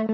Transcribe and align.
Einen 0.00 0.08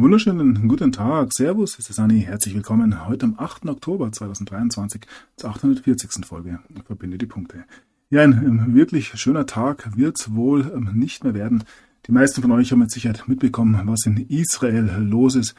wunderschönen 0.00 0.68
guten 0.68 0.92
Tag. 0.92 1.32
Servus, 1.32 1.80
es 1.80 1.90
ist 1.90 1.98
Anni. 1.98 2.20
Herzlich 2.20 2.54
willkommen 2.54 3.08
heute 3.08 3.26
am 3.26 3.34
8. 3.36 3.66
Oktober 3.66 4.12
2023 4.12 5.02
zur 5.34 5.50
840. 5.50 6.24
Folge. 6.24 6.60
Verbinde 6.86 7.18
die 7.18 7.26
Punkte. 7.26 7.64
Ja, 8.10 8.22
ein 8.22 8.32
ähm, 8.32 8.76
wirklich 8.76 9.08
schöner 9.20 9.46
Tag 9.46 9.96
wird 9.96 10.20
es 10.20 10.36
wohl 10.36 10.70
ähm, 10.72 10.92
nicht 10.94 11.24
mehr 11.24 11.34
werden. 11.34 11.64
Die 12.06 12.12
meisten 12.12 12.42
von 12.42 12.52
euch 12.52 12.70
haben 12.70 12.78
mit 12.78 12.92
Sicherheit 12.92 13.24
mitbekommen, 13.26 13.80
was 13.86 14.06
in 14.06 14.18
Israel 14.28 14.88
los 15.00 15.34
ist. 15.34 15.56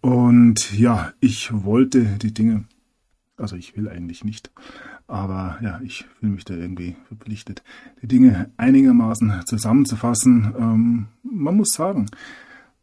Und 0.00 0.78
ja, 0.78 1.14
ich 1.18 1.50
wollte 1.52 2.04
die 2.22 2.32
Dinge, 2.32 2.66
also 3.40 3.56
ich 3.56 3.76
will 3.76 3.88
eigentlich 3.88 4.24
nicht, 4.24 4.50
aber 5.06 5.58
ja, 5.62 5.80
ich 5.82 6.06
fühle 6.18 6.32
mich 6.32 6.44
da 6.44 6.54
irgendwie 6.54 6.96
verpflichtet, 7.08 7.62
die 8.02 8.08
Dinge 8.08 8.50
einigermaßen 8.56 9.42
zusammenzufassen. 9.46 10.54
Ähm, 10.58 11.06
man 11.22 11.56
muss 11.56 11.70
sagen, 11.70 12.06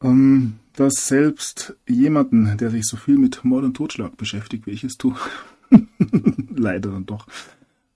ähm, 0.02 0.56
dass 0.74 1.08
selbst 1.08 1.76
jemanden, 1.88 2.58
der 2.58 2.70
sich 2.70 2.86
so 2.86 2.98
viel 2.98 3.18
mit 3.18 3.44
Mord 3.44 3.64
und 3.64 3.76
Totschlag 3.76 4.18
beschäftigt, 4.18 4.68
wie 4.68 4.72
ich 4.72 4.84
es 4.84 4.98
tue, 4.98 5.16
leider 6.56 6.92
dann 6.92 7.06
doch, 7.06 7.28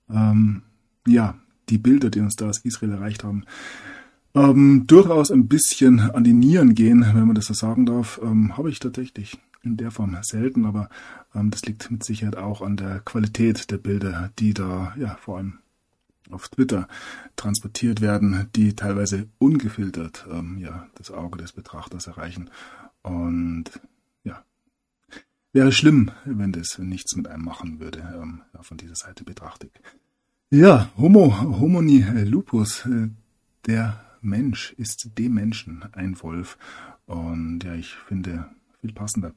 ähm, 0.10 0.64
ja, 1.08 1.36
die 1.70 1.78
Bilder, 1.78 2.10
die 2.10 2.20
uns 2.20 2.36
da 2.36 2.50
aus 2.50 2.60
Israel 2.60 2.92
erreicht 2.92 3.24
haben, 3.24 3.44
ähm, 4.34 4.86
durchaus 4.88 5.32
ein 5.32 5.48
bisschen 5.48 6.00
an 6.00 6.24
die 6.24 6.34
Nieren 6.34 6.74
gehen, 6.74 7.06
wenn 7.14 7.26
man 7.26 7.36
das 7.36 7.46
so 7.46 7.54
sagen 7.54 7.86
darf, 7.86 8.20
ähm, 8.24 8.58
habe 8.58 8.70
ich 8.70 8.80
tatsächlich 8.80 9.38
in 9.64 9.78
der 9.78 9.92
Form 9.92 10.18
selten, 10.22 10.66
aber 10.66 10.90
ähm, 11.36 11.52
das 11.52 11.64
liegt 11.64 11.90
mit 11.92 12.04
Sicherheit 12.04 12.36
auch 12.36 12.62
an 12.62 12.78
der 12.78 13.00
Qualität 13.00 13.72
der 13.72 13.78
Bilder, 13.78 14.32
die 14.40 14.54
da 14.54 14.94
ja 14.98 15.16
vor 15.16 15.38
allem 15.38 15.60
auf 16.30 16.48
Twitter 16.50 16.88
transportiert 17.36 18.02
werden, 18.02 18.50
die 18.56 18.76
teilweise 18.76 19.28
ungefiltert 19.38 20.26
ähm, 20.32 20.58
ja 20.58 20.88
das 20.96 21.12
Auge 21.12 21.38
des 21.38 21.52
Betrachters 21.52 22.08
erreichen 22.08 22.50
und 23.04 23.66
ja 24.24 24.44
wäre 25.54 25.72
schlimm, 25.72 26.12
wenn 26.26 26.52
das 26.52 26.78
nichts 26.78 27.16
mit 27.16 27.28
einem 27.28 27.44
machen 27.44 27.80
würde 27.80 28.00
ähm, 28.22 28.42
ja, 28.54 28.64
von 28.64 28.78
dieser 28.78 28.96
Seite 28.96 29.24
betrachtet. 29.24 29.72
Ja, 30.50 30.90
Homo 30.98 31.60
homini 31.60 32.02
lupus, 32.24 32.86
äh, 32.86 33.10
der 33.66 34.04
Mensch 34.22 34.74
ist 34.74 35.12
dem 35.18 35.34
Menschen 35.34 35.84
ein 35.94 36.22
Wolf. 36.22 36.58
Und 37.06 37.64
ja, 37.64 37.74
ich 37.74 37.96
finde, 37.96 38.50
viel 38.80 38.94
passender 38.94 39.34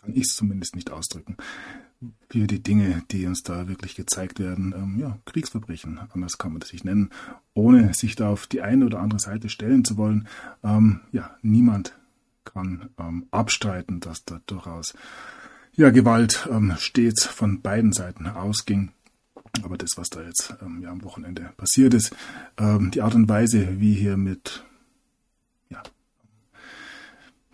kann 0.00 0.14
ich 0.14 0.24
es 0.24 0.36
zumindest 0.36 0.76
nicht 0.76 0.90
ausdrücken. 0.90 1.36
Für 2.30 2.46
die 2.46 2.62
Dinge, 2.62 3.02
die 3.10 3.26
uns 3.26 3.42
da 3.42 3.66
wirklich 3.66 3.96
gezeigt 3.96 4.38
werden, 4.38 4.72
ähm, 4.76 4.98
ja, 5.00 5.18
Kriegsverbrechen, 5.24 5.98
anders 6.12 6.38
kann 6.38 6.52
man 6.52 6.60
das 6.60 6.72
nicht 6.72 6.84
nennen, 6.84 7.10
ohne 7.54 7.92
sich 7.92 8.14
da 8.14 8.28
auf 8.28 8.46
die 8.46 8.62
eine 8.62 8.86
oder 8.86 9.00
andere 9.00 9.18
Seite 9.18 9.48
stellen 9.48 9.84
zu 9.84 9.96
wollen. 9.96 10.28
Ähm, 10.62 11.00
ja, 11.10 11.36
niemand 11.42 11.94
kann 12.44 12.90
ähm, 12.98 13.26
abstreiten, 13.30 14.00
dass 14.00 14.24
da 14.24 14.40
durchaus 14.46 14.94
ja, 15.74 15.90
Gewalt 15.90 16.48
ähm, 16.50 16.74
stets 16.78 17.24
von 17.24 17.62
beiden 17.62 17.92
Seiten 17.92 18.26
ausging. 18.26 18.92
Aber 19.62 19.76
das, 19.76 19.90
was 19.96 20.08
da 20.08 20.22
jetzt 20.22 20.54
ähm, 20.62 20.82
ja, 20.82 20.90
am 20.90 21.02
Wochenende 21.02 21.50
passiert 21.56 21.94
ist, 21.94 22.14
ähm, 22.58 22.90
die 22.90 23.02
Art 23.02 23.14
und 23.14 23.28
Weise, 23.28 23.80
wie 23.80 23.94
hier 23.94 24.16
mit 24.16 24.64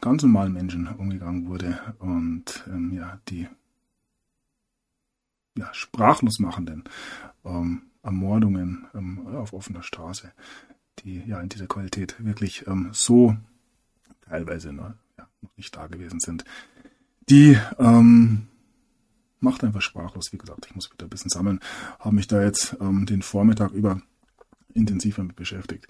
ganz 0.05 0.23
normalen 0.23 0.53
Menschen 0.53 0.87
umgegangen 0.87 1.47
wurde 1.47 1.81
und 1.99 2.63
ähm, 2.69 2.93
ja, 2.93 3.19
die 3.31 3.49
ja, 5.57 5.73
sprachlos 5.73 6.39
machenden 6.41 6.85
ähm, 7.43 7.85
Ermordungen 8.03 8.87
ähm, 8.95 9.27
auf 9.29 9.55
offener 9.55 9.83
Straße, 9.83 10.31
die 10.99 11.23
ja 11.27 11.41
in 11.41 11.49
dieser 11.49 11.67
Qualität 11.67 12.23
wirklich 12.23 12.67
ähm, 12.67 12.91
so 12.93 13.35
teilweise 14.29 14.75
ne, 14.75 14.95
ja, 15.17 15.27
noch 15.41 15.57
nicht 15.57 15.75
da 15.75 15.87
gewesen 15.87 16.21
sind, 16.21 16.45
die 17.31 17.59
ähm, 17.79 18.49
macht 19.41 19.65
einfach 19.65 19.81
sprachlos. 19.81 20.35
Wie 20.35 20.39
gesagt, 20.39 20.67
ich 20.67 20.75
muss 20.75 20.93
wieder 20.93 21.07
ein 21.07 21.11
bisschen 21.11 21.31
sammeln. 21.31 21.61
Habe 21.99 22.17
mich 22.17 22.27
da 22.27 22.43
jetzt 22.43 22.77
ähm, 22.79 23.07
den 23.07 23.23
Vormittag 23.23 23.73
über 23.73 24.03
intensiv 24.75 25.17
damit 25.17 25.37
beschäftigt. 25.37 25.89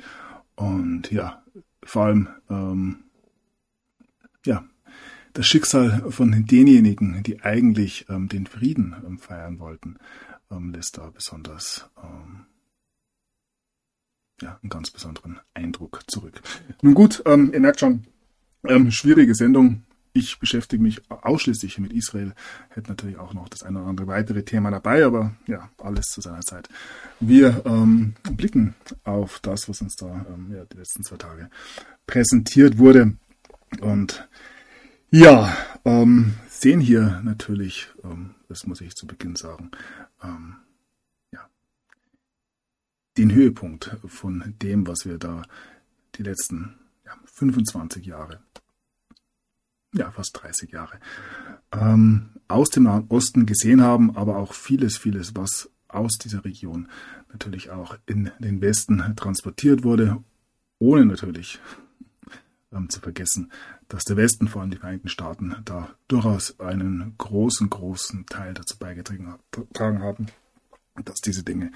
Und 0.55 1.11
ja, 1.11 1.43
vor 1.83 2.05
allem, 2.05 2.29
ja, 4.45 4.65
das 5.35 5.47
Schicksal 5.47 6.11
von 6.11 6.47
denjenigen, 6.47 7.23
die 7.23 7.43
eigentlich 7.43 8.07
ähm, 8.09 8.29
den 8.29 8.47
Frieden 8.47 8.95
ähm, 9.05 9.19
feiern 9.19 9.59
wollten, 9.59 9.97
ähm, 10.51 10.71
lässt 10.71 10.97
da 10.97 11.11
besonders 11.11 11.91
ähm, 12.03 12.47
ja, 14.41 14.59
einen 14.63 14.71
ganz 14.71 14.91
besonderen 14.91 15.41
Eindruck 15.53 16.03
zurück. 16.07 16.41
Nun 16.83 16.95
gut, 16.95 17.23
ähm, 17.27 17.51
ihr 17.53 17.61
merkt 17.61 17.81
schon, 17.81 18.05
ähm, 18.67 18.91
schwierige 18.91 19.35
Sendung, 19.35 19.83
ich 20.13 20.39
beschäftige 20.39 20.81
mich 20.81 21.03
ausschließlich 21.11 21.79
mit 21.81 21.93
Israel, 21.93 22.35
hätte 22.69 22.89
natürlich 22.89 23.19
auch 23.19 23.35
noch 23.35 23.49
das 23.49 23.65
eine 23.65 23.81
oder 23.81 23.89
andere 23.89 24.07
weitere 24.07 24.45
Thema 24.45 24.71
dabei, 24.71 25.05
aber 25.05 25.35
ja, 25.49 25.71
alles 25.79 26.07
zu 26.07 26.21
seiner 26.21 26.43
Zeit. 26.43 26.69
Wir 27.19 27.65
blicken 28.23 28.77
auf 29.03 29.41
das, 29.41 29.69
was 29.69 29.81
uns 29.81 29.97
da 29.97 30.25
ja, 30.53 30.65
die 30.67 30.77
letzten 30.77 31.03
zwei 31.03 31.17
Tage 31.17 31.51
präsentiert 32.07 32.79
wurde 32.79 33.17
und 33.81 34.29
ja, 35.11 35.57
ähm, 35.85 36.35
sehen 36.49 36.81
hier 36.81 37.21
natürlich, 37.25 37.89
ähm, 38.03 38.35
das 38.49 38.67
muss 38.67 38.81
ich 38.81 38.95
zu 38.95 39.07
Beginn 39.07 39.37
sagen, 39.37 39.71
ähm, 40.23 40.57
ja, 41.33 41.49
den 43.17 43.33
Höhepunkt 43.33 43.97
von 44.07 44.55
dem, 44.63 44.87
was 44.87 45.07
wir 45.07 45.19
da 45.19 45.43
die 46.17 46.23
letzten 46.23 46.79
ja, 47.05 47.13
25 47.27 48.07
Jahre 48.07 48.41
ja, 49.95 50.11
fast 50.11 50.43
30 50.43 50.73
Jahre, 50.73 50.99
ähm, 51.73 52.31
aus 52.49 52.71
dem 52.71 52.85
Nahen 52.85 53.07
Osten 53.09 53.47
gesehen 53.47 53.81
haben, 53.81 54.17
aber 54.17 54.37
auch 54.37 54.53
vieles, 54.53 54.97
vieles, 54.97 55.35
was 55.37 55.71
aus 55.89 56.19
dieser 56.19 56.45
Region 56.45 56.89
natürlich 57.31 57.71
auch 57.71 57.97
in 58.07 58.31
den 58.39 58.61
Westen 58.61 59.15
transportiert 59.17 59.85
wurde, 59.85 60.23
ohne 60.79 61.07
natürlich 61.07 61.61
ähm, 62.75 62.89
zu 62.91 63.01
vergessen, 63.01 63.51
dass 63.89 64.05
der 64.05 64.17
Westen, 64.17 64.49
vor 64.49 64.63
allem 64.63 64.71
die 64.71 64.79
Vereinigten 64.79 65.09
Staaten, 65.09 65.57
da 65.65 65.89
durchaus 66.09 66.59
einen 66.61 67.15
großen, 67.19 67.71
großen 67.71 68.27
Teil 68.27 68.55
dazu 68.55 68.79
beigetragen 68.79 70.03
haben, 70.03 70.27
dass 71.05 71.21
diese 71.21 71.43
Dinge 71.43 71.71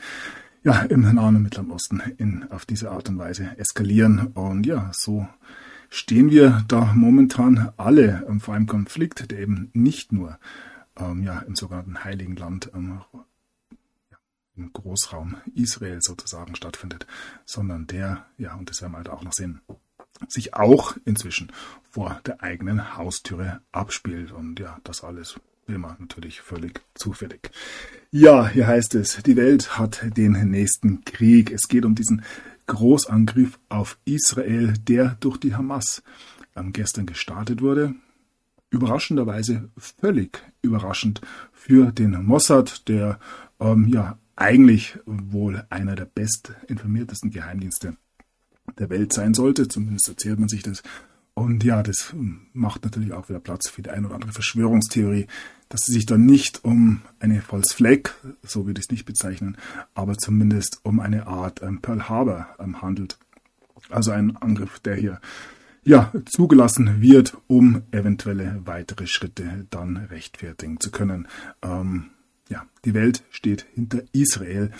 ja 0.64 0.80
im 0.82 1.02
Nahen 1.02 1.36
und 1.36 1.42
Mittleren 1.42 1.70
Osten 1.70 2.02
in, 2.16 2.50
auf 2.50 2.66
diese 2.66 2.90
Art 2.90 3.08
und 3.08 3.18
Weise 3.18 3.56
eskalieren. 3.56 4.28
Und 4.34 4.66
ja, 4.66 4.90
so 4.92 5.28
stehen 5.88 6.30
wir 6.30 6.64
da 6.68 6.92
momentan 6.94 7.72
alle 7.76 8.24
ähm, 8.28 8.40
vor 8.40 8.54
einem 8.54 8.66
Konflikt, 8.66 9.30
der 9.30 9.38
eben 9.38 9.70
nicht 9.72 10.12
nur 10.12 10.38
ähm, 10.96 11.22
ja, 11.22 11.38
im 11.40 11.56
sogenannten 11.56 12.04
Heiligen 12.04 12.36
Land, 12.36 12.70
ähm, 12.74 13.00
im 14.56 14.72
Großraum 14.72 15.36
Israel 15.54 16.00
sozusagen 16.02 16.56
stattfindet, 16.56 17.06
sondern 17.44 17.86
der, 17.86 18.26
ja, 18.38 18.54
und 18.54 18.68
das 18.68 18.82
werden 18.82 18.92
wir 18.92 18.98
halt 18.98 19.08
auch 19.08 19.22
noch 19.22 19.32
sehen, 19.32 19.60
sich 20.26 20.54
auch 20.54 20.96
inzwischen 21.04 21.52
vor 21.90 22.20
der 22.26 22.42
eigenen 22.42 22.96
Haustüre 22.96 23.60
abspielt. 23.72 24.32
Und 24.32 24.58
ja, 24.60 24.78
das 24.84 25.04
alles 25.04 25.38
man 25.76 25.96
natürlich 25.98 26.40
völlig 26.40 26.80
zufällig. 26.94 27.50
Ja, 28.10 28.48
hier 28.48 28.66
heißt 28.66 28.94
es, 28.94 29.22
die 29.24 29.36
Welt 29.36 29.78
hat 29.78 30.00
den 30.16 30.32
nächsten 30.50 31.04
Krieg. 31.04 31.50
Es 31.50 31.68
geht 31.68 31.84
um 31.84 31.94
diesen 31.94 32.22
Großangriff 32.66 33.58
auf 33.68 33.98
Israel, 34.04 34.72
der 34.78 35.16
durch 35.20 35.36
die 35.38 35.54
Hamas 35.54 36.02
ähm, 36.56 36.72
gestern 36.72 37.04
gestartet 37.04 37.60
wurde. 37.60 37.94
Überraschenderweise 38.70 39.70
völlig 39.76 40.42
überraschend 40.62 41.20
für 41.52 41.90
den 41.92 42.22
Mossad, 42.24 42.88
der 42.88 43.18
ähm, 43.60 43.88
ja 43.88 44.18
eigentlich 44.36 44.98
wohl 45.04 45.66
einer 45.70 45.96
der 45.96 46.04
bestinformiertesten 46.04 47.30
Geheimdienste 47.30 47.96
der 48.78 48.90
Welt 48.90 49.12
sein 49.12 49.34
sollte. 49.34 49.68
Zumindest 49.68 50.08
erzählt 50.08 50.38
man 50.38 50.48
sich 50.48 50.62
das. 50.62 50.82
Und 51.34 51.62
ja, 51.62 51.84
das 51.84 52.14
macht 52.52 52.84
natürlich 52.84 53.12
auch 53.12 53.28
wieder 53.28 53.38
Platz 53.38 53.68
für 53.68 53.82
die 53.82 53.90
eine 53.90 54.06
oder 54.06 54.16
andere 54.16 54.32
Verschwörungstheorie, 54.32 55.28
dass 55.68 55.86
es 55.86 55.94
sich 55.94 56.04
da 56.04 56.18
nicht 56.18 56.64
um 56.64 57.02
eine 57.20 57.42
False 57.42 57.74
Flag, 57.74 58.10
so 58.42 58.66
würde 58.66 58.80
ich 58.80 58.86
es 58.86 58.90
nicht 58.90 59.04
bezeichnen, 59.04 59.56
aber 59.94 60.16
zumindest 60.16 60.80
um 60.82 60.98
eine 60.98 61.28
Art 61.28 61.62
ähm, 61.62 61.80
Pearl 61.80 62.08
Harbor 62.08 62.48
ähm, 62.58 62.82
handelt. 62.82 63.18
Also 63.88 64.10
ein 64.10 64.36
Angriff, 64.36 64.80
der 64.80 64.96
hier 64.96 65.20
ja, 65.84 66.12
zugelassen 66.26 67.00
wird, 67.00 67.36
um 67.46 67.82
eventuelle 67.92 68.60
weitere 68.64 69.06
Schritte 69.06 69.66
dann 69.70 69.96
rechtfertigen 69.96 70.80
zu 70.80 70.90
können. 70.90 71.28
Ähm, 71.62 72.10
ja, 72.48 72.66
die 72.84 72.94
Welt 72.94 73.24
steht 73.30 73.66
hinter 73.74 74.02
Israel, 74.12 74.72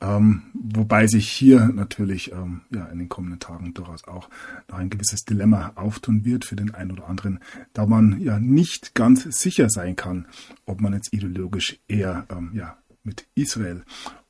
ähm, 0.00 0.42
wobei 0.54 1.06
sich 1.06 1.30
hier 1.30 1.68
natürlich 1.68 2.32
ähm, 2.32 2.62
ja, 2.70 2.86
in 2.86 2.98
den 2.98 3.08
kommenden 3.08 3.38
Tagen 3.40 3.74
durchaus 3.74 4.04
auch 4.04 4.28
noch 4.68 4.78
ein 4.78 4.90
gewisses 4.90 5.24
Dilemma 5.24 5.72
auftun 5.76 6.24
wird 6.24 6.44
für 6.44 6.56
den 6.56 6.74
einen 6.74 6.92
oder 6.92 7.08
anderen, 7.08 7.40
da 7.72 7.86
man 7.86 8.20
ja 8.20 8.38
nicht 8.38 8.94
ganz 8.94 9.22
sicher 9.40 9.70
sein 9.70 9.96
kann, 9.96 10.26
ob 10.66 10.80
man 10.80 10.92
jetzt 10.92 11.12
ideologisch 11.12 11.78
eher 11.88 12.26
ähm, 12.30 12.50
ja, 12.54 12.76
mit 13.04 13.26
Israel 13.34 13.84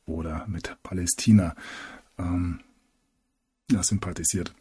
oder 0.05 0.47
mit 0.49 0.77
Palästina 0.83 1.55
ähm, 2.19 2.61
ja, 3.71 3.83
sympathisiert. 3.83 4.55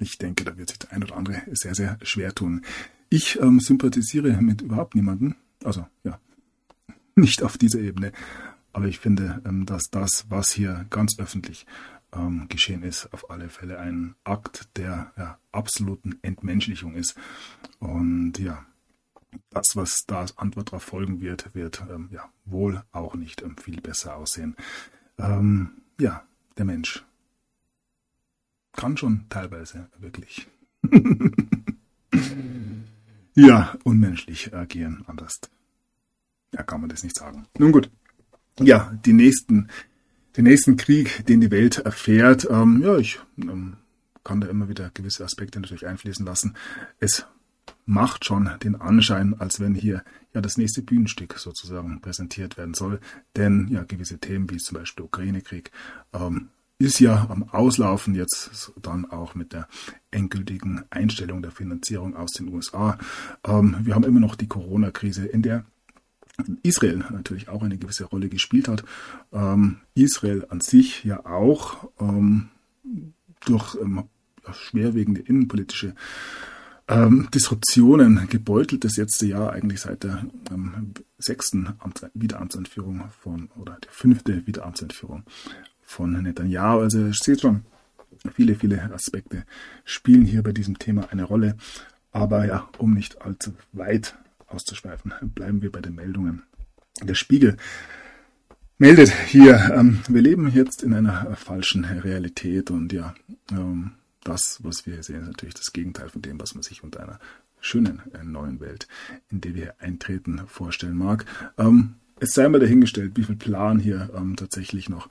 Ich 0.00 0.18
denke, 0.18 0.44
da 0.44 0.56
wird 0.56 0.68
sich 0.68 0.78
der 0.78 0.92
ein 0.92 1.02
oder 1.02 1.16
andere 1.16 1.42
sehr, 1.52 1.74
sehr 1.74 1.98
schwer 2.02 2.34
tun. 2.34 2.62
Ich 3.08 3.40
ähm, 3.40 3.60
sympathisiere 3.60 4.40
mit 4.40 4.62
überhaupt 4.62 4.94
niemandem. 4.94 5.34
Also 5.62 5.86
ja, 6.04 6.18
nicht 7.16 7.42
auf 7.42 7.58
dieser 7.58 7.80
Ebene. 7.80 8.12
Aber 8.72 8.86
ich 8.86 8.98
finde, 8.98 9.40
ähm, 9.44 9.66
dass 9.66 9.84
das, 9.90 10.26
was 10.28 10.52
hier 10.52 10.86
ganz 10.90 11.18
öffentlich 11.18 11.66
ähm, 12.12 12.46
geschehen 12.48 12.82
ist, 12.82 13.12
auf 13.12 13.30
alle 13.30 13.48
Fälle 13.48 13.78
ein 13.78 14.14
Akt 14.24 14.68
der 14.76 15.12
ja, 15.16 15.38
absoluten 15.52 16.18
Entmenschlichung 16.22 16.94
ist. 16.94 17.14
Und 17.78 18.38
ja, 18.38 18.64
das, 19.50 19.74
was 19.74 20.04
da 20.06 20.20
als 20.20 20.38
Antwort 20.38 20.68
darauf 20.68 20.82
folgen 20.82 21.20
wird, 21.20 21.54
wird 21.54 21.84
ähm, 21.90 22.08
ja 22.12 22.28
wohl 22.44 22.82
auch 22.92 23.14
nicht 23.14 23.42
ähm, 23.42 23.56
viel 23.56 23.80
besser 23.80 24.16
aussehen. 24.16 24.56
Ähm, 25.18 25.82
ja, 26.00 26.24
der 26.56 26.64
Mensch 26.64 27.04
kann 28.72 28.96
schon 28.96 29.26
teilweise 29.28 29.88
wirklich 29.98 30.48
ja 33.34 33.76
unmenschlich 33.84 34.54
agieren. 34.54 35.04
Anders 35.06 35.40
ja, 36.54 36.62
kann 36.62 36.80
man 36.80 36.88
das 36.88 37.02
nicht 37.02 37.16
sagen. 37.16 37.46
Nun 37.58 37.72
gut. 37.72 37.90
Ja, 38.60 38.96
die 39.04 39.12
nächsten, 39.12 39.68
den 40.36 40.44
nächsten 40.44 40.76
Krieg, 40.76 41.26
den 41.26 41.40
die 41.40 41.50
Welt 41.50 41.78
erfährt, 41.78 42.46
ähm, 42.50 42.80
ja, 42.82 42.96
ich 42.96 43.18
ähm, 43.36 43.76
kann 44.22 44.40
da 44.40 44.46
immer 44.46 44.68
wieder 44.68 44.90
gewisse 44.94 45.24
Aspekte 45.24 45.60
natürlich 45.60 45.86
einfließen 45.86 46.24
lassen. 46.24 46.54
Es 47.00 47.26
macht 47.86 48.24
schon 48.24 48.48
den 48.62 48.76
Anschein, 48.76 49.34
als 49.38 49.60
wenn 49.60 49.74
hier 49.74 50.04
ja 50.32 50.40
das 50.40 50.56
nächste 50.56 50.82
Bühnenstück 50.82 51.38
sozusagen 51.38 52.00
präsentiert 52.00 52.56
werden 52.56 52.74
soll. 52.74 53.00
Denn 53.36 53.68
ja 53.68 53.82
gewisse 53.82 54.18
Themen 54.18 54.48
wie 54.50 54.58
zum 54.58 54.78
Beispiel 54.78 55.02
der 55.02 55.06
Ukraine-Krieg 55.06 55.70
ähm, 56.12 56.48
ist 56.78 57.00
ja 57.00 57.26
am 57.28 57.44
Auslaufen 57.50 58.14
jetzt 58.14 58.72
dann 58.80 59.04
auch 59.10 59.34
mit 59.34 59.52
der 59.52 59.68
endgültigen 60.10 60.84
Einstellung 60.90 61.42
der 61.42 61.52
Finanzierung 61.52 62.16
aus 62.16 62.32
den 62.32 62.48
USA. 62.48 62.98
Ähm, 63.44 63.76
wir 63.82 63.94
haben 63.94 64.04
immer 64.04 64.20
noch 64.20 64.34
die 64.34 64.48
Corona-Krise, 64.48 65.26
in 65.26 65.42
der 65.42 65.64
Israel 66.62 67.04
natürlich 67.10 67.48
auch 67.48 67.62
eine 67.62 67.78
gewisse 67.78 68.04
Rolle 68.04 68.28
gespielt 68.28 68.68
hat. 68.68 68.84
Ähm, 69.32 69.78
Israel 69.94 70.46
an 70.48 70.60
sich 70.60 71.04
ja 71.04 71.24
auch 71.24 71.88
ähm, 72.00 72.48
durch 73.44 73.76
ähm, 73.80 74.04
schwerwiegende 74.52 75.20
innenpolitische 75.20 75.94
ähm, 76.88 77.28
Disruptionen 77.32 78.28
gebeutelt 78.28 78.84
das 78.84 78.96
letzte 78.96 79.26
Jahr 79.26 79.52
eigentlich 79.52 79.80
seit 79.80 80.04
der 80.04 80.26
ähm, 80.50 80.92
sechsten 81.18 81.68
Amt 81.78 82.06
Wiederamtsentführung 82.14 83.04
von 83.20 83.48
oder 83.56 83.78
der 83.82 83.90
fünfte 83.90 84.46
Wiederamtsentführung 84.46 85.22
von 85.82 86.22
Netanyahu. 86.22 86.80
Also 86.80 86.98
ihr 86.98 87.14
seht 87.14 87.40
schon, 87.40 87.64
viele, 88.34 88.54
viele 88.54 88.82
Aspekte 88.92 89.44
spielen 89.84 90.24
hier 90.24 90.42
bei 90.42 90.52
diesem 90.52 90.78
Thema 90.78 91.10
eine 91.10 91.24
Rolle. 91.24 91.56
Aber 92.12 92.46
ja, 92.46 92.68
um 92.78 92.92
nicht 92.92 93.22
allzu 93.22 93.54
weit 93.72 94.16
auszuschweifen, 94.46 95.12
bleiben 95.34 95.62
wir 95.62 95.72
bei 95.72 95.80
den 95.80 95.94
Meldungen. 95.94 96.42
Der 97.02 97.14
Spiegel 97.14 97.56
meldet 98.78 99.10
hier, 99.10 99.72
ähm, 99.74 100.00
wir 100.08 100.22
leben 100.22 100.50
jetzt 100.52 100.82
in 100.82 100.94
einer 100.94 101.34
falschen 101.36 101.84
Realität 101.84 102.70
und 102.70 102.92
ja, 102.92 103.14
ähm, 103.50 103.92
das, 104.22 104.58
was 104.62 104.86
wir 104.86 105.02
sehen, 105.02 105.20
ist 105.22 105.26
natürlich 105.28 105.54
das 105.54 105.72
Gegenteil 105.72 106.08
von 106.08 106.22
dem, 106.22 106.40
was 106.40 106.54
man 106.54 106.62
sich 106.62 106.82
unter 106.82 107.02
einer 107.02 107.18
schönen 107.60 108.02
äh, 108.12 108.24
neuen 108.24 108.60
Welt, 108.60 108.88
in 109.30 109.40
der 109.40 109.54
wir 109.54 109.74
eintreten, 109.80 110.42
vorstellen 110.46 110.96
mag. 110.96 111.24
Ähm, 111.58 111.96
es 112.20 112.34
sei 112.34 112.48
mal 112.48 112.60
dahingestellt, 112.60 113.12
wie 113.16 113.24
viel 113.24 113.36
Plan 113.36 113.78
hier 113.78 114.10
ähm, 114.14 114.36
tatsächlich 114.36 114.88
noch 114.88 115.08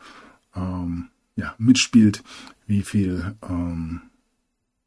ähm, 0.56 1.10
ja, 1.36 1.56
mitspielt, 1.58 2.24
wie 2.66 2.84
viel 2.84 3.36
ähm, 3.48 4.02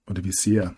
oder 0.06 0.24
wie 0.24 0.32
sehr 0.32 0.74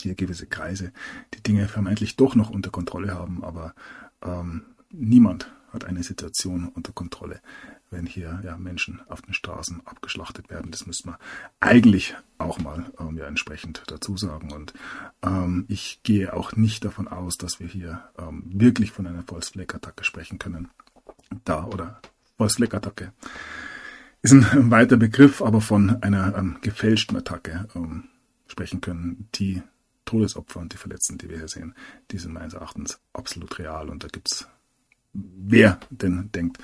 hier 0.00 0.14
gewisse 0.14 0.46
Kreise 0.46 0.92
die 1.34 1.42
Dinge 1.42 1.68
vermeintlich 1.68 2.16
doch 2.16 2.34
noch 2.34 2.50
unter 2.50 2.70
Kontrolle 2.70 3.14
haben, 3.14 3.44
aber 3.44 3.74
ähm, 4.22 4.62
niemand 4.90 5.50
hat 5.72 5.84
eine 5.84 6.02
Situation 6.02 6.68
unter 6.68 6.92
Kontrolle, 6.92 7.40
wenn 7.90 8.06
hier 8.06 8.40
ja, 8.44 8.56
Menschen 8.58 9.00
auf 9.08 9.22
den 9.22 9.34
Straßen 9.34 9.86
abgeschlachtet 9.86 10.50
werden. 10.50 10.70
Das 10.70 10.86
müsste 10.86 11.08
man 11.08 11.16
eigentlich 11.60 12.14
auch 12.38 12.58
mal 12.58 12.92
ähm, 13.00 13.16
ja, 13.16 13.26
entsprechend 13.26 13.82
dazu 13.86 14.16
sagen. 14.16 14.52
Und 14.52 14.74
ähm, 15.22 15.64
ich 15.68 16.00
gehe 16.02 16.34
auch 16.34 16.54
nicht 16.56 16.84
davon 16.84 17.08
aus, 17.08 17.38
dass 17.38 17.58
wir 17.58 17.66
hier 17.66 18.02
ähm, 18.18 18.42
wirklich 18.46 18.92
von 18.92 19.06
einer 19.06 19.22
Volksfleckattacke 19.22 20.04
sprechen 20.04 20.38
können. 20.38 20.68
Da 21.44 21.64
oder 21.64 22.00
Volksfleckattacke 22.36 23.12
ist 24.20 24.32
ein 24.32 24.70
weiter 24.70 24.96
Begriff, 24.96 25.42
aber 25.42 25.60
von 25.60 26.02
einer 26.02 26.36
ähm, 26.36 26.58
gefälschten 26.60 27.16
Attacke 27.16 27.68
ähm, 27.74 28.04
sprechen 28.46 28.80
können, 28.80 29.28
die 29.34 29.62
Todesopfer 30.04 30.60
und 30.60 30.72
die 30.72 30.78
Verletzten, 30.78 31.18
die 31.18 31.28
wir 31.28 31.38
hier 31.38 31.48
sehen, 31.48 31.74
die 32.10 32.18
sind 32.18 32.32
meines 32.32 32.54
Erachtens 32.54 33.00
absolut 33.12 33.58
real 33.58 33.88
und 33.88 34.04
da 34.04 34.08
gibt's 34.08 34.46
wer 35.12 35.78
denn 35.90 36.30
denkt, 36.34 36.58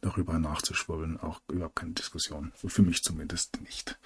darüber 0.00 0.38
nachzuschwurbeln, 0.38 1.18
auch 1.18 1.40
überhaupt 1.50 1.76
keine 1.76 1.92
Diskussion. 1.92 2.52
Für 2.54 2.82
mich 2.82 3.02
zumindest 3.02 3.58
nicht. 3.62 3.98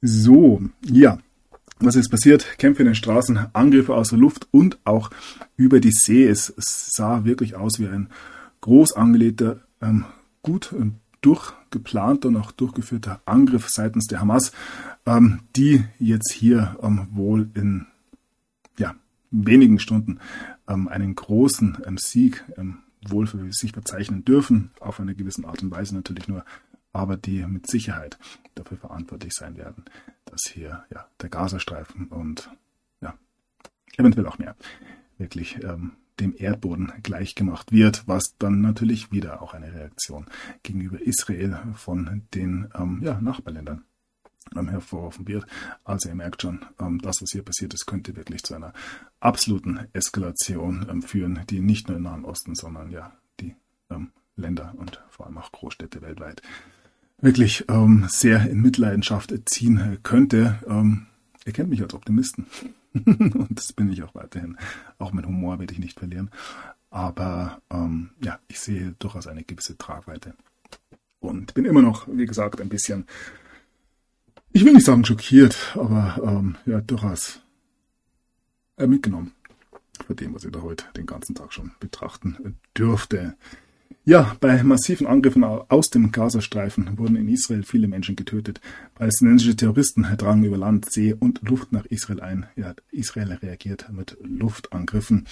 So, 0.00 0.62
ja. 0.82 1.18
Was 1.78 1.96
ist 1.96 2.08
passiert? 2.08 2.56
Kämpfe 2.56 2.82
in 2.82 2.86
den 2.86 2.94
Straßen, 2.94 3.48
Angriffe 3.52 3.94
aus 3.94 4.08
der 4.08 4.18
Luft 4.18 4.48
und 4.50 4.78
auch 4.84 5.10
über 5.56 5.78
die 5.78 5.92
See. 5.92 6.26
Es, 6.26 6.54
sah 6.56 7.24
wirklich 7.24 7.54
aus 7.54 7.78
wie 7.78 7.86
ein 7.86 8.08
groß 8.62 8.94
angelegter, 8.94 9.60
ähm, 9.82 10.06
gut 10.42 10.74
durchgeplanter 11.20 12.28
und 12.28 12.36
auch 12.36 12.52
durchgeführter 12.52 13.20
Angriff 13.26 13.68
seitens 13.68 14.06
der 14.06 14.20
Hamas, 14.20 14.52
ähm, 15.04 15.40
die 15.54 15.84
jetzt 15.98 16.32
hier 16.32 16.78
ähm, 16.82 17.08
wohl 17.12 17.50
in 17.54 17.86
wenigen 19.30 19.78
Stunden 19.78 20.20
ähm, 20.68 20.88
einen 20.88 21.14
großen 21.14 21.78
ähm, 21.86 21.98
Sieg 21.98 22.44
ähm, 22.56 22.78
wohl 23.08 23.26
für 23.26 23.52
sich 23.52 23.72
bezeichnen 23.72 24.24
dürfen, 24.24 24.70
auf 24.80 25.00
eine 25.00 25.14
gewisse 25.14 25.46
Art 25.46 25.62
und 25.62 25.70
Weise 25.70 25.94
natürlich 25.94 26.28
nur, 26.28 26.44
aber 26.92 27.16
die 27.16 27.44
mit 27.46 27.66
Sicherheit 27.66 28.18
dafür 28.54 28.78
verantwortlich 28.78 29.32
sein 29.34 29.56
werden, 29.56 29.84
dass 30.24 30.42
hier 30.50 30.84
ja, 30.92 31.06
der 31.20 31.28
Gazastreifen 31.28 32.08
und 32.08 32.50
ja, 33.00 33.14
eventuell 33.96 34.26
auch 34.26 34.38
mehr 34.38 34.56
wirklich 35.18 35.62
ähm, 35.62 35.92
dem 36.20 36.34
Erdboden 36.36 36.92
gleichgemacht 37.02 37.72
wird, 37.72 38.04
was 38.06 38.34
dann 38.38 38.62
natürlich 38.62 39.12
wieder 39.12 39.42
auch 39.42 39.54
eine 39.54 39.72
Reaktion 39.72 40.26
gegenüber 40.62 41.00
Israel 41.00 41.58
von 41.74 42.22
den 42.34 42.68
ähm, 42.74 43.00
ja, 43.02 43.20
Nachbarländern 43.20 43.84
ähm, 44.54 44.68
hervorgerufen 44.68 45.26
wird. 45.26 45.46
Also 45.84 46.08
ihr 46.08 46.14
merkt 46.14 46.42
schon, 46.42 46.64
ähm, 46.80 47.00
das, 47.00 47.22
was 47.22 47.30
hier 47.32 47.42
passiert 47.42 47.74
ist, 47.74 47.86
könnte 47.86 48.16
wirklich 48.16 48.42
zu 48.42 48.54
einer 48.54 48.72
absoluten 49.20 49.86
Eskalation 49.92 50.86
ähm, 50.90 51.02
führen, 51.02 51.40
die 51.50 51.60
nicht 51.60 51.88
nur 51.88 51.96
im 51.96 52.04
Nahen 52.04 52.24
Osten, 52.24 52.54
sondern 52.54 52.90
ja 52.90 53.12
die 53.40 53.54
ähm, 53.90 54.10
Länder 54.36 54.74
und 54.76 55.02
vor 55.10 55.26
allem 55.26 55.38
auch 55.38 55.50
Großstädte 55.52 56.02
weltweit 56.02 56.42
wirklich 57.20 57.64
ähm, 57.68 58.06
sehr 58.08 58.48
in 58.48 58.60
Mitleidenschaft 58.60 59.34
ziehen 59.46 59.98
könnte. 60.02 60.58
Ähm, 60.68 61.06
ihr 61.46 61.52
kennt 61.52 61.70
mich 61.70 61.82
als 61.82 61.94
Optimisten. 61.94 62.46
und 62.92 63.48
das 63.58 63.72
bin 63.72 63.90
ich 63.90 64.02
auch 64.02 64.14
weiterhin. 64.14 64.58
Auch 64.98 65.12
mein 65.12 65.26
Humor 65.26 65.58
werde 65.58 65.72
ich 65.72 65.78
nicht 65.78 65.98
verlieren. 65.98 66.30
Aber 66.90 67.60
ja, 68.22 68.38
ich 68.48 68.58
sehe 68.58 68.94
durchaus 68.98 69.26
eine 69.26 69.44
gewisse 69.44 69.76
Tragweite. 69.76 70.34
Und 71.20 71.52
bin 71.54 71.64
immer 71.64 71.82
noch, 71.82 72.06
wie 72.08 72.24
gesagt, 72.24 72.60
ein 72.60 72.68
bisschen 72.68 73.06
ich 74.56 74.64
will 74.64 74.72
nicht 74.72 74.86
sagen 74.86 75.04
schockiert, 75.04 75.76
aber 75.76 76.18
ähm, 76.24 76.56
ja, 76.64 76.80
durchaus 76.80 77.42
äh, 78.78 78.86
mitgenommen 78.86 79.32
von 80.06 80.16
dem, 80.16 80.34
was 80.34 80.44
ich 80.44 80.50
da 80.50 80.62
heute 80.62 80.86
den 80.96 81.04
ganzen 81.04 81.34
Tag 81.34 81.52
schon 81.52 81.72
betrachten 81.78 82.56
dürfte. 82.74 83.36
Ja, 84.06 84.34
bei 84.40 84.62
massiven 84.62 85.06
Angriffen 85.06 85.44
aus 85.44 85.90
dem 85.90 86.10
Gazastreifen 86.10 86.96
wurden 86.96 87.16
in 87.16 87.28
Israel 87.28 87.64
viele 87.64 87.86
Menschen 87.86 88.16
getötet. 88.16 88.62
Palästinensische 88.94 89.56
Terroristen 89.56 90.06
drangen 90.16 90.44
über 90.44 90.56
Land, 90.56 90.90
See 90.90 91.12
und 91.12 91.42
Luft 91.42 91.72
nach 91.72 91.84
Israel 91.84 92.20
ein. 92.20 92.46
Ja, 92.56 92.74
Israel 92.90 93.32
reagiert 93.32 93.92
mit 93.92 94.16
Luftangriffen. 94.22 95.26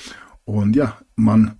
Und 0.44 0.76
ja, 0.76 1.00
man 1.16 1.56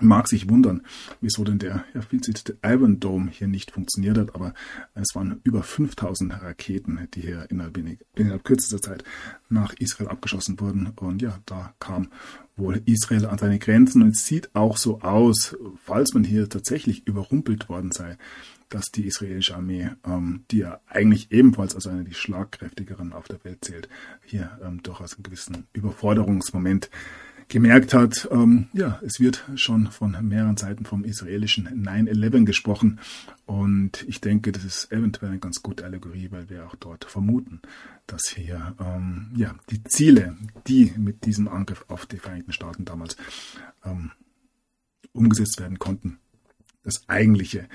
mag 0.00 0.28
sich 0.28 0.48
wundern, 0.48 0.82
wieso 1.20 1.44
denn 1.44 1.58
der 1.58 1.84
ja, 1.94 2.00
viel 2.02 2.20
zitierte 2.20 2.58
Iron 2.62 3.00
Dome 3.00 3.30
hier 3.30 3.48
nicht 3.48 3.70
funktioniert 3.70 4.18
hat, 4.18 4.34
aber 4.34 4.54
es 4.94 5.14
waren 5.14 5.40
über 5.44 5.62
5000 5.62 6.42
Raketen, 6.42 7.08
die 7.14 7.22
hier 7.22 7.46
innerhalb, 7.50 7.78
innerhalb 8.14 8.44
kürzester 8.44 8.80
Zeit 8.80 9.04
nach 9.48 9.72
Israel 9.78 10.08
abgeschossen 10.08 10.60
wurden. 10.60 10.88
Und 10.96 11.22
ja, 11.22 11.38
da 11.46 11.74
kam 11.80 12.08
wohl 12.56 12.82
Israel 12.86 13.26
an 13.26 13.38
seine 13.38 13.58
Grenzen 13.58 14.02
und 14.02 14.16
es 14.16 14.26
sieht 14.26 14.54
auch 14.54 14.76
so 14.76 15.00
aus, 15.00 15.56
falls 15.84 16.14
man 16.14 16.24
hier 16.24 16.48
tatsächlich 16.48 17.06
überrumpelt 17.06 17.68
worden 17.68 17.92
sei, 17.92 18.16
dass 18.68 18.86
die 18.86 19.06
israelische 19.06 19.56
Armee, 19.56 19.90
ähm, 20.04 20.44
die 20.50 20.58
ja 20.58 20.80
eigentlich 20.86 21.32
ebenfalls 21.32 21.74
als 21.74 21.86
eine 21.86 22.04
der 22.04 22.12
schlagkräftigeren 22.12 23.12
auf 23.12 23.26
der 23.26 23.42
Welt 23.44 23.64
zählt, 23.64 23.88
hier 24.24 24.58
ähm, 24.62 24.82
durchaus 24.82 25.14
einen 25.14 25.22
gewissen 25.22 25.66
Überforderungsmoment 25.72 26.90
gemerkt 27.48 27.94
hat, 27.94 28.28
ähm, 28.30 28.68
ja, 28.72 29.00
es 29.02 29.20
wird 29.20 29.44
schon 29.54 29.90
von 29.90 30.16
mehreren 30.26 30.56
Seiten 30.56 30.84
vom 30.84 31.04
israelischen 31.04 31.66
9-11 31.84 32.44
gesprochen. 32.44 33.00
Und 33.46 34.04
ich 34.06 34.20
denke, 34.20 34.52
das 34.52 34.64
ist 34.64 34.92
eventuell 34.92 35.30
eine 35.30 35.40
ganz 35.40 35.62
gute 35.62 35.84
Allegorie, 35.84 36.28
weil 36.30 36.50
wir 36.50 36.66
auch 36.66 36.76
dort 36.76 37.04
vermuten, 37.04 37.60
dass 38.06 38.28
hier 38.28 38.74
ähm, 38.78 39.32
ja, 39.34 39.54
die 39.70 39.82
Ziele, 39.84 40.36
die 40.66 40.92
mit 40.96 41.24
diesem 41.24 41.48
Angriff 41.48 41.84
auf 41.88 42.06
die 42.06 42.18
Vereinigten 42.18 42.52
Staaten 42.52 42.84
damals 42.84 43.16
ähm, 43.84 44.12
umgesetzt 45.12 45.58
werden 45.60 45.78
konnten, 45.78 46.18
das 46.84 47.08
eigentliche 47.08 47.66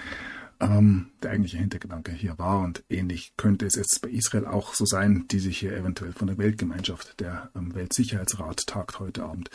ähm, 0.63 1.07
der 1.21 1.31
eigentliche 1.31 1.57
Hintergedanke 1.57 2.11
hier 2.11 2.37
war. 2.37 2.61
Und 2.61 2.83
ähnlich 2.89 3.33
könnte 3.37 3.65
es 3.65 3.75
jetzt 3.75 4.01
bei 4.01 4.09
Israel 4.09 4.45
auch 4.45 4.73
so 4.73 4.85
sein, 4.85 5.25
die 5.29 5.39
sich 5.39 5.57
hier 5.57 5.75
eventuell 5.75 6.13
von 6.13 6.27
der 6.27 6.37
Weltgemeinschaft, 6.37 7.19
der 7.19 7.49
ähm, 7.55 7.73
Weltsicherheitsrat 7.75 8.67
tagt 8.67 8.99
heute 8.99 9.23
Abend, 9.23 9.49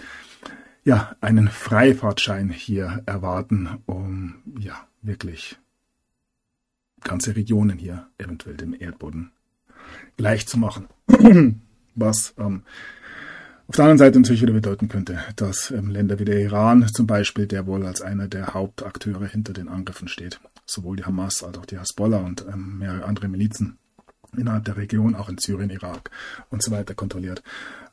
ja, 0.85 1.17
einen 1.21 1.49
Freifahrtschein 1.49 2.51
hier 2.51 3.03
erwarten, 3.07 3.79
um 3.87 4.37
ja 4.59 4.87
wirklich 5.03 5.59
ganze 7.03 7.37
Regionen 7.37 7.79
hier 7.79 8.07
eventuell 8.19 8.57
dem 8.57 8.75
Erdboden 8.79 9.33
gleich 10.17 10.47
zu 10.47 10.59
machen. 10.59 10.89
Was 11.95 12.35
ähm, 12.39 12.63
auf 13.67 13.77
der 13.77 13.85
anderen 13.85 13.99
Seite 13.99 14.19
natürlich 14.19 14.41
wieder 14.41 14.53
bedeuten 14.53 14.89
könnte, 14.89 15.19
dass 15.37 15.71
ähm, 15.71 15.91
Länder 15.91 16.19
wie 16.19 16.25
der 16.25 16.41
Iran 16.41 16.87
zum 16.89 17.07
Beispiel, 17.07 17.47
der 17.47 17.67
wohl 17.67 17.85
als 17.85 18.01
einer 18.01 18.27
der 18.27 18.55
Hauptakteure 18.55 19.27
hinter 19.27 19.53
den 19.53 19.69
Angriffen 19.69 20.09
steht, 20.09 20.41
sowohl 20.69 20.97
die 20.97 21.05
Hamas 21.05 21.43
als 21.43 21.59
auch 21.59 21.67
die 21.67 21.79
Hasbollah 21.79 22.19
und 22.19 22.45
ähm, 22.53 22.79
mehrere 22.79 23.05
andere 23.05 23.29
Milizen 23.29 23.79
innerhalb 24.37 24.65
der 24.65 24.77
Region, 24.77 25.15
auch 25.15 25.29
in 25.29 25.39
Syrien, 25.39 25.71
Irak 25.71 26.11
und 26.51 26.63
so 26.63 26.71
weiter 26.71 26.95
kontrolliert, 26.95 27.43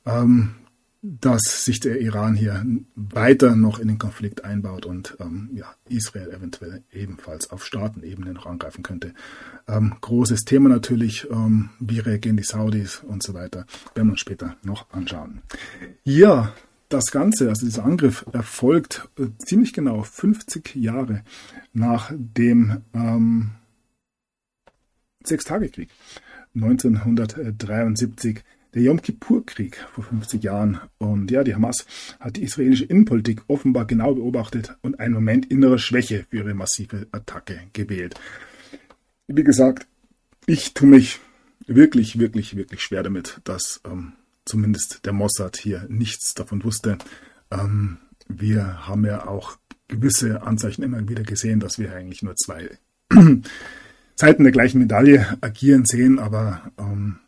ähm, 0.05 0.55
dass 1.01 1.63
sich 1.63 1.79
der 1.79 2.01
Iran 2.01 2.33
hier 2.33 2.65
weiter 2.95 3.55
noch 3.55 3.77
in 3.77 3.87
den 3.87 3.99
Konflikt 3.99 4.43
einbaut 4.43 4.87
und 4.87 5.15
ähm, 5.19 5.51
ja, 5.53 5.75
Israel 5.87 6.31
eventuell 6.31 6.83
ebenfalls 6.91 7.51
auf 7.51 7.63
Staatenebene 7.63 8.33
noch 8.33 8.47
angreifen 8.47 8.81
könnte. 8.81 9.13
Ähm, 9.67 9.95
großes 10.01 10.45
Thema 10.45 10.67
natürlich, 10.67 11.27
ähm, 11.29 11.69
wie 11.79 11.99
reagieren 11.99 12.37
die 12.37 12.43
Saudis 12.43 13.03
und 13.07 13.21
so 13.21 13.35
weiter, 13.35 13.65
werden 13.93 14.07
wir 14.07 14.13
uns 14.13 14.21
später 14.21 14.57
noch 14.63 14.89
anschauen. 14.91 15.43
Ja, 16.03 16.53
das 16.95 17.11
Ganze, 17.11 17.49
also 17.49 17.65
dieser 17.65 17.85
Angriff, 17.85 18.25
erfolgt 18.31 19.09
äh, 19.19 19.27
ziemlich 19.37 19.73
genau 19.73 20.03
50 20.03 20.75
Jahre 20.75 21.23
nach 21.73 22.11
dem 22.15 22.81
ähm, 22.93 23.51
Sechstagekrieg 25.23 25.89
1973 26.55 28.43
der 28.73 28.81
Yom 28.81 29.01
Kippur-Krieg 29.01 29.77
vor 29.93 30.03
50 30.03 30.43
Jahren. 30.43 30.79
Und 30.97 31.31
ja, 31.31 31.43
die 31.43 31.55
Hamas 31.55 31.85
hat 32.19 32.37
die 32.37 32.43
israelische 32.43 32.85
Innenpolitik 32.85 33.41
offenbar 33.47 33.85
genau 33.85 34.15
beobachtet 34.15 34.75
und 34.81 34.99
einen 34.99 35.13
Moment 35.13 35.45
innerer 35.51 35.77
Schwäche 35.77 36.25
für 36.29 36.37
ihre 36.37 36.53
massive 36.53 37.07
Attacke 37.11 37.59
gewählt. 37.73 38.15
Wie 39.27 39.43
gesagt, 39.43 39.87
ich 40.45 40.73
tue 40.73 40.87
mich 40.87 41.19
wirklich, 41.67 42.19
wirklich, 42.19 42.55
wirklich 42.55 42.81
schwer 42.81 43.03
damit, 43.03 43.41
dass 43.43 43.81
ähm, 43.85 44.13
zumindest 44.45 45.05
der 45.05 45.13
Mossad 45.13 45.57
hier 45.57 45.85
nichts 45.89 46.33
davon 46.33 46.63
wusste. 46.63 46.97
Ähm, 47.51 47.97
wir 48.27 48.87
haben 48.87 49.05
ja 49.05 49.27
auch 49.27 49.57
gewisse 49.87 50.41
Anzeichen 50.43 50.83
immer 50.83 51.07
wieder 51.07 51.23
gesehen, 51.23 51.59
dass 51.59 51.79
wir 51.79 51.93
eigentlich 51.93 52.23
nur 52.23 52.35
zwei 52.35 52.77
Seiten 54.15 54.43
der 54.43 54.51
gleichen 54.51 54.79
Medaille 54.79 55.37
agieren 55.41 55.85
sehen, 55.85 56.19
aber 56.19 56.71
ähm, 56.77 57.19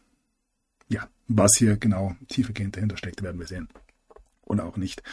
ja, 0.88 1.08
was 1.28 1.52
hier 1.58 1.78
genau 1.78 2.16
tiefergehend 2.30 2.76
dahinter 2.76 2.98
steckt, 2.98 3.22
werden 3.22 3.40
wir 3.40 3.48
sehen. 3.48 3.68
Oder 4.44 4.66
auch 4.66 4.78
nicht. 4.78 5.04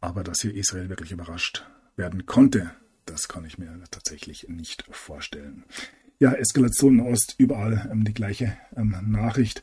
Aber 0.00 0.24
dass 0.24 0.40
hier 0.40 0.54
Israel 0.54 0.88
wirklich 0.88 1.12
überrascht 1.12 1.66
werden 1.96 2.26
konnte, 2.26 2.70
das 3.04 3.28
kann 3.28 3.44
ich 3.44 3.58
mir 3.58 3.82
tatsächlich 3.90 4.48
nicht 4.48 4.84
vorstellen. 4.90 5.64
Ja, 6.18 6.32
Eskalation 6.32 6.98
in 6.98 7.06
Ost, 7.06 7.36
überall 7.38 7.88
ähm, 7.92 8.04
die 8.04 8.14
gleiche 8.14 8.56
ähm, 8.76 8.96
Nachricht. 9.06 9.62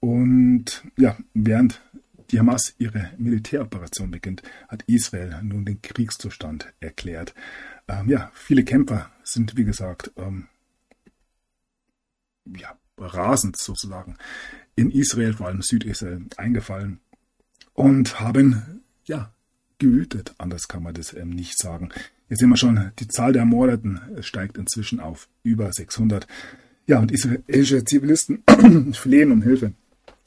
Und 0.00 0.84
ja, 0.96 1.16
während 1.34 1.82
die 2.30 2.38
Hamas 2.38 2.74
ihre 2.78 3.10
Militäroperation 3.18 4.10
beginnt, 4.10 4.42
hat 4.68 4.82
Israel 4.86 5.42
nun 5.42 5.64
den 5.64 5.82
Kriegszustand 5.82 6.72
erklärt. 6.80 7.34
Ähm, 7.88 8.08
ja, 8.08 8.30
viele 8.34 8.64
Kämpfer 8.64 9.10
sind, 9.22 9.56
wie 9.56 9.64
gesagt, 9.64 10.12
ähm, 10.16 10.46
ja, 12.56 12.76
rasend 12.98 13.56
sozusagen 13.58 14.16
in 14.76 14.90
Israel, 14.90 15.34
vor 15.34 15.48
allem 15.48 15.62
Südisrael, 15.62 16.26
eingefallen 16.36 17.00
und 17.74 18.20
haben 18.20 18.82
ja 19.04 19.32
gewütet. 19.78 20.34
Anders 20.38 20.68
kann 20.68 20.82
man 20.82 20.94
das 20.94 21.14
ähm, 21.14 21.30
nicht 21.30 21.58
sagen. 21.58 21.90
Jetzt 22.28 22.40
sehen 22.40 22.50
wir 22.50 22.56
schon, 22.56 22.92
die 22.98 23.08
Zahl 23.08 23.32
der 23.32 23.40
Ermordeten 23.40 24.00
steigt 24.20 24.56
inzwischen 24.56 25.00
auf 25.00 25.28
über 25.42 25.72
600. 25.72 26.28
Ja, 26.86 26.98
und 27.00 27.10
israelische 27.10 27.84
Zivilisten 27.84 28.44
flehen 28.94 29.32
um 29.32 29.42
Hilfe. 29.42 29.72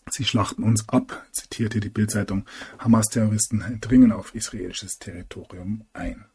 Sie 0.09 0.25
schlachten 0.25 0.63
uns 0.63 0.87
ab, 0.89 1.25
zitierte 1.31 1.79
die 1.79 1.89
Bildzeitung. 1.89 2.45
Hamas-Terroristen 2.79 3.79
dringen 3.81 4.11
auf 4.11 4.35
israelisches 4.35 4.99
Territorium 4.99 5.85
ein. 5.93 6.25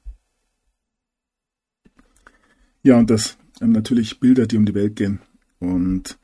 Ja, 2.83 2.97
und 2.97 3.11
das 3.11 3.37
ähm, 3.61 3.73
natürlich 3.73 4.21
Bilder, 4.21 4.47
die 4.47 4.57
um 4.57 4.67
die 4.67 4.75
Welt 4.75 4.97
gehen. 4.97 5.21
Und 5.59 6.19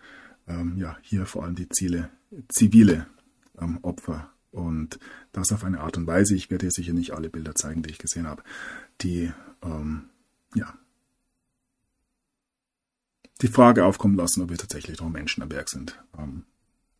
ähm, 0.46 0.76
ja, 0.78 0.96
hier 1.02 1.26
vor 1.26 1.44
allem 1.44 1.54
die 1.54 1.68
Ziele, 1.68 2.10
zivile 2.48 3.06
ähm, 3.60 3.78
Opfer. 3.82 4.30
Und 4.50 4.98
das 5.32 5.52
auf 5.52 5.64
eine 5.64 5.80
Art 5.80 5.96
und 5.96 6.06
Weise, 6.06 6.36
ich 6.36 6.50
werde 6.50 6.66
hier 6.66 6.70
sicher 6.70 6.92
nicht 6.92 7.12
alle 7.12 7.28
Bilder 7.28 7.54
zeigen, 7.54 7.82
die 7.82 7.90
ich 7.90 7.98
gesehen 7.98 8.26
habe, 8.26 8.42
die 9.00 9.32
ähm, 9.62 10.10
ja, 10.54 10.78
die 13.42 13.48
Frage 13.48 13.84
aufkommen 13.84 14.16
lassen, 14.16 14.42
ob 14.42 14.50
wir 14.50 14.58
tatsächlich 14.58 15.00
noch 15.00 15.08
Menschen 15.08 15.42
am 15.42 15.48
Berg 15.48 15.68
sind. 15.68 16.00
Ähm, 16.16 16.44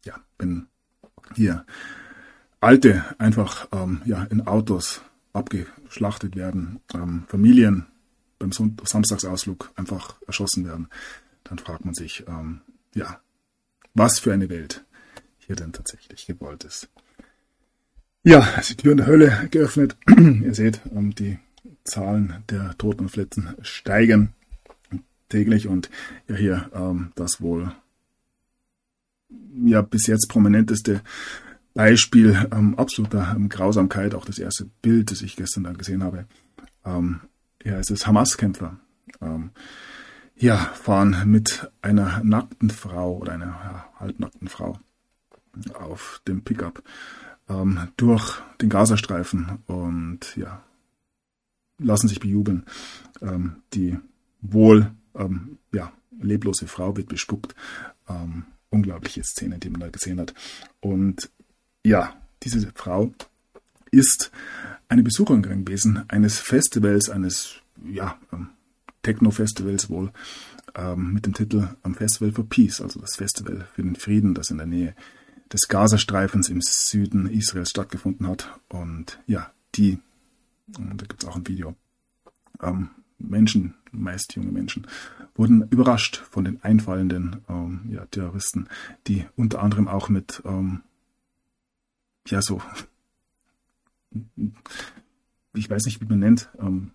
ja, 0.04 0.20
wenn 0.38 0.68
hier 1.34 1.64
Alte 2.60 3.04
einfach 3.18 3.68
ähm, 3.72 4.00
ja, 4.04 4.24
in 4.24 4.46
Autos 4.46 5.02
abgeschlachtet 5.32 6.36
werden, 6.36 6.80
ähm, 6.94 7.24
Familien 7.28 7.86
beim 8.38 8.52
Samstagsausflug 8.52 9.70
einfach 9.76 10.16
erschossen 10.26 10.64
werden, 10.66 10.88
dann 11.44 11.58
fragt 11.58 11.84
man 11.84 11.94
sich, 11.94 12.24
ähm, 12.26 12.62
ja, 12.94 13.20
was 13.94 14.18
für 14.18 14.32
eine 14.32 14.48
Welt 14.48 14.84
hier 15.38 15.56
denn 15.56 15.72
tatsächlich 15.72 16.26
gewollt 16.26 16.64
ist. 16.64 16.88
Ja, 18.22 18.40
ist 18.58 18.70
die 18.70 18.76
Tür 18.76 18.92
in 18.92 18.98
der 18.98 19.06
Hölle 19.06 19.48
geöffnet. 19.50 19.96
Ihr 20.08 20.54
seht, 20.54 20.80
ähm, 20.94 21.14
die 21.14 21.38
Zahlen 21.84 22.42
der 22.48 22.76
Toten 22.78 23.02
und 23.02 23.08
Verletzten 23.10 23.54
steigen 23.60 24.32
täglich 25.28 25.68
und 25.68 25.90
ja 26.28 26.36
hier 26.36 26.70
ähm, 26.74 27.12
das 27.16 27.40
wohl 27.40 27.74
ja 29.64 29.82
bis 29.82 30.06
jetzt 30.06 30.28
prominenteste 30.28 31.02
Beispiel 31.74 32.48
ähm, 32.52 32.78
absoluter 32.78 33.34
ähm, 33.36 33.48
Grausamkeit, 33.48 34.14
auch 34.14 34.24
das 34.24 34.38
erste 34.38 34.66
Bild, 34.80 35.10
das 35.10 35.22
ich 35.22 35.36
gestern 35.36 35.64
dann 35.64 35.76
gesehen 35.76 36.04
habe. 36.04 36.26
Ähm, 36.84 37.20
ja, 37.64 37.78
es 37.78 37.90
ist 37.90 38.06
Hamas-Kämpfer. 38.06 38.78
Ähm, 39.20 39.50
ja, 40.36 40.56
fahren 40.56 41.22
mit 41.26 41.70
einer 41.82 42.22
nackten 42.22 42.70
Frau 42.70 43.18
oder 43.18 43.32
einer 43.32 43.46
ja, 43.46 43.88
halbnackten 43.98 44.48
Frau 44.48 44.78
auf 45.74 46.20
dem 46.26 46.42
Pickup 46.42 46.82
ähm, 47.48 47.88
durch 47.96 48.40
den 48.60 48.68
Gazastreifen 48.68 49.58
und 49.66 50.36
ja, 50.36 50.62
lassen 51.78 52.08
sich 52.08 52.20
bejubeln. 52.20 52.64
Ähm, 53.20 53.62
die 53.72 53.98
wohl 54.40 54.92
ja, 55.72 55.92
leblose 56.20 56.66
Frau 56.66 56.96
wird 56.96 57.08
bespuckt. 57.08 57.54
Ähm, 58.08 58.46
unglaubliche 58.74 59.22
Szene, 59.22 59.58
die 59.58 59.70
man 59.70 59.80
da 59.80 59.88
gesehen 59.88 60.20
hat. 60.20 60.34
Und 60.80 61.30
ja, 61.84 62.14
diese 62.42 62.72
Frau 62.74 63.12
ist 63.90 64.30
eine 64.88 65.02
Besucherin 65.02 65.42
gewesen 65.42 66.04
eines 66.08 66.38
Festivals, 66.38 67.08
eines 67.08 67.56
ja, 67.90 68.18
ähm, 68.32 68.50
Techno-Festivals 69.02 69.88
wohl, 69.90 70.12
ähm, 70.74 71.12
mit 71.12 71.26
dem 71.26 71.34
Titel 71.34 71.68
am 71.82 71.94
Festival 71.94 72.32
for 72.32 72.48
Peace, 72.48 72.80
also 72.80 73.00
das 73.00 73.16
Festival 73.16 73.68
für 73.74 73.82
den 73.82 73.96
Frieden, 73.96 74.34
das 74.34 74.50
in 74.50 74.58
der 74.58 74.66
Nähe 74.66 74.94
des 75.52 75.68
Gazastreifens 75.68 76.48
im 76.48 76.60
Süden 76.60 77.28
Israels 77.28 77.70
stattgefunden 77.70 78.26
hat. 78.26 78.58
Und 78.68 79.20
ja, 79.26 79.52
die, 79.74 79.98
und 80.76 81.00
da 81.00 81.06
gibt 81.06 81.22
es 81.22 81.28
auch 81.28 81.36
ein 81.36 81.46
Video, 81.46 81.76
ähm, 82.62 82.90
Menschen, 83.28 83.74
meist 83.92 84.34
junge 84.34 84.52
Menschen, 84.52 84.86
wurden 85.34 85.66
überrascht 85.68 86.16
von 86.16 86.44
den 86.44 86.62
einfallenden 86.62 87.42
ähm, 87.48 87.80
ja, 87.90 88.04
Terroristen, 88.06 88.68
die 89.06 89.26
unter 89.36 89.62
anderem 89.62 89.88
auch 89.88 90.08
mit, 90.08 90.42
ähm, 90.44 90.82
ja, 92.26 92.40
so, 92.40 92.62
ich 95.54 95.68
weiß 95.68 95.84
nicht, 95.86 96.00
wie 96.00 96.06
man 96.06 96.20
nennt, 96.20 96.50
ähm, 96.58 96.92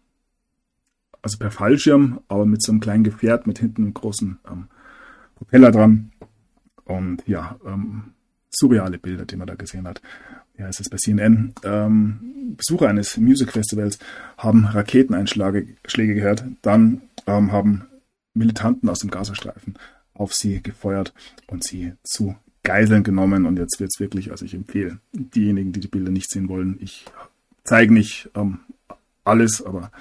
also 1.21 1.37
per 1.37 1.51
Fallschirm, 1.51 2.21
aber 2.27 2.45
mit 2.45 2.61
so 2.61 2.71
einem 2.71 2.81
kleinen 2.81 3.03
Gefährt 3.03 3.45
mit 3.45 3.59
hinten 3.59 3.83
einem 3.83 3.93
großen 3.93 4.39
ähm, 4.49 4.67
Propeller 5.35 5.71
dran. 5.71 6.11
Und 6.85 7.27
ja, 7.27 7.59
ähm, 7.65 8.13
surreale 8.51 8.97
Bilder, 8.97 9.25
die 9.25 9.35
man 9.35 9.47
da 9.47 9.55
gesehen 9.55 9.87
hat. 9.87 10.01
Ja, 10.57 10.67
es 10.67 10.79
ist 10.79 10.89
bei 10.89 10.97
CNN. 10.97 11.53
Ähm, 11.63 12.55
Besucher 12.57 12.89
eines 12.89 13.17
Music 13.17 13.51
Festivals 13.51 13.99
haben 14.37 14.65
Raketeneinschläge 14.65 16.15
gehört. 16.15 16.43
Dann 16.61 17.01
ähm, 17.27 17.51
haben 17.51 17.85
Militanten 18.33 18.89
aus 18.89 18.99
dem 18.99 19.11
Gazastreifen 19.11 19.77
auf 20.13 20.33
sie 20.33 20.61
gefeuert 20.61 21.13
und 21.47 21.63
sie 21.63 21.93
zu 22.03 22.35
Geiseln 22.63 23.03
genommen. 23.03 23.45
Und 23.45 23.57
jetzt 23.57 23.79
wird 23.79 23.91
es 23.93 23.99
wirklich, 23.99 24.31
also 24.31 24.45
ich 24.45 24.53
empfehle 24.53 24.99
diejenigen, 25.13 25.71
die 25.71 25.79
die 25.79 25.87
Bilder 25.87 26.11
nicht 26.11 26.29
sehen 26.29 26.49
wollen, 26.49 26.77
ich 26.81 27.05
zeige 27.63 27.93
nicht 27.93 28.29
ähm, 28.35 28.59
alles, 29.23 29.63
aber 29.63 29.91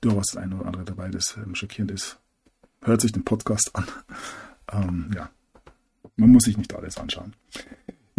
durchaus 0.00 0.26
das 0.32 0.42
eine 0.42 0.56
oder 0.56 0.66
andere 0.66 0.84
dabei, 0.84 1.08
das 1.08 1.36
ähm, 1.36 1.54
schockierend 1.54 1.92
ist. 1.92 2.18
Hört 2.82 3.00
sich 3.00 3.12
den 3.12 3.24
Podcast 3.24 3.70
an. 3.74 3.84
Ähm, 4.72 5.10
ja, 5.14 5.30
man 6.16 6.30
muss 6.30 6.44
sich 6.44 6.56
nicht 6.56 6.74
alles 6.74 6.96
anschauen. 6.96 7.34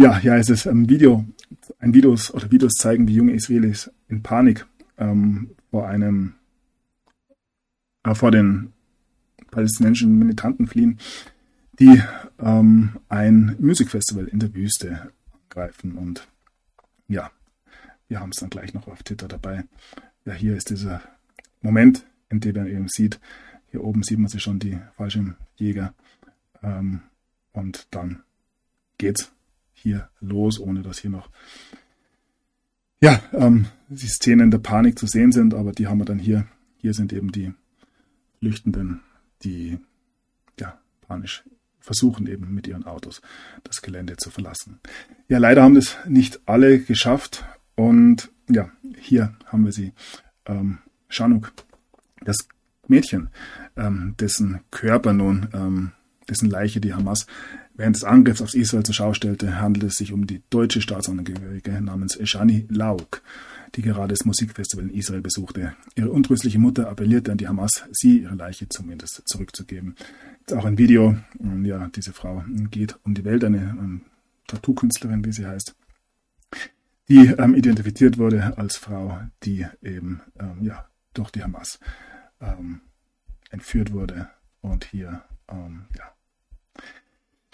Ja, 0.02 0.18
ja, 0.18 0.36
es 0.36 0.50
ist 0.50 0.66
ein 0.66 0.90
Video, 0.90 1.24
ein 1.78 1.94
Videos 1.94 2.34
oder 2.34 2.50
Videos 2.50 2.74
zeigen, 2.74 3.08
wie 3.08 3.14
junge 3.14 3.34
Israelis 3.34 3.92
in 4.08 4.24
Panik 4.24 4.66
ähm, 4.98 5.52
vor 5.70 5.88
einem, 5.88 6.34
äh, 8.02 8.16
vor 8.16 8.32
den 8.32 8.74
palästinensischen 9.52 10.18
Militanten 10.18 10.66
fliehen, 10.66 10.98
die 11.78 12.02
ähm, 12.40 12.98
ein 13.10 13.56
Musikfestival 13.60 14.26
in 14.26 14.40
der 14.40 14.56
Wüste 14.56 15.12
angreifen. 15.34 15.96
Und 16.00 16.28
ja, 17.08 17.30
wir 18.08 18.22
haben 18.22 18.32
es 18.32 18.40
dann 18.40 18.50
gleich 18.50 18.74
noch 18.74 18.88
auf 18.88 19.04
Twitter 19.04 19.28
dabei. 19.28 19.66
Ja, 20.26 20.34
hier 20.34 20.58
ist 20.58 20.72
dieser 20.72 21.04
Moment, 21.62 22.08
in 22.30 22.40
dem 22.40 22.56
man 22.56 22.66
eben 22.66 22.88
sieht, 22.90 23.20
hier 23.68 23.84
oben 23.84 24.02
sieht 24.02 24.18
man 24.18 24.30
sich 24.30 24.42
schon 24.42 24.58
die 24.58 24.80
Fallschirmjäger. 24.98 25.94
Ähm, 26.64 27.02
und 27.54 27.86
dann 27.92 28.24
geht's 28.98 29.32
hier 29.82 30.10
los, 30.20 30.60
ohne 30.60 30.82
dass 30.82 31.00
hier 31.00 31.12
noch 31.12 31.30
ja, 33.02 33.20
ähm, 33.34 33.66
die 33.90 34.08
Szenen 34.08 34.52
der 34.52 34.60
Panik 34.60 34.98
zu 34.98 35.08
sehen 35.08 35.32
sind, 35.32 35.54
aber 35.54 35.72
die 35.72 35.88
haben 35.88 35.98
wir 35.98 36.06
dann 36.06 36.20
hier. 36.20 36.46
Hier 36.78 36.94
sind 36.94 37.12
eben 37.14 37.32
die 37.32 37.54
Flüchtenden, 38.40 39.02
die 39.44 39.80
ja 40.60 40.80
panisch 41.02 41.44
versuchen 41.80 42.28
eben 42.28 42.54
mit 42.54 42.68
ihren 42.68 42.86
Autos 42.86 43.22
das 43.64 43.82
Gelände 43.82 44.18
zu 44.18 44.30
verlassen. 44.30 44.80
Ja, 45.28 45.40
leider 45.40 45.64
haben 45.64 45.76
das 45.76 45.98
nicht 46.08 46.42
alle 46.46 46.80
geschafft 46.80 47.44
und 47.76 48.32
ja, 48.50 48.70
hier 48.98 49.36
haben 49.46 49.66
wir 49.66 49.72
sie. 49.72 49.94
Ähm, 50.46 50.78
Shanuk, 51.10 51.54
das 52.24 52.38
Mädchen, 52.88 53.30
ähm, 53.76 54.16
dessen 54.20 54.62
Körper 54.70 55.14
nun, 55.14 55.50
ähm, 55.54 55.92
dessen 56.30 56.50
Leiche 56.50 56.82
die 56.82 56.94
Hamas 56.94 57.26
während 57.82 57.96
des 57.96 58.04
Angriffs 58.04 58.44
auf 58.44 58.54
Israel 58.54 58.84
zur 58.84 58.94
Schau 58.94 59.14
stellte, 59.16 59.60
handelt 59.60 59.86
es 59.86 59.96
sich 59.96 60.14
um 60.14 60.28
die 60.28 60.44
deutsche 60.52 60.82
Staatsangehörige 60.82 61.82
namens 61.82 62.16
Eshani 62.16 62.68
Lauk, 62.70 63.24
die 63.74 63.82
gerade 63.82 64.14
das 64.14 64.24
Musikfestival 64.24 64.86
in 64.86 64.94
Israel 64.94 65.22
besuchte. 65.22 65.74
Ihre 65.96 66.12
untröstliche 66.12 66.60
Mutter 66.60 66.88
appellierte 66.90 67.32
an 67.32 67.40
die 67.40 67.48
Hamas, 67.48 67.84
sie 67.92 68.20
ihre 68.20 68.36
Leiche 68.36 68.70
zumindest 68.70 69.24
zurückzugeben. 69.28 69.96
Jetzt 70.42 70.54
auch 70.54 70.66
ein 70.66 70.78
Video, 70.78 71.18
ähm, 71.40 71.66
ja, 71.66 71.90
diese 71.96 72.14
Frau 72.14 72.44
geht 72.70 73.00
um 73.04 73.16
die 73.16 73.26
Welt, 73.26 73.44
eine 73.44 73.58
ähm, 73.58 74.02
Tattoo-Künstlerin, 74.46 75.26
wie 75.26 75.32
sie 75.32 75.48
heißt, 75.48 75.76
die 77.10 77.34
ähm, 77.40 77.56
identifiziert 77.56 78.20
wurde 78.20 78.60
als 78.60 78.78
Frau, 78.78 79.20
die 79.42 79.66
eben 79.82 80.22
ähm, 80.40 80.60
ja, 80.62 80.88
durch 81.16 81.32
die 81.32 81.44
Hamas 81.44 81.80
ähm, 82.40 82.82
entführt 83.50 83.92
wurde 83.92 84.30
und 84.62 84.86
hier 84.86 85.24
ähm, 85.50 85.86
ja, 85.98 86.14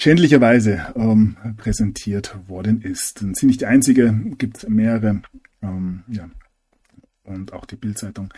schändlicherweise 0.08 0.94
ähm, 0.96 1.36
präsentiert 1.58 2.34
worden 2.48 2.82
ist. 2.82 3.22
Und 3.22 3.36
sie 3.36 3.46
nicht 3.46 3.60
die 3.60 3.66
einzige, 3.66 4.14
gibt 4.38 4.70
mehrere, 4.70 5.22
ähm, 5.62 6.04
ja, 6.08 6.30
und 7.26 7.52
auch 7.52 7.66
die 7.66 7.76
Bildzeitung 7.76 8.34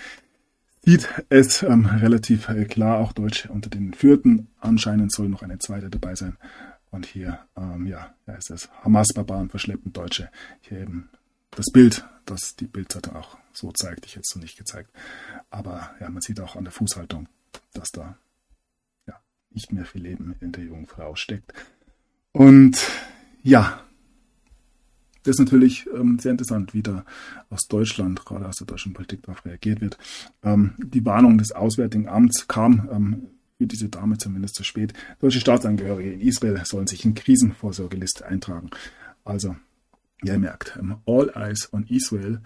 sieht 0.84 1.08
es 1.30 1.62
ähm, 1.62 1.86
relativ 1.86 2.50
äh, 2.50 2.66
klar, 2.66 2.98
auch 2.98 3.14
Deutsch 3.14 3.46
unter 3.46 3.70
den 3.70 3.94
Vierten. 3.94 4.48
Anscheinend 4.60 5.12
soll 5.12 5.30
noch 5.30 5.44
eine 5.44 5.60
zweite 5.60 5.92
dabei 5.92 6.16
sein. 6.16 6.38
Und 6.90 7.06
hier, 7.06 7.38
ähm, 7.56 7.86
ja, 7.86 8.16
da 8.26 8.34
ist 8.34 8.50
es 8.50 8.68
Hamas-Barbaren 8.84 9.52
verschleppen 9.52 9.94
Deutsche. 9.94 10.32
Hier 10.62 10.80
eben 10.80 11.10
das 11.52 11.68
Bild, 11.72 12.04
das 12.26 12.56
die 12.56 12.66
Bildzeitung 12.66 13.16
auch 13.16 13.38
so 13.54 13.72
zeigt. 13.74 14.08
Ich 14.08 14.14
hätte 14.14 14.24
es 14.24 14.34
so 14.34 14.40
nicht 14.40 14.58
gezeigt. 14.58 14.90
Aber 15.52 15.92
ja, 16.00 16.10
man 16.10 16.24
sieht 16.24 16.40
auch 16.40 16.56
an 16.56 16.64
der 16.64 16.74
Fußhaltung, 16.74 17.28
dass 17.74 17.92
da 17.92 18.18
nicht 19.52 19.72
mehr 19.72 19.86
viel 19.86 20.04
Leben 20.04 20.36
in 20.42 20.52
der 20.52 20.64
jungen 20.64 20.86
Frau 20.86 21.16
steckt. 21.16 21.54
Und 22.32 22.78
ja, 23.42 23.82
das 25.24 25.36
ist 25.36 25.40
natürlich 25.40 25.88
ähm, 25.94 26.18
sehr 26.20 26.32
interessant, 26.32 26.74
wie 26.74 26.82
da 26.84 27.06
aus 27.50 27.68
Deutschland, 27.68 28.26
gerade 28.26 28.48
aus 28.48 28.58
der 28.58 28.68
deutschen 28.68 28.94
Politik, 28.94 29.24
darauf 29.24 29.46
reagiert 29.46 29.82
wird. 29.82 29.98
Ähm, 30.44 30.74
die 30.78 31.06
Warnung 31.06 31.38
des 31.38 31.52
Auswärtigen 31.52 32.08
Amts 32.08 32.48
kam 32.48 32.90
ähm, 32.92 33.28
für 33.58 33.68
diese 33.68 33.90
Dame 33.90 34.18
zumindest 34.18 34.56
zu 34.56 34.64
spät. 34.64 34.94
Deutsche 35.20 35.42
Staatsangehörige 35.42 36.14
in 36.14 36.22
Israel 36.22 36.62
sollen 36.66 36.88
sich 36.88 37.04
in 37.04 37.16
Krisenvorsorgeliste 37.16 38.26
eintragen. 38.26 38.70
Also 39.26 39.56
ihr 40.24 40.40
merkt, 40.40 40.78
ähm, 40.80 40.98
All 41.06 41.30
Eyes 41.36 41.72
on 41.74 41.86
Israel. 41.88 42.42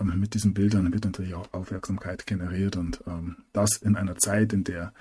Ähm, 0.00 0.20
mit 0.20 0.34
diesen 0.34 0.54
Bildern 0.54 0.92
wird 0.92 1.04
natürlich 1.04 1.34
auch 1.34 1.52
Aufmerksamkeit 1.52 2.26
generiert 2.26 2.76
und 2.76 3.02
ähm, 3.06 3.38
das 3.52 3.78
in 3.78 3.96
einer 3.96 4.16
Zeit, 4.16 4.52
in 4.52 4.64
der, 4.64 4.92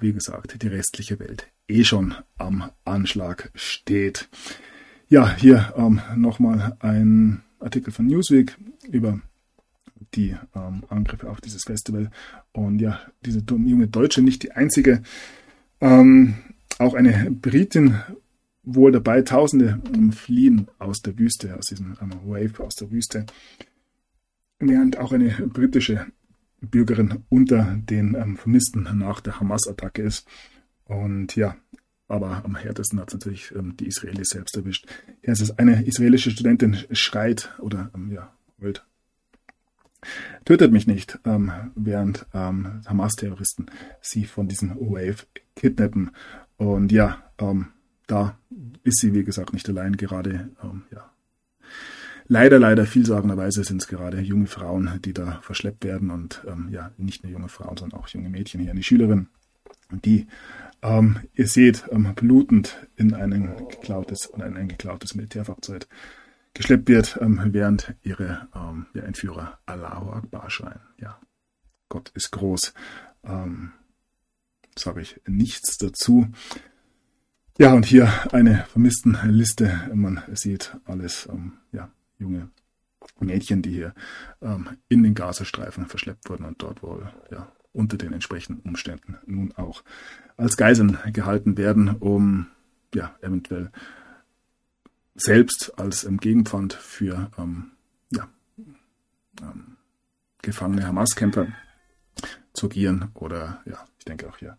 wie 0.00 0.12
gesagt, 0.12 0.62
die 0.62 0.68
restliche 0.68 1.18
Welt 1.18 1.48
eh 1.68 1.84
schon 1.84 2.14
am 2.38 2.70
Anschlag 2.84 3.50
steht. 3.54 4.28
Ja, 5.08 5.36
hier 5.36 5.74
nochmal 6.16 6.76
ein 6.80 7.42
Artikel 7.58 7.92
von 7.92 8.06
Newsweek 8.06 8.56
über 8.90 9.20
die 10.14 10.34
Angriffe 10.52 11.30
auf 11.30 11.40
dieses 11.40 11.62
Festival. 11.64 12.10
Und 12.52 12.80
ja, 12.80 13.00
diese 13.24 13.40
junge 13.40 13.88
Deutsche, 13.88 14.22
nicht 14.22 14.42
die 14.42 14.52
einzige, 14.52 15.02
auch 15.80 16.94
eine 16.94 17.30
Britin 17.30 18.00
wohl 18.62 18.92
dabei. 18.92 19.22
Tausende 19.22 19.80
fliehen 20.12 20.68
aus 20.78 21.00
der 21.00 21.18
Wüste, 21.18 21.56
aus 21.56 21.66
diesem 21.66 21.96
Wave 22.24 22.62
aus 22.64 22.74
der 22.76 22.90
Wüste. 22.90 23.26
Während 24.58 24.98
auch 24.98 25.12
eine 25.12 25.30
britische 25.30 26.06
Bürgerin 26.60 27.24
unter 27.28 27.76
den 27.76 28.14
ähm, 28.14 28.36
Vermissten 28.36 28.88
nach 28.98 29.20
der 29.20 29.40
Hamas-Attacke 29.40 30.02
ist. 30.02 30.28
Und 30.84 31.36
ja, 31.36 31.56
aber 32.08 32.44
am 32.44 32.56
härtesten 32.56 32.98
hat 33.00 33.08
es 33.08 33.14
natürlich 33.14 33.54
ähm, 33.54 33.76
die 33.76 33.86
Israelis 33.86 34.30
selbst 34.30 34.56
erwischt. 34.56 34.86
Es 35.22 35.40
ist 35.40 35.58
eine 35.58 35.84
israelische 35.84 36.30
Studentin 36.30 36.76
schreit 36.90 37.54
oder 37.60 37.90
ähm, 37.94 38.10
ja, 38.10 38.32
wollt. 38.58 38.84
Tötet 40.44 40.72
mich 40.72 40.86
nicht, 40.86 41.18
ähm, 41.24 41.52
während 41.74 42.26
ähm, 42.34 42.80
Hamas-Terroristen 42.86 43.66
sie 44.00 44.24
von 44.24 44.48
diesem 44.48 44.74
Wave 44.76 45.26
kidnappen. 45.54 46.10
Und 46.56 46.90
ja, 46.90 47.22
ähm, 47.38 47.68
da 48.06 48.38
ist 48.82 49.00
sie, 49.00 49.14
wie 49.14 49.24
gesagt, 49.24 49.52
nicht 49.52 49.68
allein. 49.68 49.96
Gerade, 49.96 50.50
ja, 50.90 50.99
leider, 52.30 52.58
leider 52.58 52.86
vielsagenderweise 52.86 53.64
sind 53.64 53.82
es 53.82 53.88
gerade 53.88 54.20
junge 54.20 54.46
Frauen, 54.46 55.00
die 55.04 55.12
da 55.12 55.40
verschleppt 55.42 55.84
werden 55.84 56.10
und 56.10 56.42
ähm, 56.46 56.68
ja, 56.70 56.92
nicht 56.96 57.22
nur 57.22 57.32
junge 57.32 57.48
Frauen, 57.48 57.76
sondern 57.76 58.00
auch 58.00 58.08
junge 58.08 58.30
Mädchen 58.30 58.60
hier, 58.60 58.70
eine 58.70 58.82
Schülerin, 58.82 59.26
die, 59.90 60.28
ähm, 60.80 61.18
ihr 61.34 61.48
seht, 61.48 61.84
ähm, 61.90 62.14
blutend 62.14 62.86
in 62.96 63.14
ein 63.14 63.56
geklautes, 63.68 64.26
in 64.26 64.42
ein 64.42 64.68
geklautes 64.68 65.14
Militärfahrzeug 65.14 65.88
geschleppt 66.54 66.88
wird, 66.88 67.18
ähm, 67.20 67.40
während 67.46 67.94
ihre 68.02 68.48
ähm, 68.54 68.86
ja, 68.94 69.02
Entführer 69.02 69.58
Allahu 69.66 70.10
Akbar 70.10 70.48
schreien. 70.50 70.80
Ja, 70.98 71.20
Gott 71.88 72.10
ist 72.14 72.30
groß. 72.30 72.72
Ähm, 73.24 73.72
sage 74.78 75.00
ich 75.00 75.20
nichts 75.26 75.78
dazu. 75.78 76.28
Ja, 77.58 77.74
und 77.74 77.84
hier 77.84 78.10
eine 78.32 78.64
Vermisstenliste. 78.70 79.90
Man 79.92 80.22
sieht 80.32 80.76
alles, 80.86 81.28
ähm, 81.30 81.54
ja, 81.72 81.90
junge 82.20 82.50
Mädchen, 83.18 83.62
die 83.62 83.72
hier 83.72 83.94
ähm, 84.40 84.68
in 84.88 85.02
den 85.02 85.14
Gazastreifen 85.14 85.86
verschleppt 85.86 86.28
wurden 86.28 86.44
und 86.44 86.62
dort 86.62 86.82
wohl, 86.82 87.10
ja, 87.30 87.50
unter 87.72 87.96
den 87.96 88.12
entsprechenden 88.12 88.68
Umständen 88.68 89.16
nun 89.26 89.52
auch 89.56 89.82
als 90.36 90.56
Geiseln 90.56 90.98
gehalten 91.12 91.56
werden, 91.56 91.96
um, 91.96 92.46
ja, 92.94 93.16
eventuell 93.20 93.70
selbst 95.14 95.72
als 95.78 96.04
ähm, 96.04 96.18
Gegenpfand 96.18 96.74
für, 96.74 97.30
ähm, 97.38 97.72
ja, 98.12 98.28
ähm, 99.42 99.76
gefangene 100.42 100.86
Hamas-Kämpfer 100.86 101.48
zu 102.52 102.66
agieren 102.66 103.10
oder, 103.14 103.62
ja, 103.64 103.84
ich 103.98 104.04
denke 104.04 104.28
auch 104.28 104.36
hier 104.38 104.56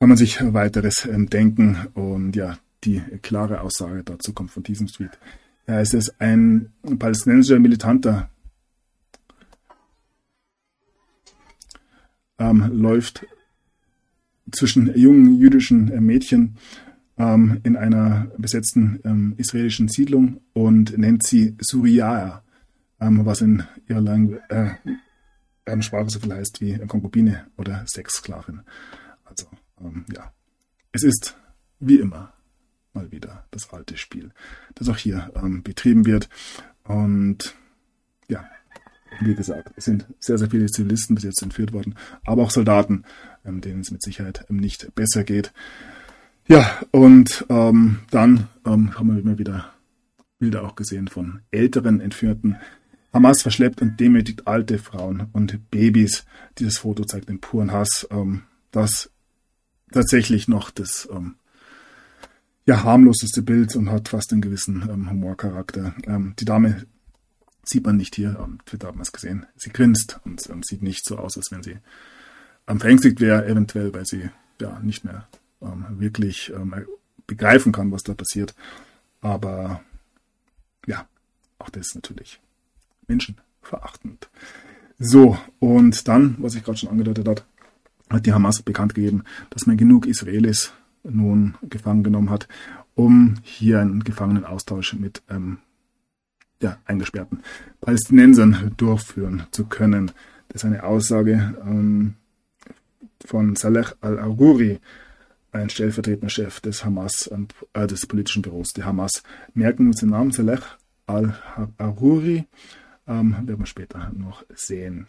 kann 0.00 0.08
man 0.08 0.16
sich 0.16 0.38
weiteres 0.40 1.04
ähm, 1.04 1.28
denken. 1.28 1.88
Und 1.92 2.34
ja, 2.34 2.58
die 2.84 3.00
klare 3.22 3.60
Aussage 3.60 4.02
dazu 4.02 4.32
kommt 4.32 4.50
von 4.50 4.62
diesem 4.62 4.86
Tweet. 4.86 5.18
Ja, 5.66 5.80
es 5.80 5.94
ist 5.94 6.20
ein 6.20 6.72
palästinensischer 6.98 7.58
Militanter, 7.58 8.28
ähm, 12.38 12.70
läuft 12.72 13.26
zwischen 14.50 14.92
jungen 14.98 15.38
jüdischen 15.38 15.92
äh, 15.92 16.00
Mädchen 16.00 16.56
ähm, 17.18 17.60
in 17.62 17.76
einer 17.76 18.28
besetzten 18.38 19.00
ähm, 19.04 19.34
israelischen 19.36 19.88
Siedlung 19.88 20.40
und 20.54 20.96
nennt 20.98 21.24
sie 21.24 21.56
Suriya, 21.60 22.42
ähm, 23.00 23.24
was 23.24 23.42
in 23.42 23.62
ihrer 23.88 24.00
Lang 24.00 24.40
äh, 24.48 24.70
Sprache 25.82 26.10
so 26.10 26.18
viel 26.18 26.34
heißt 26.34 26.60
wie 26.60 26.78
Konkubine 26.78 27.46
oder 27.56 27.84
Sexsklavin. 27.86 28.62
Also 29.24 29.46
ähm, 29.80 30.04
ja, 30.12 30.32
es 30.90 31.04
ist 31.04 31.36
wie 31.78 32.00
immer 32.00 32.32
mal 32.92 33.10
wieder 33.12 33.44
das 33.50 33.72
alte 33.72 33.96
Spiel, 33.96 34.30
das 34.74 34.88
auch 34.88 34.96
hier 34.96 35.30
ähm, 35.34 35.62
betrieben 35.62 36.06
wird. 36.06 36.28
Und 36.84 37.54
ja, 38.28 38.44
wie 39.20 39.34
gesagt, 39.34 39.72
es 39.76 39.84
sind 39.84 40.06
sehr, 40.18 40.38
sehr 40.38 40.50
viele 40.50 40.66
Zivilisten 40.66 41.14
bis 41.14 41.24
jetzt 41.24 41.42
entführt 41.42 41.72
worden, 41.72 41.94
aber 42.24 42.42
auch 42.42 42.50
Soldaten, 42.50 43.04
ähm, 43.44 43.60
denen 43.60 43.80
es 43.80 43.90
mit 43.90 44.02
Sicherheit 44.02 44.46
ähm, 44.48 44.56
nicht 44.56 44.94
besser 44.94 45.24
geht. 45.24 45.52
Ja, 46.46 46.80
und 46.90 47.46
ähm, 47.48 48.00
dann 48.10 48.48
ähm, 48.66 48.98
haben 48.98 49.14
wir 49.14 49.20
immer 49.20 49.38
wieder 49.38 49.72
Bilder 50.38 50.64
auch 50.64 50.74
gesehen 50.74 51.06
von 51.08 51.42
älteren 51.50 52.00
Entführten. 52.00 52.56
Hamas 53.12 53.42
verschleppt 53.42 53.82
und 53.82 54.00
demütigt 54.00 54.46
alte 54.46 54.78
Frauen 54.78 55.28
und 55.32 55.70
Babys. 55.70 56.24
Dieses 56.58 56.78
Foto 56.78 57.04
zeigt 57.04 57.28
den 57.28 57.40
puren 57.40 57.72
Hass, 57.72 58.06
ähm, 58.10 58.42
das 58.70 59.10
tatsächlich 59.92 60.48
noch 60.48 60.70
das 60.70 61.08
ähm, 61.12 61.34
ja, 62.66 62.82
harmloseste 62.84 63.42
Bild 63.42 63.74
und 63.76 63.90
hat 63.90 64.08
fast 64.08 64.32
einen 64.32 64.42
gewissen 64.42 64.88
ähm, 64.90 65.10
Humorcharakter. 65.10 65.94
Ähm, 66.06 66.34
die 66.38 66.44
Dame 66.44 66.86
sieht 67.64 67.84
man 67.84 67.96
nicht 67.96 68.14
hier, 68.14 68.38
am 68.38 68.58
Twitter 68.66 68.88
hat 68.88 68.94
man 68.94 69.02
es 69.02 69.12
gesehen. 69.12 69.46
Sie 69.56 69.70
grinst 69.70 70.20
und 70.24 70.48
ähm, 70.50 70.62
sieht 70.62 70.82
nicht 70.82 71.04
so 71.04 71.18
aus, 71.18 71.36
als 71.36 71.50
wenn 71.50 71.62
sie 71.62 71.78
ähm, 72.66 72.80
verängstigt 72.80 73.20
wäre, 73.20 73.46
eventuell, 73.46 73.92
weil 73.94 74.06
sie 74.06 74.30
ja 74.60 74.78
nicht 74.80 75.04
mehr 75.04 75.26
ähm, 75.62 75.84
wirklich 75.98 76.52
ähm, 76.54 76.74
begreifen 77.26 77.72
kann, 77.72 77.92
was 77.92 78.02
da 78.02 78.14
passiert. 78.14 78.54
Aber 79.20 79.82
ja, 80.86 81.06
auch 81.58 81.70
das 81.70 81.88
ist 81.88 81.94
natürlich 81.94 82.40
menschenverachtend. 83.06 84.28
So, 84.98 85.38
und 85.58 86.08
dann, 86.08 86.36
was 86.38 86.54
ich 86.54 86.64
gerade 86.64 86.78
schon 86.78 86.90
angedeutet 86.90 87.26
habe, 87.26 87.42
hat 88.10 88.26
die 88.26 88.32
Hamas 88.32 88.62
bekannt 88.62 88.94
gegeben, 88.94 89.24
dass 89.50 89.66
man 89.66 89.76
genug 89.76 90.06
Israelis 90.06 90.72
nun 91.02 91.56
gefangen 91.62 92.02
genommen 92.02 92.30
hat, 92.30 92.48
um 92.94 93.36
hier 93.42 93.80
einen 93.80 94.04
Gefangenenaustausch 94.04 94.94
mit 94.94 95.22
ähm, 95.30 95.58
ja, 96.62 96.78
eingesperrten 96.84 97.42
Palästinensern 97.80 98.72
durchführen 98.76 99.44
zu 99.50 99.66
können. 99.66 100.12
Das 100.48 100.62
ist 100.62 100.66
eine 100.66 100.84
Aussage 100.84 101.54
ähm, 101.64 102.14
von 103.24 103.56
Saleh 103.56 103.86
al-Aruri, 104.00 104.78
ein 105.52 105.70
stellvertretender 105.70 106.28
Chef 106.28 106.60
des 106.60 106.84
Hamas, 106.84 107.30
äh, 107.72 107.86
des 107.86 108.06
politischen 108.06 108.42
Büros 108.42 108.70
der 108.70 108.84
Hamas. 108.84 109.22
Merken 109.54 109.88
uns 109.88 110.00
den 110.00 110.10
Namen 110.10 110.32
Saleh 110.32 110.60
al-Aruri, 111.06 112.46
ähm, 113.10 113.36
werden 113.44 113.58
wir 113.58 113.66
später 113.66 114.12
noch 114.16 114.44
sehen. 114.54 115.08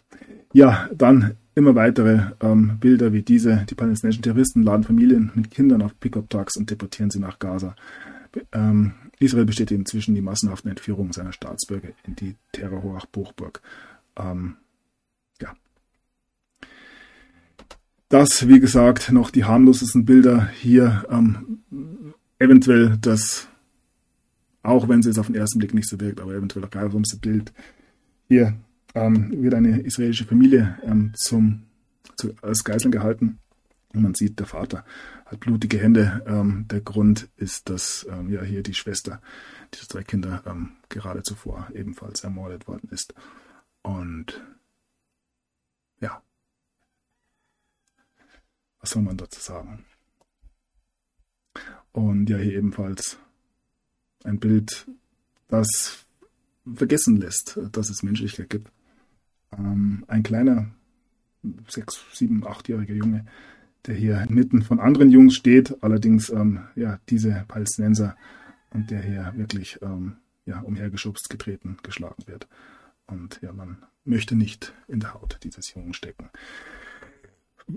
Ja, 0.52 0.90
dann 0.92 1.36
immer 1.54 1.74
weitere 1.76 2.32
ähm, 2.40 2.78
Bilder 2.80 3.12
wie 3.12 3.22
diese. 3.22 3.64
Die 3.70 3.76
palästinensischen 3.76 4.24
Terroristen 4.24 4.64
laden 4.64 4.84
Familien 4.84 5.30
mit 5.34 5.50
Kindern 5.50 5.82
auf 5.82 5.98
Pickup-Trucks 6.00 6.56
und 6.56 6.68
deportieren 6.68 7.10
sie 7.10 7.20
nach 7.20 7.38
Gaza. 7.38 7.76
Ähm, 8.50 8.94
Israel 9.20 9.44
bestätigt 9.44 9.78
inzwischen 9.78 10.14
die 10.14 10.20
massenhaften 10.20 10.70
Entführungen 10.70 11.12
seiner 11.12 11.32
Staatsbürger 11.32 11.90
in 12.04 12.16
die 12.16 12.34
Terrorhochburg. 12.50 13.62
Ähm, 14.16 14.56
ja. 15.40 15.54
Das, 18.08 18.48
wie 18.48 18.58
gesagt, 18.58 19.12
noch 19.12 19.30
die 19.30 19.44
harmlosesten 19.44 20.04
Bilder 20.04 20.48
hier. 20.48 21.04
Ähm, 21.08 21.62
eventuell 22.40 22.98
das, 23.00 23.48
auch 24.64 24.88
wenn 24.88 25.00
es 25.00 25.06
jetzt 25.06 25.18
auf 25.18 25.26
den 25.26 25.36
ersten 25.36 25.60
Blick 25.60 25.72
nicht 25.72 25.88
so 25.88 26.00
wirkt, 26.00 26.20
aber 26.20 26.34
eventuell 26.34 26.64
auch 26.64 26.70
grausamste 26.70 27.18
Bild 27.18 27.52
hier 28.32 28.54
ähm, 28.94 29.42
wird 29.42 29.52
eine 29.52 29.80
israelische 29.82 30.24
Familie 30.24 30.78
ähm, 30.82 31.12
zum, 31.14 31.64
zu, 32.16 32.34
als 32.40 32.64
Geiseln 32.64 32.90
gehalten. 32.90 33.38
Und 33.92 34.02
man 34.02 34.14
sieht, 34.14 34.38
der 34.38 34.46
Vater 34.46 34.86
hat 35.26 35.40
blutige 35.40 35.78
Hände. 35.78 36.24
Ähm, 36.26 36.66
der 36.68 36.80
Grund 36.80 37.28
ist, 37.36 37.68
dass 37.68 38.06
ähm, 38.10 38.30
ja 38.30 38.42
hier 38.42 38.62
die 38.62 38.72
Schwester 38.72 39.20
dieser 39.74 39.86
drei 39.86 40.02
Kinder 40.02 40.42
ähm, 40.46 40.76
gerade 40.88 41.22
zuvor 41.22 41.68
ebenfalls 41.74 42.24
ermordet 42.24 42.66
worden 42.68 42.88
ist. 42.90 43.12
Und 43.82 44.42
ja, 46.00 46.22
was 48.80 48.90
soll 48.90 49.02
man 49.02 49.18
dazu 49.18 49.40
sagen? 49.40 49.84
Und 51.92 52.30
ja, 52.30 52.38
hier 52.38 52.54
ebenfalls 52.54 53.18
ein 54.24 54.40
Bild, 54.40 54.86
das 55.48 56.06
vergessen 56.74 57.16
lässt, 57.16 57.58
dass 57.72 57.90
es 57.90 58.02
Menschlichkeit 58.02 58.50
gibt. 58.50 58.70
Ähm, 59.56 60.04
ein 60.08 60.22
kleiner, 60.22 60.70
sechs, 61.68 62.00
sieben, 62.12 62.46
achtjähriger 62.46 62.94
Junge, 62.94 63.24
der 63.86 63.94
hier 63.94 64.24
mitten 64.28 64.62
von 64.62 64.80
anderen 64.80 65.10
Jungs 65.10 65.34
steht, 65.34 65.82
allerdings 65.82 66.30
ähm, 66.30 66.60
ja 66.76 67.00
diese 67.08 67.44
Palästinenser 67.48 68.16
und 68.70 68.90
der 68.90 69.02
hier 69.02 69.32
wirklich 69.36 69.78
ähm, 69.82 70.16
ja 70.46 70.60
umhergeschubst, 70.60 71.28
getreten, 71.28 71.78
geschlagen 71.82 72.22
wird. 72.26 72.46
Und 73.06 73.40
ja, 73.42 73.52
man 73.52 73.78
möchte 74.04 74.36
nicht 74.36 74.72
in 74.88 75.00
der 75.00 75.14
Haut 75.14 75.38
dieses 75.42 75.74
Jungen 75.74 75.94
stecken. 75.94 76.30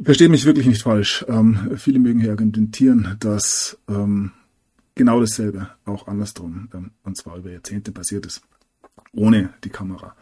Versteht 0.03 0.31
mich 0.31 0.45
wirklich 0.45 0.67
nicht 0.67 0.83
falsch. 0.83 1.25
Ähm, 1.27 1.77
viele 1.77 1.99
mögen 1.99 2.19
hier 2.19 2.31
argumentieren, 2.31 3.15
dass 3.19 3.77
ähm, 3.87 4.31
genau 4.93 5.19
dasselbe 5.19 5.69
auch 5.85 6.07
andersrum, 6.07 6.69
ähm, 6.73 6.91
und 7.03 7.17
zwar 7.17 7.37
über 7.37 7.51
Jahrzehnte 7.51 7.91
passiert 7.91 8.25
ist 8.25 8.41
ohne 9.13 9.53
die 9.63 9.69
Kamera. 9.69 10.15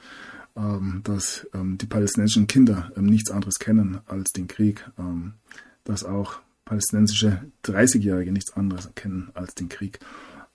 Ähm, 0.55 1.01
dass 1.03 1.47
ähm, 1.55 1.79
die 1.79 1.87
palästinensischen 1.87 2.45
Kinder 2.45 2.91
ähm, 2.95 3.07
nichts 3.07 3.31
anderes 3.31 3.55
kennen 3.55 4.01
als 4.05 4.33
den 4.33 4.47
Krieg, 4.47 4.87
ähm, 4.99 5.33
dass 5.83 6.03
auch 6.03 6.41
palästinensische 6.63 7.41
30-Jährige 7.65 8.31
nichts 8.31 8.53
anderes 8.53 8.91
kennen 8.93 9.31
als 9.33 9.55
den 9.55 9.67
Krieg 9.67 9.97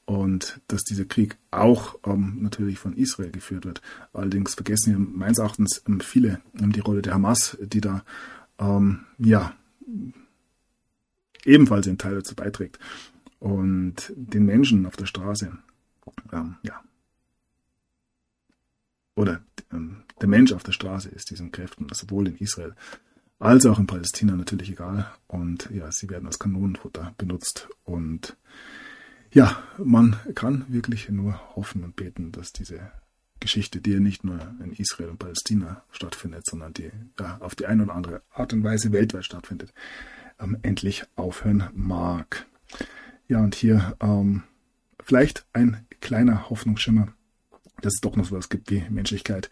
und 0.05 0.61
dass 0.69 0.85
dieser 0.85 1.05
Krieg 1.05 1.37
auch 1.51 1.99
ähm, 2.07 2.39
natürlich 2.43 2.79
von 2.79 2.97
Israel 2.97 3.33
geführt 3.33 3.65
wird. 3.65 3.83
Allerdings 4.13 4.55
vergessen 4.55 4.95
hier 4.95 5.01
meines 5.01 5.39
Erachtens 5.39 5.83
ähm, 5.89 5.99
viele 5.99 6.41
die 6.55 6.79
Rolle 6.79 7.03
der 7.03 7.15
Hamas, 7.15 7.59
die 7.61 7.81
da 7.81 8.05
ja 9.19 9.55
ebenfalls 11.45 11.87
einen 11.87 11.99
Teil 11.99 12.17
dazu 12.17 12.35
beiträgt 12.35 12.81
und 13.39 14.13
den 14.17 14.47
Menschen 14.47 14.85
auf 14.85 14.97
der 14.97 15.07
Straße 15.07 15.53
ja 16.65 16.83
oder 19.19 19.43
ähm, 19.73 20.05
der 20.21 20.29
Mensch 20.29 20.53
auf 20.53 20.63
der 20.63 20.73
Straße 20.73 21.09
ist 21.09 21.31
diesen 21.31 21.53
Kräften, 21.53 21.87
sowohl 21.93 22.29
in 22.29 22.37
Israel 22.37 22.75
als 23.41 23.67
auch 23.67 23.79
in 23.79 23.87
Palästina 23.87 24.35
natürlich 24.35 24.71
egal. 24.71 25.11
Und 25.27 25.71
ja, 25.71 25.91
sie 25.93 26.09
werden 26.09 26.27
als 26.27 26.39
Kanonenfutter 26.39 27.15
benutzt. 27.19 27.69
Und 27.85 28.37
ja, 29.33 29.63
man 29.77 30.17
kann 30.35 30.65
wirklich 30.69 31.09
nur 31.09 31.39
hoffen 31.55 31.85
und 31.85 31.97
beten, 31.97 32.33
dass 32.33 32.53
diese 32.53 32.91
Geschichte, 33.41 33.81
die 33.81 33.93
ja 33.93 34.01
nicht 34.01 34.25
nur 34.25 34.41
in 34.63 34.73
Israel 34.73 35.11
und 35.11 35.19
Palästina 35.19 35.85
stattfindet, 35.91 36.45
sondern 36.47 36.73
die 36.73 36.91
ja, 37.21 37.39
auf 37.39 37.55
die 37.55 37.67
eine 37.67 37.85
oder 37.85 37.95
andere 37.95 38.23
Art 38.31 38.53
und 38.53 38.65
Weise 38.65 38.93
weltweit 38.93 39.25
stattfindet, 39.25 39.73
ähm, 40.41 40.59
endlich 40.63 41.05
aufhören 41.15 41.69
mag. 41.75 42.47
Ja, 43.29 43.41
und 43.41 43.55
hier 43.55 43.97
ähm, 44.01 44.43
vielleicht 45.01 45.47
ein 45.53 45.87
kleiner 46.01 46.51
Hoffnungsschimmer 46.51 47.13
dass 47.81 47.95
es 47.95 48.01
doch 48.01 48.17
noch 48.17 48.25
so 48.25 48.35
etwas 48.35 48.49
gibt 48.49 48.71
wie 48.71 48.85
Menschlichkeit. 48.91 49.51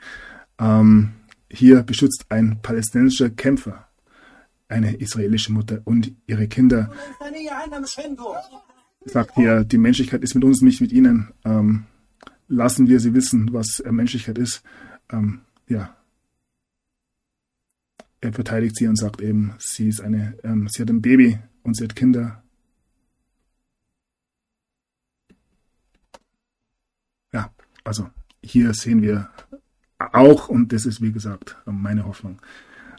Ähm, 0.58 1.12
hier 1.50 1.82
beschützt 1.82 2.26
ein 2.28 2.60
palästinensischer 2.62 3.30
Kämpfer 3.30 3.86
eine 4.68 4.96
israelische 4.96 5.52
Mutter 5.52 5.80
und 5.84 6.12
ihre 6.26 6.48
Kinder. 6.48 6.90
Sagt 9.04 9.34
hier, 9.34 9.64
die 9.64 9.78
Menschlichkeit 9.78 10.22
ist 10.22 10.34
mit 10.34 10.44
uns, 10.44 10.62
nicht 10.62 10.80
mit 10.80 10.92
ihnen. 10.92 11.32
Ähm, 11.44 11.86
lassen 12.48 12.88
wir 12.88 13.00
sie 13.00 13.14
wissen, 13.14 13.52
was 13.52 13.82
Menschlichkeit 13.88 14.38
ist. 14.38 14.62
Ähm, 15.10 15.42
ja. 15.68 15.96
Er 18.20 18.32
verteidigt 18.32 18.76
sie 18.76 18.88
und 18.88 18.96
sagt 18.96 19.20
eben, 19.20 19.54
sie 19.58 19.88
ist 19.88 20.00
eine, 20.00 20.36
ähm, 20.42 20.68
sie 20.68 20.82
hat 20.82 20.90
ein 20.90 21.02
Baby 21.02 21.38
und 21.62 21.76
sie 21.76 21.84
hat 21.84 21.94
Kinder. 21.94 22.42
Ja, 27.32 27.52
also 27.86 28.10
hier 28.42 28.74
sehen 28.74 29.02
wir 29.02 29.30
auch, 29.98 30.48
und 30.48 30.72
das 30.72 30.86
ist 30.86 31.00
wie 31.00 31.12
gesagt 31.12 31.56
meine 31.64 32.04
Hoffnung, 32.04 32.40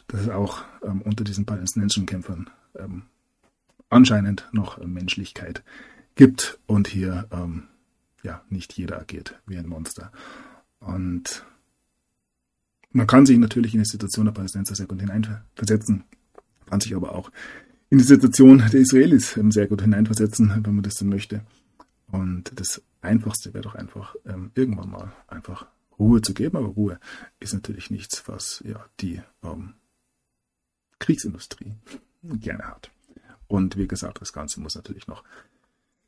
dass 0.08 0.22
es 0.22 0.28
auch 0.28 0.64
ähm, 0.82 1.02
unter 1.02 1.24
diesen 1.24 1.46
palästinensischen 1.46 2.06
Kämpfern 2.06 2.50
ähm, 2.76 3.02
anscheinend 3.90 4.48
noch 4.52 4.78
Menschlichkeit 4.84 5.62
gibt 6.14 6.58
und 6.66 6.88
hier 6.88 7.28
ähm, 7.30 7.64
ja 8.22 8.42
nicht 8.48 8.72
jeder 8.72 8.98
agiert 8.98 9.38
wie 9.46 9.58
ein 9.58 9.68
Monster. 9.68 10.10
Und 10.80 11.44
man 12.90 13.06
kann 13.06 13.26
sich 13.26 13.38
natürlich 13.38 13.74
in 13.74 13.80
die 13.80 13.88
Situation 13.88 14.26
der 14.26 14.32
Palästinenser 14.32 14.74
sehr 14.74 14.86
gut 14.86 15.00
hineinversetzen, 15.00 16.04
kann 16.66 16.80
sich 16.80 16.94
aber 16.96 17.14
auch 17.14 17.30
in 17.90 17.98
die 17.98 18.04
Situation 18.04 18.58
der 18.58 18.80
Israelis 18.80 19.36
ähm, 19.36 19.52
sehr 19.52 19.66
gut 19.66 19.82
hineinversetzen, 19.82 20.50
wenn 20.64 20.74
man 20.74 20.82
das 20.82 20.94
denn 20.94 21.08
möchte. 21.08 21.42
Und 22.10 22.58
das 22.58 22.82
Einfachste 23.00 23.54
wäre 23.54 23.64
doch 23.64 23.74
einfach, 23.74 24.16
ähm, 24.26 24.50
irgendwann 24.54 24.90
mal 24.90 25.12
einfach 25.26 25.66
Ruhe 25.98 26.22
zu 26.22 26.34
geben. 26.34 26.56
Aber 26.56 26.68
Ruhe 26.68 26.98
ist 27.40 27.54
natürlich 27.54 27.90
nichts, 27.90 28.26
was 28.26 28.62
ja 28.66 28.84
die 29.00 29.20
ähm, 29.42 29.74
Kriegsindustrie 30.98 31.74
gerne 32.22 32.64
hat. 32.64 32.90
Und 33.46 33.76
wie 33.76 33.88
gesagt, 33.88 34.20
das 34.20 34.32
Ganze 34.32 34.60
muss 34.60 34.74
natürlich 34.74 35.06
noch 35.06 35.24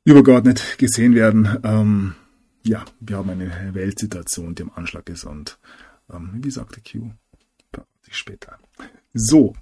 übergeordnet 0.05 0.79
gesehen 0.79 1.15
werden. 1.15 1.59
Ähm, 1.63 2.15
ja, 2.63 2.85
wir 3.01 3.17
haben 3.17 3.31
eine 3.31 3.75
Weltsituation, 3.75 4.55
die 4.55 4.63
im 4.63 4.73
Anschlag 4.75 5.09
ist 5.09 5.25
und 5.25 5.59
ähm, 6.11 6.41
wie 6.43 6.51
sagte 6.51 6.81
Q, 6.81 7.11
später. 8.11 8.59
So, 9.15 9.55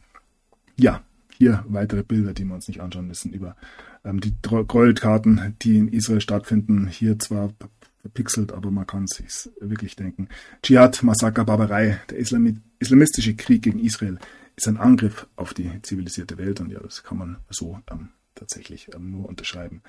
ja, 0.76 1.02
hier 1.36 1.64
weitere 1.68 2.02
Bilder, 2.02 2.34
die 2.34 2.44
wir 2.44 2.54
uns 2.54 2.68
nicht 2.68 2.80
anschauen 2.80 3.06
müssen, 3.06 3.32
über 3.32 3.56
die 4.04 4.34
Gräueltaten, 4.42 5.56
die 5.62 5.78
in 5.78 5.88
Israel 5.88 6.20
stattfinden. 6.20 6.86
Hier 6.86 7.18
zwar 7.18 7.52
verpixelt, 8.00 8.52
aber 8.52 8.70
man 8.70 8.86
kann 8.86 9.04
es 9.04 9.16
sich 9.16 9.50
wirklich 9.60 9.96
denken. 9.96 10.28
Dschihad, 10.62 11.02
Massaker, 11.02 11.44
Barbarei, 11.44 12.00
der 12.10 12.18
Islami 12.18 12.58
islamistische 12.78 13.34
Krieg 13.34 13.62
gegen 13.62 13.80
Israel 13.80 14.18
ist 14.56 14.68
ein 14.68 14.76
Angriff 14.76 15.26
auf 15.36 15.54
die 15.54 15.70
zivilisierte 15.82 16.38
Welt 16.38 16.60
und 16.60 16.70
ja, 16.70 16.80
das 16.80 17.02
kann 17.02 17.18
man 17.18 17.38
so 17.48 17.80
ähm, 17.90 18.10
tatsächlich 18.34 18.88
ähm, 18.94 19.10
nur 19.10 19.28
unterschreiben. 19.28 19.82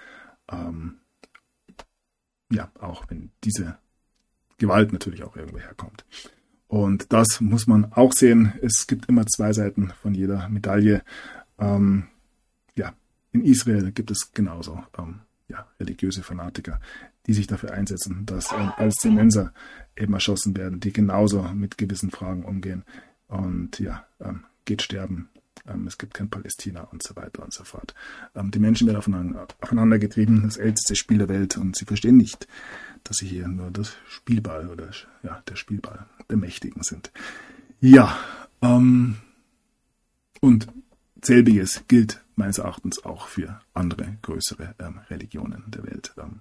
Ähm, 0.51 0.99
ja, 2.51 2.71
auch 2.79 3.05
wenn 3.09 3.31
diese 3.43 3.77
Gewalt 4.57 4.91
natürlich 4.91 5.23
auch 5.23 5.35
irgendwo 5.35 5.59
herkommt. 5.59 6.05
Und 6.67 7.11
das 7.13 7.41
muss 7.41 7.65
man 7.65 7.93
auch 7.93 8.13
sehen. 8.13 8.53
Es 8.61 8.85
gibt 8.85 9.07
immer 9.07 9.25
zwei 9.25 9.53
Seiten 9.53 9.91
von 10.01 10.13
jeder 10.13 10.47
Medaille. 10.49 11.03
Ähm, 11.57 12.07
ja, 12.75 12.93
in 13.31 13.43
Israel 13.43 13.91
gibt 13.91 14.11
es 14.11 14.31
genauso 14.31 14.83
ähm, 14.97 15.21
ja, 15.47 15.67
religiöse 15.79 16.23
Fanatiker, 16.23 16.79
die 17.25 17.33
sich 17.33 17.47
dafür 17.47 17.73
einsetzen, 17.73 18.25
dass 18.25 18.51
ähm, 18.51 18.71
Palästinenser 18.75 19.53
eben 19.95 20.13
erschossen 20.13 20.55
werden, 20.55 20.79
die 20.79 20.93
genauso 20.93 21.43
mit 21.43 21.77
gewissen 21.77 22.11
Fragen 22.11 22.45
umgehen. 22.45 22.83
Und 23.27 23.79
ja, 23.79 24.05
ähm, 24.19 24.45
geht 24.65 24.81
sterben. 24.81 25.29
Ähm, 25.67 25.87
es 25.87 25.97
gibt 25.97 26.13
kein 26.13 26.29
Palästina 26.29 26.81
und 26.81 27.03
so 27.03 27.15
weiter 27.15 27.43
und 27.43 27.53
so 27.53 27.63
fort. 27.63 27.93
Ähm, 28.35 28.51
die 28.51 28.59
Menschen 28.59 28.87
werden 28.87 29.35
aufeinander, 29.61 29.99
getrieben, 29.99 30.43
das 30.43 30.57
älteste 30.57 30.95
Spiel 30.95 31.17
der 31.17 31.29
Welt, 31.29 31.57
und 31.57 31.75
sie 31.75 31.85
verstehen 31.85 32.17
nicht, 32.17 32.47
dass 33.03 33.17
sie 33.17 33.27
hier 33.27 33.47
nur 33.47 33.71
das 33.71 33.95
Spielball 34.07 34.69
oder 34.69 34.89
ja, 35.23 35.41
der 35.47 35.55
Spielball 35.55 36.05
der 36.29 36.37
Mächtigen 36.37 36.83
sind. 36.83 37.11
Ja, 37.79 38.17
ähm, 38.61 39.17
und 40.41 40.67
selbiges 41.21 41.83
gilt 41.87 42.23
meines 42.39 42.57
Erachtens 42.57 43.05
auch 43.05 43.27
für 43.27 43.59
andere 43.73 44.17
größere 44.23 44.73
ähm, 44.79 44.99
Religionen 45.09 45.63
der 45.67 45.83
Welt. 45.83 46.13
Ähm, 46.17 46.39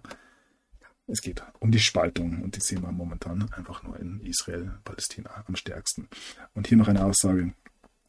es 1.06 1.20
geht 1.20 1.42
um 1.58 1.70
die 1.70 1.78
Spaltung 1.78 2.42
und 2.42 2.56
die 2.56 2.60
sehen 2.60 2.82
wir 2.82 2.92
momentan 2.92 3.50
einfach 3.52 3.82
nur 3.82 3.98
in 3.98 4.20
Israel, 4.20 4.72
Palästina 4.84 5.44
am 5.46 5.56
stärksten. 5.56 6.08
Und 6.54 6.66
hier 6.66 6.78
noch 6.78 6.88
eine 6.88 7.04
Aussage 7.04 7.52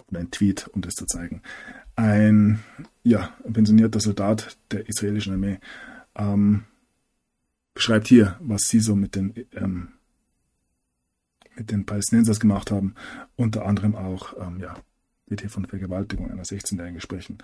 oder 0.07 0.19
ein 0.19 0.31
Tweet, 0.31 0.67
um 0.67 0.81
das 0.81 0.95
zu 0.95 1.05
zeigen. 1.05 1.41
Ein 1.95 2.59
ja, 3.03 3.33
pensionierter 3.51 3.99
Soldat 3.99 4.57
der 4.71 4.87
israelischen 4.87 5.33
Armee 5.33 5.59
ähm, 6.15 6.65
beschreibt 7.73 8.07
hier, 8.07 8.37
was 8.39 8.63
sie 8.63 8.79
so 8.79 8.95
mit 8.95 9.15
den, 9.15 9.33
ähm, 9.53 9.93
mit 11.55 11.71
den 11.71 11.85
Palästinensers 11.85 12.39
gemacht 12.39 12.69
haben. 12.69 12.95
Unter 13.35 13.65
anderem 13.65 13.95
auch, 13.95 14.33
ähm, 14.39 14.59
ja, 14.59 14.75
wird 15.27 15.41
hier 15.41 15.49
von 15.49 15.65
Vergewaltigung 15.65 16.29
einer 16.29 16.43
16-Jährigen 16.43 16.95
gesprochen, 16.95 17.37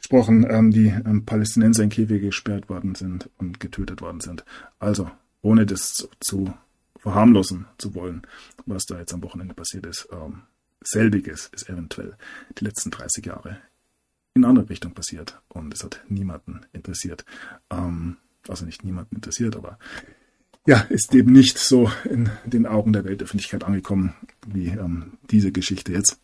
gesprochen 0.00 0.46
ähm, 0.48 0.70
die 0.70 0.88
ähm, 0.88 1.24
Palästinenser 1.26 1.82
in 1.82 1.90
Käfige 1.90 2.20
gesperrt 2.26 2.68
worden 2.68 2.94
sind 2.94 3.28
und 3.38 3.60
getötet 3.60 4.00
worden 4.00 4.20
sind. 4.20 4.44
Also, 4.78 5.10
ohne 5.42 5.66
das 5.66 5.92
zu, 5.92 6.08
zu 6.20 6.52
verharmlosen 6.98 7.66
zu 7.78 7.94
wollen, 7.94 8.22
was 8.66 8.84
da 8.86 8.98
jetzt 8.98 9.12
am 9.12 9.22
Wochenende 9.22 9.54
passiert 9.54 9.86
ist, 9.86 10.08
ähm, 10.10 10.42
selbiges 10.82 11.50
ist 11.52 11.68
eventuell 11.68 12.16
die 12.58 12.64
letzten 12.64 12.90
30 12.90 13.26
Jahre 13.26 13.58
in 14.34 14.44
andere 14.44 14.70
Richtung 14.70 14.92
passiert 14.92 15.40
und 15.48 15.74
es 15.74 15.84
hat 15.84 16.02
niemanden 16.08 16.60
interessiert. 16.72 17.24
Ähm, 17.70 18.16
also 18.48 18.64
nicht 18.64 18.84
niemanden 18.84 19.16
interessiert, 19.16 19.54
aber 19.54 19.78
ja, 20.66 20.80
ist 20.88 21.14
eben 21.14 21.32
nicht 21.32 21.58
so 21.58 21.90
in 22.04 22.30
den 22.44 22.66
Augen 22.66 22.92
der 22.92 23.04
Weltöffentlichkeit 23.04 23.64
angekommen 23.64 24.14
wie 24.46 24.68
ähm, 24.68 25.18
diese 25.30 25.52
Geschichte 25.52 25.92
jetzt. 25.92 26.18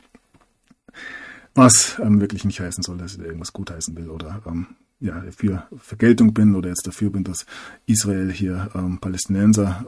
Was 1.57 1.99
ähm, 2.03 2.21
wirklich 2.21 2.45
nicht 2.45 2.61
heißen 2.61 2.83
soll, 2.83 2.99
dass 2.99 3.14
ich 3.14 3.21
irgendwas 3.21 3.55
gutheißen 3.55 3.97
will 3.97 4.11
oder 4.11 4.42
ähm, 4.47 4.66
ja, 5.01 5.25
für 5.35 5.66
Vergeltung 5.79 6.35
bin 6.35 6.55
oder 6.55 6.69
jetzt 6.69 6.87
dafür 6.87 7.11
bin, 7.11 7.25
dass 7.25 7.47
Israel 7.87 8.31
hier 8.31 8.71
ähm, 8.75 8.99
Palästinenser 8.99 9.87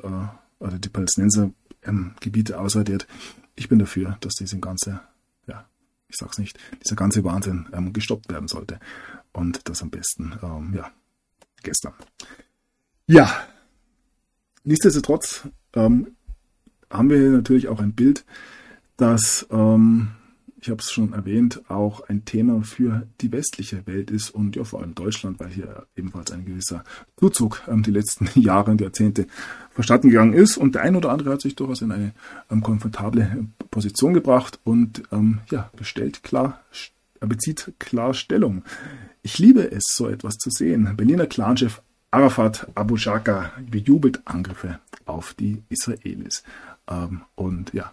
äh, 0.60 0.64
oder 0.64 0.78
die 0.78 0.88
Palästinenser 0.88 1.50
ähm, 1.82 2.14
Gebiete 2.20 2.58
ausradiert. 2.58 3.06
Ich 3.54 3.68
bin 3.68 3.78
dafür, 3.78 4.16
dass 4.20 4.34
diese 4.34 4.58
ganze, 4.58 5.00
ja, 5.46 5.66
ich 6.08 6.16
sag's 6.16 6.38
nicht, 6.38 6.58
dieser 6.82 6.96
ganze 6.96 7.22
Wahnsinn 7.22 7.68
ähm, 7.74 7.92
gestoppt 7.92 8.32
werden 8.32 8.48
sollte. 8.48 8.80
Und 9.32 9.68
das 9.68 9.82
am 9.82 9.90
besten, 9.90 10.38
ähm, 10.42 10.72
ja, 10.74 10.90
gestern. 11.62 11.92
Ja, 13.06 13.30
nichtsdestotrotz 14.64 15.48
ähm, 15.74 16.16
haben 16.90 17.10
wir 17.10 17.30
natürlich 17.30 17.68
auch 17.68 17.80
ein 17.80 17.92
Bild, 17.92 18.24
das 18.96 19.46
ähm, 19.50 20.12
ich 20.60 20.70
habe 20.70 20.80
es 20.80 20.90
schon 20.90 21.12
erwähnt, 21.12 21.62
auch 21.68 22.08
ein 22.08 22.24
Thema 22.24 22.62
für 22.62 23.06
die 23.20 23.30
westliche 23.30 23.86
Welt 23.86 24.10
ist 24.10 24.30
und 24.30 24.56
ja 24.56 24.64
vor 24.64 24.80
allem 24.80 24.94
Deutschland, 24.94 25.38
weil 25.38 25.48
hier 25.48 25.86
ebenfalls 25.96 26.32
ein 26.32 26.44
gewisser 26.44 26.84
Zuzug 27.16 27.62
ähm, 27.68 27.82
die 27.82 27.90
letzten 27.90 28.28
Jahre 28.40 28.70
und 28.72 28.80
Jahrzehnte 28.80 29.26
verstanden 29.70 30.10
gegangen 30.10 30.32
ist. 30.32 30.56
Und 30.56 30.74
der 30.74 30.82
ein 30.82 30.96
oder 30.96 31.10
andere 31.10 31.30
hat 31.30 31.42
sich 31.42 31.54
durchaus 31.54 31.82
in 31.82 31.92
eine 31.92 32.12
ähm, 32.50 32.62
komfortable 32.62 33.46
Position 33.70 34.14
gebracht 34.14 34.58
und 34.64 35.02
ähm, 35.12 35.40
ja, 35.50 35.70
bestellt 35.76 36.22
klar, 36.22 36.60
bezieht 37.20 37.72
klar 37.78 38.14
Stellung. 38.14 38.64
Ich 39.22 39.38
liebe 39.38 39.70
es, 39.70 39.84
so 39.88 40.08
etwas 40.08 40.36
zu 40.38 40.50
sehen. 40.50 40.96
Berliner 40.96 41.26
Clanchef 41.26 41.82
Arafat 42.10 42.66
Abu 42.74 42.96
Shaka 42.96 43.52
bejubelt 43.60 44.22
Angriffe 44.24 44.80
auf 45.04 45.34
die 45.34 45.62
Israelis. 45.68 46.42
Ähm, 46.88 47.22
und 47.34 47.72
ja, 47.74 47.92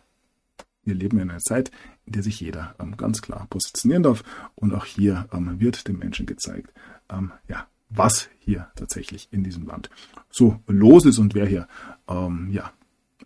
wir 0.86 0.96
leben 0.96 1.20
in 1.20 1.30
einer 1.30 1.40
Zeit, 1.40 1.72
der 2.06 2.24
sich 2.24 2.40
jeder 2.40 2.76
ähm, 2.80 2.98
ganz 2.98 3.22
klar 3.22 3.48
positionieren 3.50 4.04
darf. 4.04 4.24
Und 4.56 4.74
auch 4.74 4.86
hier 4.86 5.28
ähm, 5.34 5.60
wird 5.60 5.88
dem 5.88 6.00
Menschen 6.00 6.26
gezeigt, 6.26 6.72
ähm, 7.10 7.32
ja, 7.48 7.68
was 7.90 8.30
hier 8.40 8.68
tatsächlich 8.76 9.28
in 9.32 9.44
diesem 9.44 9.66
Land 9.66 9.90
so 10.30 10.60
los 10.68 11.06
ist 11.06 11.18
und 11.18 11.34
wer 11.34 11.46
hier 11.46 11.68
ähm, 12.08 12.50
ja, 12.52 12.72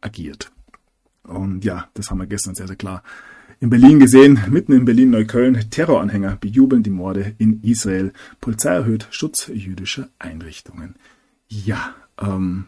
agiert. 0.02 0.52
Und 1.24 1.64
ja, 1.64 1.90
das 1.94 2.10
haben 2.10 2.20
wir 2.20 2.28
gestern 2.28 2.56
sehr, 2.56 2.68
sehr 2.68 2.76
klar 2.76 3.04
in 3.60 3.70
Berlin 3.70 4.00
gesehen. 4.00 4.40
Mitten 4.50 4.74
in 4.74 4.86
Berlin-Neukölln. 4.86 5.70
Terroranhänger 5.70 6.38
bejubeln 6.38 6.84
die 6.84 6.90
Morde 6.90 7.36
in 7.38 7.62
Israel. 7.62 8.14
Polizei 8.42 8.74
erhöht 8.74 9.08
Schutz 9.12 9.48
jüdischer 9.48 10.10
Einrichtungen. 10.18 10.96
Ja, 11.48 11.94
ähm, 12.20 12.66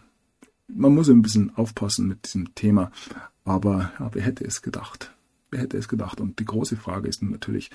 man 0.68 0.94
muss 0.94 1.10
ein 1.10 1.22
bisschen 1.22 1.56
aufpassen 1.56 2.08
mit 2.08 2.26
diesem 2.26 2.54
Thema. 2.56 2.92
Aber 3.44 3.92
ja, 4.00 4.10
wer 4.14 4.22
hätte 4.22 4.44
es 4.46 4.62
gedacht? 4.62 5.12
Wer 5.52 5.62
hätte 5.62 5.78
es 5.78 5.90
gedacht? 5.90 6.22
Und 6.22 6.40
die 6.40 6.46
große 6.46 6.78
Frage 6.78 7.10
ist 7.10 7.22
natürlich, 7.22 7.70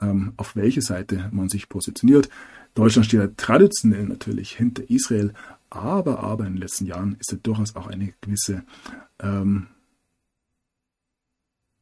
ähm, 0.00 0.32
auf 0.36 0.56
welche 0.56 0.82
Seite 0.82 1.28
man 1.32 1.48
sich 1.48 1.68
positioniert. 1.68 2.28
Deutschland 2.74 3.06
steht 3.06 3.20
ja 3.20 3.28
traditionell 3.36 4.04
natürlich 4.04 4.52
hinter 4.52 4.88
Israel, 4.90 5.32
aber, 5.70 6.20
aber 6.20 6.46
in 6.46 6.54
den 6.54 6.62
letzten 6.62 6.86
Jahren 6.86 7.16
ist 7.20 7.30
ja 7.30 7.38
durchaus 7.40 7.76
auch 7.76 7.86
eine 7.86 8.12
gewisse 8.20 8.64
ähm, 9.20 9.68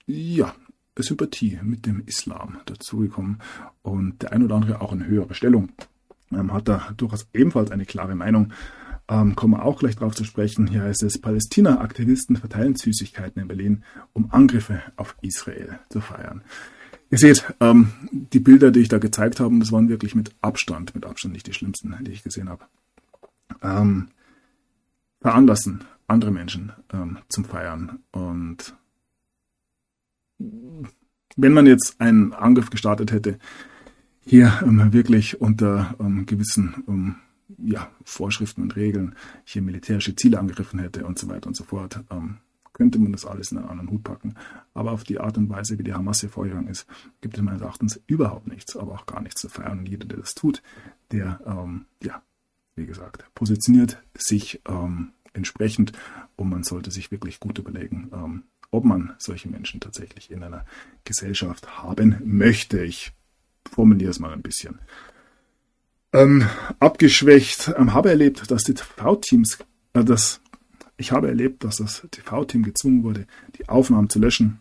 ja, 0.07 0.55
Sympathie 0.97 1.59
mit 1.63 1.87
dem 1.87 2.03
Islam 2.07 2.59
dazugekommen 2.67 3.39
und 3.83 4.23
der 4.23 4.33
ein 4.33 4.43
oder 4.43 4.57
andere 4.57 4.81
auch 4.81 4.93
in 4.93 5.07
höherer 5.07 5.35
Stellung 5.35 5.71
ähm, 6.33 6.53
hat 6.53 6.69
da 6.69 6.93
durchaus 6.97 7.27
ebenfalls 7.33 7.71
eine 7.71 7.87
klare 7.87 8.15
Meinung. 8.15 8.53
Ähm, 9.09 9.35
kommen 9.35 9.55
wir 9.55 9.65
auch 9.65 9.79
gleich 9.79 9.97
drauf 9.97 10.15
zu 10.15 10.25
sprechen. 10.25 10.67
Hier 10.67 10.83
heißt 10.83 11.03
es, 11.03 11.19
Palästina-Aktivisten 11.19 12.37
verteilen 12.37 12.77
Süßigkeiten 12.77 13.41
in 13.41 13.49
Berlin, 13.49 13.85
um 14.13 14.31
Angriffe 14.31 14.83
auf 14.97 15.17
Israel 15.23 15.79
zu 15.89 16.01
feiern. 16.01 16.43
Ihr 17.11 17.19
seht, 17.19 17.55
ähm, 17.61 17.93
die 18.13 18.41
Bilder, 18.41 18.71
die 18.71 18.81
ich 18.81 18.89
da 18.89 18.99
gezeigt 18.99 19.41
habe, 19.41 19.59
das 19.59 19.73
waren 19.73 19.89
wirklich 19.89 20.15
mit 20.15 20.35
Abstand, 20.43 20.95
mit 20.95 21.07
Abstand 21.07 21.33
nicht 21.33 21.47
die 21.47 21.55
schlimmsten, 21.55 21.97
die 22.03 22.11
ich 22.11 22.23
gesehen 22.23 22.51
habe. 22.51 22.67
Ähm, 23.63 24.09
veranlassen 25.21 25.85
andere 26.07 26.31
Menschen 26.31 26.73
ähm, 26.93 27.19
zum 27.29 27.45
Feiern. 27.45 28.01
Und 28.13 28.75
wenn 31.37 31.53
man 31.53 31.67
jetzt 31.67 32.01
einen 32.01 32.33
Angriff 32.33 32.71
gestartet 32.71 33.13
hätte, 33.13 33.39
hier 34.25 34.61
ähm, 34.63 34.93
wirklich 34.93 35.41
unter 35.41 35.95
ähm, 36.01 36.27
gewissen 36.27 36.85
ähm, 36.89 37.17
ja, 37.57 37.91
Vorschriften 38.05 38.63
und 38.63 38.77
Regeln 38.77 39.15
hier 39.45 39.63
militärische 39.63 40.15
Ziele 40.15 40.39
angegriffen 40.39 40.81
hätte 40.81 41.07
und 41.07 41.19
so 41.19 41.29
weiter 41.29 41.49
und 41.49 41.55
so 41.55 41.65
fort, 41.65 42.01
ähm, 42.11 42.39
könnte 42.73 42.99
man 42.99 43.13
das 43.13 43.27
alles 43.27 43.51
in 43.51 43.59
einen 43.59 43.69
anderen 43.69 43.91
Hut 43.91 44.05
packen. 44.05 44.35
Aber 44.73 44.93
auf 44.93 45.05
die 45.05 45.19
Art 45.19 45.37
und 45.37 45.51
Weise, 45.51 45.79
wie 45.79 45.83
die 45.83 45.95
Hamas 45.95 46.21
hier 46.21 46.31
vorgegangen 46.31 46.69
ist, 46.69 46.87
gibt 47.21 47.37
es 47.37 47.43
meines 47.43 47.61
Erachtens 47.61 48.01
überhaupt 48.07 48.47
nichts, 48.47 48.77
aber 48.77 48.93
auch 48.93 49.07
gar 49.07 49.21
nichts 49.21 49.41
zu 49.41 49.49
feiern. 49.49 49.81
Und 49.81 49.89
jeder, 49.89 50.07
der 50.07 50.19
das 50.19 50.35
tut, 50.35 50.63
der, 51.11 51.41
ähm, 51.45 51.87
ja, 52.03 52.23
wie 52.77 52.87
gesagt, 52.87 53.25
positioniert 53.35 54.01
sich 54.15 54.63
ähm, 54.69 55.13
entsprechend 55.33 55.93
und 56.37 56.49
man 56.49 56.63
sollte 56.63 56.91
sich 56.91 57.11
wirklich 57.11 57.41
gut 57.41 57.59
überlegen, 57.59 58.11
ähm, 58.13 58.45
ob 58.71 58.85
man 58.85 59.15
solche 59.19 59.49
Menschen 59.49 59.81
tatsächlich 59.81 60.31
in 60.31 60.45
einer 60.45 60.65
Gesellschaft 61.05 61.83
haben 61.83 62.17
möchte. 62.25 62.85
Ich 62.85 63.13
formuliere 63.69 64.11
es 64.11 64.21
mal 64.21 64.33
ein 64.33 64.43
bisschen. 64.43 64.79
Ähm, 66.13 66.47
abgeschwächt 66.81 67.73
ähm, 67.77 67.93
habe 67.93 68.09
erlebt, 68.09 68.51
dass 68.51 68.65
die 68.65 68.75
TV-Teams, 68.75 69.59
äh, 69.93 70.05
das, 70.05 70.41
ich 70.97 71.13
habe 71.13 71.29
erlebt, 71.29 71.65
dass 71.65 71.77
das 71.77 72.07
TV-Team 72.11 72.63
gezwungen 72.63 73.03
wurde, 73.05 73.27
die 73.59 73.69
Aufnahmen 73.69 74.09
zu 74.09 74.19
löschen. 74.19 74.61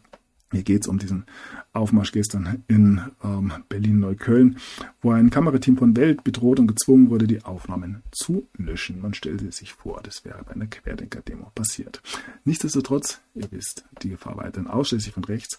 Hier 0.51 0.63
geht 0.63 0.83
es 0.83 0.88
um 0.88 0.97
diesen 0.97 1.25
Aufmarsch 1.73 2.13
gestern 2.13 2.63
in 2.69 3.01
ähm, 3.21 3.51
Berlin-Neukölln, 3.67 4.57
wo 5.01 5.12
ein 5.12 5.29
Kamerateam 5.29 5.77
von 5.77 5.97
Welt 5.97 6.23
bedroht 6.23 6.60
und 6.60 6.67
gezwungen 6.67 7.10
wurde, 7.10 7.27
die 7.27 7.43
Aufnahmen 7.43 8.01
zu 8.12 8.47
löschen. 8.57 9.01
Man 9.01 9.13
stellte 9.13 9.51
sich 9.51 9.73
vor, 9.73 9.99
das 10.03 10.23
wäre 10.23 10.41
bei 10.45 10.53
einer 10.53 10.67
Querdenker-Demo 10.67 11.51
passiert. 11.53 12.01
Nichtsdestotrotz, 12.45 13.19
ihr 13.36 13.51
wisst, 13.51 13.83
die 14.03 14.10
Gefahr 14.10 14.38
weiterhin 14.38 14.69
ausschließlich 14.69 15.13
von 15.13 15.25
rechts. 15.25 15.57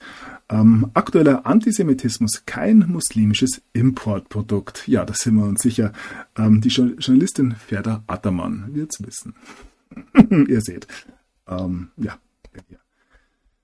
Ähm, 0.48 0.90
aktueller 0.94 1.44
Antisemitismus, 1.44 2.44
kein 2.46 2.79
muslimisches 2.88 3.61
Importprodukt. 3.74 4.88
Ja, 4.88 5.05
da 5.05 5.12
sind 5.12 5.35
wir 5.37 5.44
uns 5.44 5.61
sicher. 5.61 5.92
Ähm, 6.35 6.62
die 6.62 6.68
Journalistin 6.70 7.57
Ferda 7.57 8.05
Attermann 8.07 8.74
wird 8.74 8.92
es 8.92 9.07
wissen. 9.07 9.35
ihr 10.48 10.62
seht. 10.62 10.87
Ähm, 11.46 11.90
ja, 11.98 12.18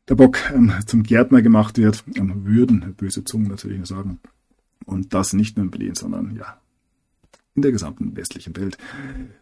der 0.09 0.15
Bock 0.15 0.39
ähm, 0.53 0.73
zum 0.87 1.03
Gärtner 1.03 1.43
gemacht 1.43 1.79
wird, 1.79 2.05
ähm, 2.17 2.45
würden 2.45 2.95
böse 2.97 3.25
Zungen 3.25 3.49
natürlich 3.49 3.87
sagen. 3.87 4.21
Und 4.87 5.15
das 5.15 5.33
nicht 5.33 5.57
nur 5.57 5.65
in 5.65 5.71
Berlin, 5.71 5.95
sondern 5.95 6.37
ja, 6.37 6.59
in 7.55 7.63
der 7.63 7.73
gesamten 7.73 8.17
westlichen 8.17 8.57
Welt. 8.57 8.77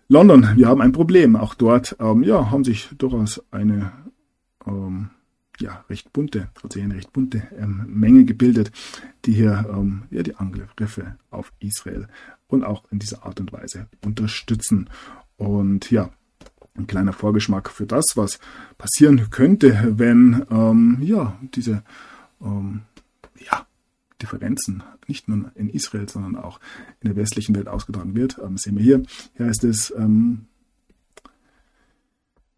London, 0.08 0.56
wir 0.56 0.68
haben 0.68 0.80
ein 0.80 0.92
Problem. 0.92 1.34
Auch 1.36 1.54
dort 1.54 1.96
ähm, 1.98 2.22
ja, 2.22 2.50
haben 2.50 2.64
sich 2.64 2.90
durchaus 2.96 3.42
eine 3.50 3.92
ähm, 4.66 5.10
ja, 5.58 5.84
recht 5.88 6.12
bunte, 6.12 6.48
also 6.62 6.80
eine 6.80 6.94
recht 6.94 7.12
bunte 7.12 7.42
ähm, 7.58 7.84
Menge 7.88 8.24
gebildet, 8.24 8.70
die 9.24 9.32
hier 9.32 9.66
ähm, 9.72 10.04
ja, 10.10 10.22
die 10.22 10.36
Angriffe 10.36 11.16
auf 11.30 11.52
Israel 11.60 12.08
und 12.48 12.64
auch 12.64 12.84
in 12.90 12.98
dieser 12.98 13.24
Art 13.24 13.40
und 13.40 13.52
Weise 13.52 13.88
unterstützen. 14.04 14.90
Und 15.36 15.90
ja, 15.90 16.10
ein 16.74 16.86
kleiner 16.86 17.12
Vorgeschmack 17.12 17.70
für 17.70 17.86
das, 17.86 18.16
was 18.16 18.38
passieren 18.78 19.30
könnte, 19.30 19.94
wenn 19.98 20.44
ähm, 20.50 20.98
ja, 21.02 21.38
diese 21.54 21.82
ähm, 22.40 22.82
ja, 23.38 23.66
Differenzen 24.20 24.82
nicht 25.06 25.28
nur 25.28 25.50
in 25.54 25.68
Israel, 25.68 26.08
sondern 26.08 26.36
auch 26.36 26.60
in 27.00 27.08
der 27.08 27.16
westlichen 27.16 27.54
Welt 27.54 27.68
ausgetragen 27.68 28.14
wird. 28.14 28.38
Ähm, 28.42 28.56
sehen 28.56 28.76
wir 28.76 28.82
hier. 28.82 29.02
Hier 29.36 29.46
heißt 29.46 29.64
es, 29.64 29.92
ähm, 29.96 30.46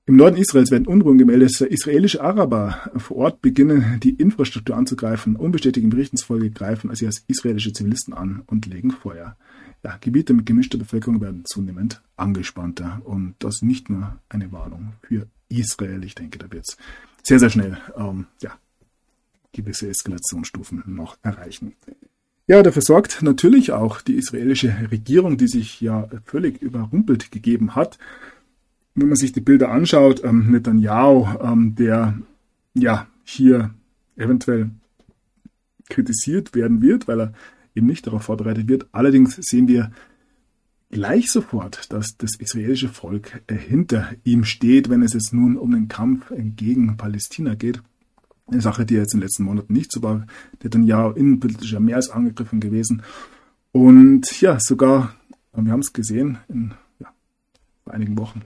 im 0.06 0.16
Norden 0.16 0.36
Israels 0.36 0.70
werden 0.70 0.86
Unruhen 0.86 1.16
gemeldet. 1.16 1.58
Israelische 1.62 2.22
Araber 2.22 2.90
vor 2.96 3.16
Ort 3.16 3.40
beginnen, 3.40 3.98
die 4.02 4.10
Infrastruktur 4.10 4.76
anzugreifen. 4.76 5.34
Unbestätigten 5.34 5.88
Berichten 5.88 6.18
zufolge 6.18 6.50
greifen 6.50 6.94
sie 6.94 7.06
als 7.06 7.24
israelische 7.26 7.72
Zivilisten 7.72 8.12
an 8.12 8.42
und 8.46 8.66
legen 8.66 8.90
Feuer 8.90 9.34
ja, 9.84 9.98
Gebiete 10.00 10.32
mit 10.32 10.46
gemischter 10.46 10.78
Bevölkerung 10.78 11.20
werden 11.20 11.44
zunehmend 11.44 12.02
angespannter. 12.16 13.02
Und 13.04 13.34
das 13.38 13.62
nicht 13.62 13.90
nur 13.90 14.18
eine 14.28 14.50
Warnung 14.50 14.94
für 15.02 15.28
Israel. 15.48 16.02
Ich 16.04 16.14
denke, 16.14 16.38
da 16.38 16.50
wird 16.50 16.64
es 16.66 16.76
sehr, 17.22 17.38
sehr 17.38 17.50
schnell 17.50 17.78
ähm, 17.96 18.26
ja, 18.40 18.52
gewisse 19.52 19.88
Eskalationsstufen 19.88 20.82
noch 20.86 21.18
erreichen. 21.22 21.74
Ja, 22.46 22.62
dafür 22.62 22.82
sorgt 22.82 23.22
natürlich 23.22 23.72
auch 23.72 24.00
die 24.00 24.16
israelische 24.16 24.74
Regierung, 24.90 25.36
die 25.36 25.48
sich 25.48 25.80
ja 25.80 26.08
völlig 26.24 26.60
überrumpelt 26.60 27.30
gegeben 27.30 27.74
hat. 27.74 27.98
Wenn 28.94 29.08
man 29.08 29.16
sich 29.16 29.32
die 29.32 29.40
Bilder 29.40 29.70
anschaut, 29.70 30.22
ähm, 30.24 30.50
Netanyahu, 30.50 31.26
ähm, 31.40 31.74
der 31.74 32.18
ja 32.74 33.06
hier 33.24 33.74
eventuell 34.16 34.70
kritisiert 35.88 36.54
werden 36.54 36.80
wird, 36.82 37.08
weil 37.08 37.20
er 37.20 37.32
eben 37.74 37.86
nicht 37.86 38.06
darauf 38.06 38.24
vorbereitet 38.24 38.68
wird. 38.68 38.86
Allerdings 38.92 39.36
sehen 39.40 39.68
wir 39.68 39.90
gleich 40.90 41.30
sofort, 41.30 41.92
dass 41.92 42.16
das 42.16 42.36
israelische 42.38 42.88
Volk 42.88 43.42
hinter 43.50 44.10
ihm 44.22 44.44
steht, 44.44 44.88
wenn 44.88 45.02
es 45.02 45.12
jetzt 45.12 45.34
nun 45.34 45.56
um 45.56 45.72
den 45.72 45.88
Kampf 45.88 46.32
gegen 46.36 46.96
Palästina 46.96 47.54
geht. 47.54 47.82
Eine 48.46 48.60
Sache, 48.60 48.86
die 48.86 48.94
jetzt 48.94 49.14
in 49.14 49.20
den 49.20 49.24
letzten 49.24 49.44
Monaten 49.44 49.72
nicht 49.72 49.90
so 49.90 50.02
war. 50.02 50.26
Netanyahu 50.62 51.12
innenpolitischer 51.12 51.80
mehr 51.80 51.96
als 51.96 52.10
angegriffen 52.10 52.60
gewesen. 52.60 53.02
Und 53.72 54.40
ja, 54.40 54.58
sogar, 54.60 55.14
wir 55.52 55.72
haben 55.72 55.80
es 55.80 55.92
gesehen 55.92 56.38
in 56.48 56.74
ja, 57.00 57.12
vor 57.82 57.94
einigen 57.94 58.16
Wochen, 58.18 58.42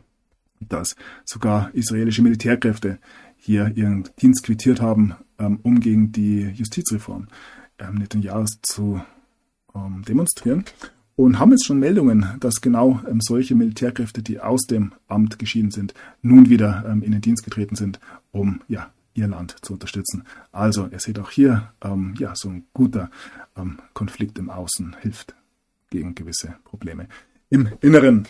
dass 0.60 0.96
sogar 1.24 1.74
israelische 1.74 2.22
Militärkräfte 2.22 2.98
hier 3.36 3.72
ihren 3.76 4.08
Dienst 4.22 4.44
quittiert 4.44 4.80
haben, 4.80 5.14
ähm, 5.38 5.58
um 5.62 5.80
gegen 5.80 6.12
die 6.12 6.42
Justizreform 6.54 7.28
ähm, 7.78 7.96
Netanyahu 7.96 8.46
zu 8.62 9.02
ähm, 9.86 10.02
demonstrieren 10.06 10.64
und 11.18 11.40
haben 11.40 11.50
jetzt 11.50 11.66
schon 11.66 11.80
Meldungen, 11.80 12.26
dass 12.38 12.60
genau 12.60 13.00
ähm, 13.08 13.20
solche 13.20 13.54
Militärkräfte, 13.54 14.22
die 14.22 14.40
aus 14.40 14.66
dem 14.66 14.92
Amt 15.08 15.38
geschieden 15.38 15.72
sind, 15.72 15.92
nun 16.22 16.48
wieder 16.48 16.84
ähm, 16.88 17.02
in 17.02 17.12
den 17.12 17.20
Dienst 17.20 17.44
getreten 17.44 17.74
sind, 17.74 17.98
um 18.30 18.60
ja 18.68 18.90
ihr 19.14 19.26
Land 19.26 19.56
zu 19.62 19.72
unterstützen. 19.72 20.24
Also 20.52 20.88
ihr 20.92 21.00
seht 21.00 21.18
auch 21.18 21.30
hier, 21.30 21.72
ähm, 21.82 22.14
ja, 22.18 22.34
so 22.36 22.48
ein 22.50 22.66
guter 22.72 23.10
ähm, 23.56 23.78
Konflikt 23.94 24.38
im 24.38 24.48
Außen 24.48 24.96
hilft 25.00 25.34
gegen 25.90 26.14
gewisse 26.14 26.54
Probleme 26.64 27.08
im 27.50 27.68
Inneren. 27.80 28.28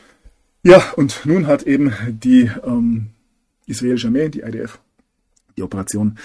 Ja, 0.63 0.83
und 0.97 1.27
nun 1.27 1.47
hat 1.47 1.65
eben 1.65 1.93
die 2.09 2.51
ähm, 2.65 3.11
israelische 3.67 4.09
Armee, 4.09 4.31
die 4.31 4.41
IDF, 4.41 4.79
die 5.57 5.63
Operation 5.63 6.19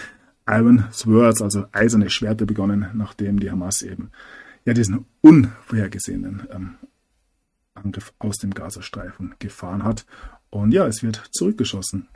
Iron 0.47 0.85
Swords, 0.91 1.41
also 1.41 1.65
eiserne 1.71 2.09
Schwerter 2.09 2.45
begonnen, 2.45 2.87
nachdem 2.93 3.39
die 3.39 3.51
Hamas 3.51 3.81
eben 3.81 4.11
ja 4.65 4.73
diesen 4.73 5.05
unvorhergesehenen 5.21 6.47
ähm, 6.51 6.75
Angriff 7.73 8.13
aus 8.19 8.37
dem 8.37 8.53
Gazastreifen 8.53 9.35
gefahren 9.39 9.83
hat. 9.83 10.05
Und 10.49 10.71
ja, 10.71 10.87
es 10.87 11.03
wird 11.03 11.23
zurückgeschossen. 11.31 12.07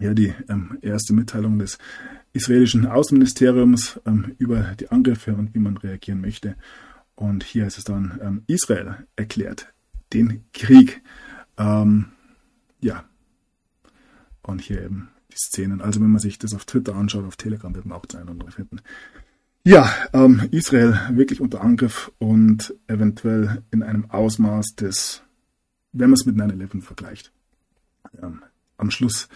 Ja, 0.00 0.12
die 0.12 0.34
ähm, 0.48 0.78
erste 0.82 1.12
Mitteilung 1.12 1.58
des 1.58 1.78
israelischen 2.32 2.86
Außenministeriums 2.86 4.00
ähm, 4.06 4.34
über 4.38 4.74
die 4.80 4.90
Angriffe 4.90 5.34
und 5.34 5.54
wie 5.54 5.60
man 5.60 5.76
reagieren 5.76 6.20
möchte. 6.20 6.56
Und 7.14 7.44
hier 7.44 7.66
ist 7.66 7.78
es 7.78 7.84
dann, 7.84 8.18
ähm, 8.20 8.42
Israel 8.48 9.06
erklärt 9.14 9.72
den 10.12 10.44
Krieg. 10.52 11.02
Ähm, 11.56 12.06
ja. 12.80 13.04
Und 14.42 14.60
hier 14.60 14.82
eben 14.82 15.10
die 15.30 15.36
Szenen. 15.36 15.80
Also 15.80 16.00
wenn 16.00 16.10
man 16.10 16.20
sich 16.20 16.38
das 16.38 16.54
auf 16.54 16.64
Twitter 16.64 16.96
anschaut, 16.96 17.24
auf 17.24 17.36
Telegram 17.36 17.74
wird 17.74 17.86
man 17.86 17.96
auch 17.96 18.06
das 18.06 18.16
eine 18.16 18.24
oder 18.24 18.32
andere 18.32 18.50
finden. 18.50 18.80
Ja, 19.66 19.90
ähm, 20.12 20.42
Israel 20.50 21.00
wirklich 21.12 21.40
unter 21.40 21.62
Angriff 21.62 22.12
und 22.18 22.74
eventuell 22.86 23.62
in 23.70 23.82
einem 23.82 24.10
Ausmaß 24.10 24.74
des, 24.76 25.22
wenn 25.92 26.10
man 26.10 26.18
es 26.20 26.26
mit 26.26 26.36
9-11 26.36 26.82
vergleicht, 26.82 27.32
ähm, 28.22 28.42
am 28.76 28.90
Schluss 28.90 29.30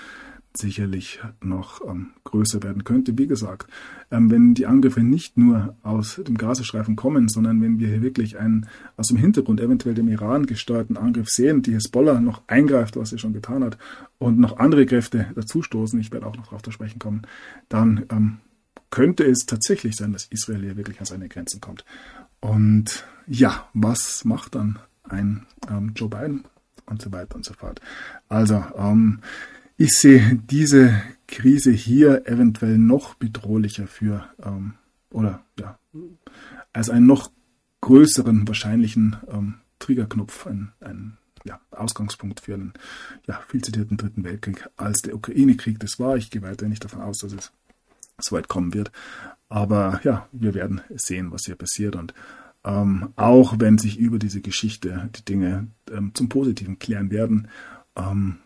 sicherlich 0.55 1.21
noch 1.41 1.81
ähm, 1.89 2.11
größer 2.25 2.63
werden 2.63 2.85
könnte. 2.85 3.17
Wie 3.17 3.27
gesagt, 3.27 3.71
ähm, 4.11 4.31
wenn 4.31 4.53
die 4.53 4.67
Angriffe 4.67 5.01
nicht 5.01 5.39
nur 5.39 5.77
aus 5.83 6.17
dem 6.17 6.37
Gazastreifen 6.37 6.95
kommen, 6.95 7.29
sondern 7.29 7.63
wenn 7.63 7.79
wir 7.79 7.89
hier 7.89 8.03
wirklich 8.03 8.39
einen 8.39 8.67
aus 8.99 9.07
dem 9.07 9.17
Hintergrund 9.17 9.63
eventuell 9.63 9.95
dem 9.95 10.09
Iran 10.09 10.45
gesteuerten 10.45 10.99
Angriff 10.99 11.29
sehen, 11.31 11.63
die 11.63 11.73
Hezbollah 11.73 12.21
noch 12.21 12.43
eingreift, 12.49 12.97
was 12.97 13.11
sie 13.11 13.19
schon 13.19 13.33
getan 13.33 13.65
hat, 13.65 13.79
und 14.19 14.39
noch 14.39 14.59
andere 14.59 14.85
Kräfte 14.85 15.29
dazustoßen, 15.35 15.99
ich 15.99 16.13
werde 16.13 16.27
auch 16.27 16.37
noch 16.37 16.47
darauf 16.47 16.63
zu 16.63 16.71
sprechen 16.71 16.99
kommen, 16.99 17.23
dann 17.71 18.05
ähm, 18.11 18.39
könnte 18.91 19.25
es 19.25 19.47
tatsächlich 19.47 19.97
sein, 19.97 20.13
dass 20.13 20.27
Israel 20.27 20.63
hier 20.63 20.77
wirklich 20.77 21.01
an 21.01 21.07
seine 21.07 21.29
Grenzen 21.29 21.61
kommt. 21.61 21.85
Und 22.41 23.05
ja, 23.27 23.69
was 23.75 24.25
macht 24.25 24.55
dann 24.55 24.79
ein 25.03 25.47
ähm, 25.69 25.93
Joe 25.95 26.09
Biden 26.09 26.45
und 26.87 27.03
so 27.03 27.13
weiter 27.13 27.37
und 27.37 27.45
so 27.45 27.55
fort. 27.55 27.81
Also, 28.29 28.65
ähm, 28.77 29.21
ich 29.77 29.99
sehe 29.99 30.41
diese 30.51 31.01
Krise 31.27 31.71
hier 31.71 32.27
eventuell 32.27 32.79
noch 32.79 33.15
bedrohlicher 33.15 33.87
für, 33.87 34.29
ähm, 34.43 34.75
oder 35.11 35.45
ja, 35.59 35.79
als 36.73 36.91
einen 36.91 37.07
noch 37.07 37.31
größeren 37.81 38.49
wahrscheinlichen 38.49 39.17
ähm, 39.29 39.55
Triggerknopf, 39.79 40.47
ein, 40.47 40.73
ein 40.81 41.19
ja, 41.45 41.61
Ausgangspunkt 41.71 42.41
für 42.41 42.55
einen 42.55 42.73
ja, 43.27 43.41
viel 43.49 43.63
zitierten 43.63 43.97
Dritten 43.97 44.25
Weltkrieg 44.25 44.69
als 44.77 45.01
der 45.03 45.15
Ukraine-Krieg. 45.15 45.79
Das 45.79 46.01
war. 46.01 46.17
Ich 46.17 46.31
gehe 46.31 46.43
weiter 46.43 46.67
nicht 46.69 46.85
davon 46.85 47.01
aus, 47.01 47.19
dass 47.19 47.33
es 47.33 47.53
so 48.21 48.37
weit 48.37 48.49
kommen 48.49 48.75
wird. 48.75 48.93
Aber 49.49 50.01
ja, 50.05 50.29
wir 50.33 50.55
werden 50.55 50.83
sehen, 50.91 51.33
was 51.33 51.45
hier 51.47 51.57
passiert. 51.57 51.97
Und 51.97 52.15
ähm, 52.65 53.13
auch 53.17 53.55
wenn 53.59 53.79
sich 53.79 53.99
über 53.99 54.19
diese 54.19 54.41
Geschichte 54.41 55.09
die 55.17 55.25
Dinge 55.25 55.69
ähm, 55.91 56.15
zum 56.15 56.29
Positiven 56.29 56.79
klären 56.79 57.11
werden, 57.11 57.49
ähm, 57.97 58.39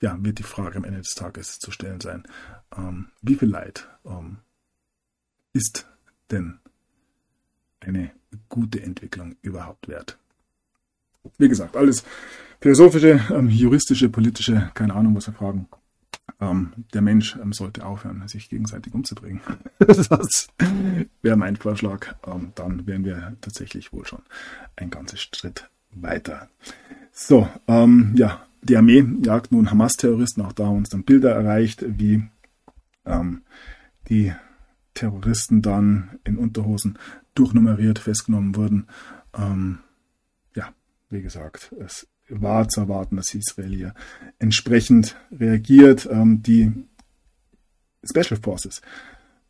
ja, 0.00 0.16
wird 0.20 0.38
die 0.38 0.44
Frage 0.44 0.76
am 0.76 0.84
Ende 0.84 1.00
des 1.00 1.14
Tages 1.14 1.58
zu 1.58 1.70
stellen 1.70 2.00
sein, 2.00 2.22
ähm, 2.76 3.08
wie 3.20 3.34
viel 3.34 3.48
Leid 3.48 3.88
ähm, 4.04 4.38
ist 5.52 5.86
denn 6.30 6.60
eine 7.80 8.12
gute 8.48 8.80
Entwicklung 8.82 9.36
überhaupt 9.42 9.88
wert? 9.88 10.18
Wie 11.36 11.48
gesagt, 11.48 11.76
alles 11.76 12.04
philosophische, 12.60 13.20
ähm, 13.30 13.48
juristische, 13.48 14.08
politische, 14.08 14.70
keine 14.74 14.94
Ahnung, 14.94 15.16
was 15.16 15.26
wir 15.26 15.34
fragen. 15.34 15.68
Ähm, 16.40 16.72
der 16.94 17.02
Mensch 17.02 17.36
ähm, 17.36 17.52
sollte 17.52 17.84
aufhören, 17.84 18.26
sich 18.28 18.48
gegenseitig 18.48 18.94
umzubringen. 18.94 19.40
das 19.78 20.48
wäre 21.22 21.36
mein 21.36 21.56
Vorschlag. 21.56 22.14
Ähm, 22.26 22.52
dann 22.54 22.86
wären 22.86 23.04
wir 23.04 23.36
tatsächlich 23.40 23.92
wohl 23.92 24.06
schon 24.06 24.22
ein 24.76 24.90
ganzes 24.90 25.20
Schritt 25.20 25.68
weiter. 25.90 26.48
So, 27.12 27.48
ähm, 27.66 28.14
ja, 28.16 28.46
die 28.62 28.76
Armee 28.76 29.04
jagt 29.24 29.50
nun 29.50 29.70
Hamas-Terroristen. 29.70 30.42
Auch 30.42 30.52
da 30.52 30.66
haben 30.66 30.78
uns 30.78 30.90
dann 30.90 31.04
Bilder 31.04 31.32
erreicht, 31.34 31.84
wie 31.86 32.22
ähm, 33.04 33.42
die 34.08 34.32
Terroristen 34.94 35.62
dann 35.62 36.18
in 36.24 36.36
Unterhosen 36.36 36.98
durchnummeriert 37.34 37.98
festgenommen 37.98 38.56
wurden. 38.56 38.86
Ähm, 39.36 39.78
ja, 40.54 40.72
wie 41.10 41.22
gesagt, 41.22 41.72
es 41.80 42.06
war 42.28 42.68
zu 42.68 42.80
erwarten, 42.80 43.16
dass 43.16 43.34
Israel 43.34 43.74
hier 43.74 43.94
entsprechend 44.38 45.16
reagiert. 45.30 46.08
Ähm, 46.10 46.42
die 46.42 46.72
Special 48.04 48.40
Forces 48.40 48.80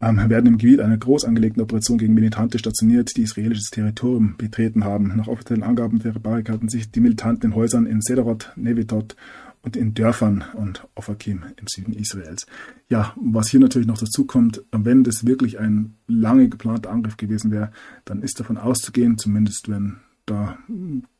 ähm, 0.00 0.28
werden 0.28 0.46
im 0.46 0.58
Gebiet 0.58 0.80
einer 0.80 0.96
groß 0.96 1.24
angelegten 1.24 1.62
Operation 1.62 1.98
gegen 1.98 2.14
Militante 2.14 2.58
stationiert, 2.58 3.16
die 3.16 3.22
israelisches 3.22 3.70
Territorium 3.70 4.36
betreten 4.36 4.84
haben. 4.84 5.16
Nach 5.16 5.28
offiziellen 5.28 5.62
Angaben 5.62 6.00
verbarrikaden 6.00 6.68
sich 6.68 6.90
die 6.90 7.00
Militanten 7.00 7.50
in 7.50 7.54
Häusern 7.54 7.86
in 7.86 8.00
Sederot, 8.00 8.52
Nevitot 8.56 9.16
und 9.62 9.76
in 9.76 9.94
Dörfern 9.94 10.44
und 10.54 10.86
Ofakim 10.94 11.42
im 11.56 11.66
Süden 11.68 11.92
Israels. 11.92 12.46
Ja, 12.88 13.12
was 13.20 13.50
hier 13.50 13.60
natürlich 13.60 13.88
noch 13.88 13.98
dazu 13.98 14.24
kommt, 14.24 14.62
wenn 14.70 15.02
das 15.02 15.26
wirklich 15.26 15.58
ein 15.58 15.94
lange 16.06 16.48
geplanter 16.48 16.90
Angriff 16.90 17.16
gewesen 17.16 17.50
wäre, 17.50 17.72
dann 18.04 18.22
ist 18.22 18.38
davon 18.38 18.56
auszugehen, 18.56 19.18
zumindest 19.18 19.68
wenn 19.68 19.96
da 20.26 20.58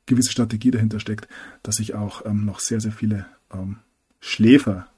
gewisse 0.08 0.32
Strategie 0.32 0.72
dahinter 0.72 0.98
steckt, 0.98 1.28
dass 1.62 1.76
sich 1.76 1.94
auch 1.94 2.26
ähm, 2.26 2.44
noch 2.44 2.58
sehr, 2.58 2.80
sehr 2.80 2.92
viele 2.92 3.26
ähm, 3.52 3.76
Schläfer 4.20 4.88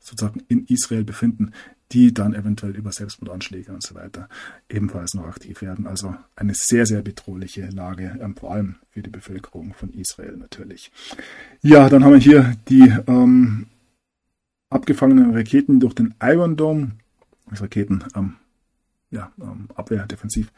sozusagen 0.00 0.42
in 0.48 0.64
Israel 0.66 1.04
befinden, 1.04 1.52
die 1.92 2.12
dann 2.12 2.34
eventuell 2.34 2.76
über 2.76 2.92
Selbstmordanschläge 2.92 3.72
und 3.72 3.82
so 3.82 3.94
weiter 3.94 4.28
ebenfalls 4.68 5.14
noch 5.14 5.26
aktiv 5.26 5.62
werden. 5.62 5.86
Also 5.86 6.14
eine 6.36 6.52
sehr, 6.54 6.84
sehr 6.84 7.02
bedrohliche 7.02 7.68
Lage, 7.70 8.18
ähm, 8.20 8.36
vor 8.36 8.52
allem 8.52 8.76
für 8.90 9.02
die 9.02 9.10
Bevölkerung 9.10 9.72
von 9.74 9.92
Israel 9.94 10.36
natürlich. 10.36 10.92
Ja, 11.62 11.88
dann 11.88 12.04
haben 12.04 12.12
wir 12.12 12.20
hier 12.20 12.54
die 12.68 12.92
ähm, 13.06 13.66
abgefangenen 14.70 15.34
Raketen 15.34 15.80
durch 15.80 15.94
den 15.94 16.14
Iron 16.22 16.56
Dome. 16.56 16.92
Das 17.48 17.62
Raketen, 17.62 18.04
ähm, 18.14 18.34
ja, 19.10 19.32
ähm, 19.40 19.68
Abwehr, 19.74 20.06
Defensiv. 20.06 20.52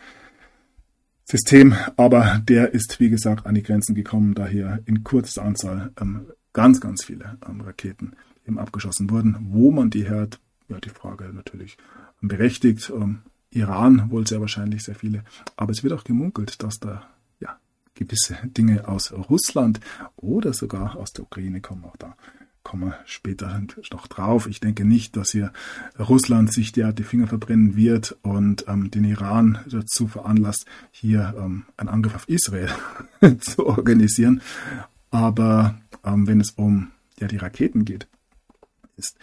System, 1.30 1.74
aber 1.96 2.40
der 2.42 2.74
ist, 2.74 2.98
wie 2.98 3.08
gesagt, 3.08 3.46
an 3.46 3.54
die 3.54 3.62
Grenzen 3.62 3.94
gekommen, 3.94 4.34
da 4.34 4.46
hier 4.46 4.80
in 4.86 5.04
kurzer 5.04 5.42
Anzahl 5.42 5.92
ähm, 6.00 6.26
ganz, 6.52 6.80
ganz 6.80 7.04
viele 7.04 7.38
ähm, 7.48 7.60
Raketen 7.60 8.14
eben 8.46 8.58
abgeschossen 8.58 9.08
wurden. 9.10 9.36
Wo 9.50 9.70
man 9.70 9.90
die 9.90 10.08
hört, 10.08 10.40
ja, 10.68 10.80
die 10.80 10.90
Frage 10.90 11.30
natürlich 11.32 11.76
berechtigt. 12.20 12.90
Ähm, 12.94 13.22
Iran 13.50 14.10
wohl 14.10 14.26
sehr 14.26 14.40
wahrscheinlich 14.40 14.82
sehr 14.82 14.94
viele, 14.94 15.24
aber 15.56 15.72
es 15.72 15.82
wird 15.82 15.92
auch 15.92 16.04
gemunkelt, 16.04 16.62
dass 16.62 16.78
da 16.78 17.08
ja 17.40 17.58
gewisse 17.94 18.36
Dinge 18.44 18.86
aus 18.86 19.12
Russland 19.12 19.80
oder 20.16 20.52
sogar 20.52 20.96
aus 20.96 21.12
der 21.12 21.24
Ukraine 21.24 21.60
kommen. 21.60 21.84
Auch 21.84 21.96
da 21.96 22.16
kommen 22.70 22.90
wir 22.90 22.98
später 23.04 23.60
noch 23.90 24.06
drauf. 24.06 24.46
Ich 24.46 24.60
denke 24.60 24.84
nicht, 24.84 25.16
dass 25.16 25.32
hier 25.32 25.52
Russland 25.98 26.52
sich 26.52 26.70
der 26.70 26.92
die 26.92 27.02
Finger 27.02 27.26
verbrennen 27.26 27.74
wird 27.74 28.16
und 28.22 28.64
ähm, 28.68 28.92
den 28.92 29.02
Iran 29.02 29.58
dazu 29.68 30.06
veranlasst, 30.06 30.66
hier 30.92 31.34
ähm, 31.36 31.64
einen 31.76 31.88
Angriff 31.88 32.14
auf 32.14 32.28
Israel 32.28 32.68
zu 33.40 33.66
organisieren. 33.66 34.40
Aber 35.10 35.80
ähm, 36.04 36.28
wenn 36.28 36.40
es 36.40 36.52
um 36.52 36.92
ja, 37.18 37.26
die 37.26 37.38
Raketen 37.38 37.84
geht, 37.84 38.06
ist 38.96 39.18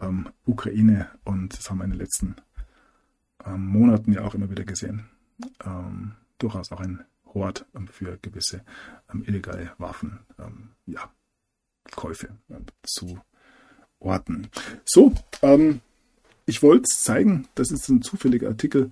ähm, 0.00 0.28
Ukraine, 0.46 1.08
und 1.24 1.58
das 1.58 1.68
haben 1.68 1.78
wir 1.78 1.84
in 1.84 1.90
den 1.90 1.98
letzten 1.98 2.36
ähm, 3.44 3.66
Monaten 3.66 4.12
ja 4.12 4.22
auch 4.22 4.36
immer 4.36 4.48
wieder 4.48 4.64
gesehen, 4.64 5.06
ähm, 5.64 6.12
durchaus 6.38 6.70
auch 6.70 6.78
ein 6.78 7.02
Hort 7.34 7.66
für 7.90 8.16
gewisse 8.22 8.62
illegale 9.24 9.72
Waffen. 9.78 10.20
ja, 10.86 11.10
Käufe 11.90 12.28
zu 12.82 13.18
orten. 13.98 14.48
So, 14.84 15.12
ähm, 15.42 15.80
ich 16.46 16.62
wollte 16.62 16.84
es 16.90 17.02
zeigen, 17.02 17.48
das 17.54 17.70
ist 17.70 17.88
ein 17.88 18.02
zufälliger 18.02 18.48
Artikel, 18.48 18.90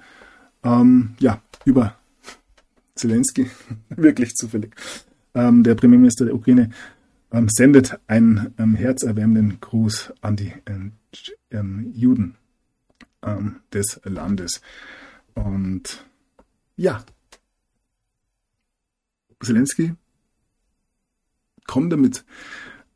ähm, 0.63 1.15
ja, 1.19 1.43
über 1.65 1.97
Zelensky, 2.95 3.51
wirklich 3.89 4.35
zufällig. 4.35 4.75
Ähm, 5.35 5.63
der 5.63 5.75
Premierminister 5.75 6.25
der 6.25 6.35
Ukraine 6.35 6.71
ähm, 7.33 7.49
sendet 7.49 7.99
einen 8.07 8.55
ähm, 8.59 8.75
herzerwärmenden 8.75 9.61
Gruß 9.61 10.13
an 10.21 10.37
die 10.37 10.53
ähm, 11.51 11.93
Juden 11.93 12.37
des 13.71 14.01
Landes. 14.05 14.63
Und 15.35 16.07
ja, 16.77 17.05
Zelensky 19.43 19.95
kommt 21.67 21.93
damit 21.93 22.25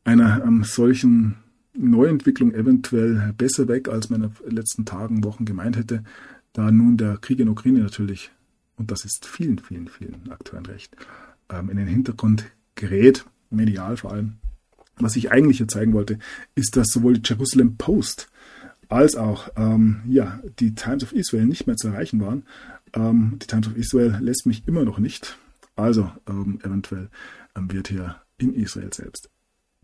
einer 0.05 0.43
ähm, 0.45 0.63
solchen 0.63 1.35
Neuentwicklung 1.73 2.53
eventuell 2.53 3.33
besser 3.37 3.67
weg, 3.67 3.89
als 3.89 4.09
man 4.09 4.23
in 4.23 4.31
den 4.47 4.55
letzten 4.55 4.85
Tagen, 4.85 5.23
Wochen 5.23 5.43
gemeint 5.43 5.75
hätte, 5.75 6.03
da 6.53 6.71
nun 6.71 6.95
der 6.95 7.17
Krieg 7.17 7.39
in 7.39 7.49
Ukraine 7.49 7.79
natürlich, 7.79 8.31
und 8.77 8.91
das 8.91 9.03
ist 9.03 9.25
vielen, 9.25 9.59
vielen, 9.59 9.89
vielen 9.89 10.31
Akteuren 10.31 10.65
recht, 10.65 10.95
ähm, 11.49 11.69
in 11.69 11.77
den 11.77 11.87
Hintergrund 11.87 12.45
gerät, 12.75 13.25
medial 13.49 13.97
vor 13.97 14.13
allem. 14.13 14.35
Was 14.97 15.17
ich 15.17 15.31
eigentlich 15.31 15.57
hier 15.57 15.67
zeigen 15.67 15.91
wollte, 15.91 16.19
ist, 16.55 16.77
dass 16.77 16.87
sowohl 16.87 17.15
die 17.15 17.27
Jerusalem 17.27 17.75
Post 17.75 18.29
als 18.87 19.15
auch 19.15 19.49
ähm, 19.57 20.01
ja, 20.07 20.39
die 20.59 20.75
Times 20.75 21.03
of 21.03 21.11
Israel 21.11 21.45
nicht 21.45 21.67
mehr 21.67 21.75
zu 21.75 21.89
erreichen 21.89 22.21
waren. 22.21 22.43
Ähm, 22.93 23.37
die 23.41 23.47
Times 23.47 23.67
of 23.67 23.75
Israel 23.75 24.17
lässt 24.21 24.45
mich 24.45 24.67
immer 24.67 24.85
noch 24.85 24.99
nicht. 24.99 25.37
Also 25.75 26.11
ähm, 26.29 26.59
eventuell 26.63 27.09
ähm, 27.55 27.71
wird 27.71 27.89
hier 27.89 28.21
in 28.37 28.53
Israel 28.53 28.93
selbst 28.93 29.29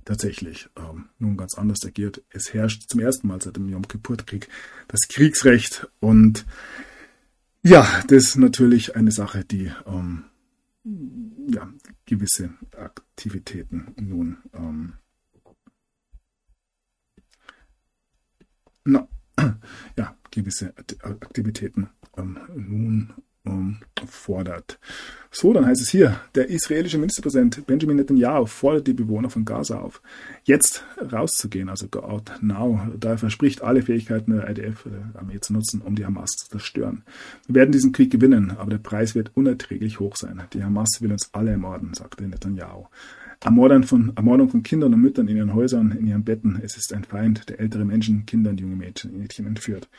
tatsächlich 0.06 0.70
ähm, 0.78 1.10
nun 1.20 1.38
ganz 1.38 1.56
anders 1.56 1.86
agiert. 1.86 2.24
Es 2.30 2.54
herrscht 2.54 2.90
zum 2.90 3.00
ersten 3.00 3.28
Mal 3.28 3.42
seit 3.42 3.56
dem 3.56 3.70
Yom 3.70 3.88
Kippur-Krieg 3.88 4.48
das 4.88 5.02
Kriegsrecht 5.08 5.88
und 6.00 6.46
ja, 7.64 7.88
das 8.08 8.24
ist 8.24 8.38
natürlich 8.38 8.96
eine 8.96 9.12
Sache, 9.12 9.46
die 9.46 9.72
ähm, 9.86 10.24
ja, 11.48 11.72
gewisse 12.06 12.54
Aktivitäten 12.76 13.94
nun 13.98 14.38
ähm, 14.54 14.94
na, 18.84 19.08
ja, 19.98 20.18
gewisse 20.32 20.74
Aktivitäten 21.04 21.90
ähm, 22.18 22.40
nun 22.56 23.14
ähm, 23.46 23.78
fordert. 24.08 24.80
So, 25.34 25.54
dann 25.54 25.66
heißt 25.66 25.82
es 25.82 25.90
hier, 25.90 26.20
der 26.36 26.50
israelische 26.50 26.98
Ministerpräsident 26.98 27.66
Benjamin 27.66 27.98
Netanyahu 27.98 28.46
fordert 28.46 28.88
die 28.88 28.94
Bewohner 28.94 29.30
von 29.30 29.46
Gaza 29.46 29.80
auf, 29.80 30.02
jetzt 30.44 30.84
rauszugehen, 31.12 31.70
also 31.70 31.88
go 31.88 32.00
out 32.00 32.32
now. 32.42 32.82
Da 33.00 33.12
er 33.12 33.18
verspricht, 33.18 33.62
alle 33.62 33.82
Fähigkeiten 33.82 34.32
der 34.36 34.50
IDF-Armee 34.50 35.40
zu 35.40 35.54
nutzen, 35.54 35.82
um 35.82 35.96
die 35.96 36.06
Hamas 36.06 36.32
zu 36.32 36.50
zerstören. 36.50 37.04
Wir 37.48 37.56
werden 37.56 37.72
diesen 37.72 37.94
Krieg 37.94 38.12
gewinnen, 38.12 38.52
aber 38.52 38.72
der 38.72 38.78
Preis 38.80 39.16
wird 39.16 39.32
unerträglich 39.36 40.00
hoch 40.00 40.18
sein. 40.18 40.42
Die 40.54 40.64
Hamas 40.64 41.02
will 41.02 41.12
uns 41.12 41.30
alle 41.34 41.52
ermorden, 41.52 41.94
sagte 41.94 42.28
Netanyahu. 42.28 42.88
Ermordung 43.44 43.84
von, 43.84 44.12
Ermordung 44.16 44.50
von 44.50 44.64
Kindern 44.64 44.94
und 44.94 45.02
Müttern 45.02 45.28
in 45.28 45.38
ihren 45.38 45.56
Häusern, 45.56 45.92
in 45.92 46.06
ihren 46.06 46.24
Betten. 46.24 46.60
Es 46.62 46.78
ist 46.78 46.94
ein 46.94 47.06
Feind, 47.06 47.50
der 47.50 47.60
ältere 47.60 47.86
Menschen, 47.86 48.26
Kinder 48.26 48.52
und 48.52 48.60
junge 48.60 48.76
Mädchen, 48.76 49.18
Mädchen 49.18 49.48
entführt. 49.48 49.90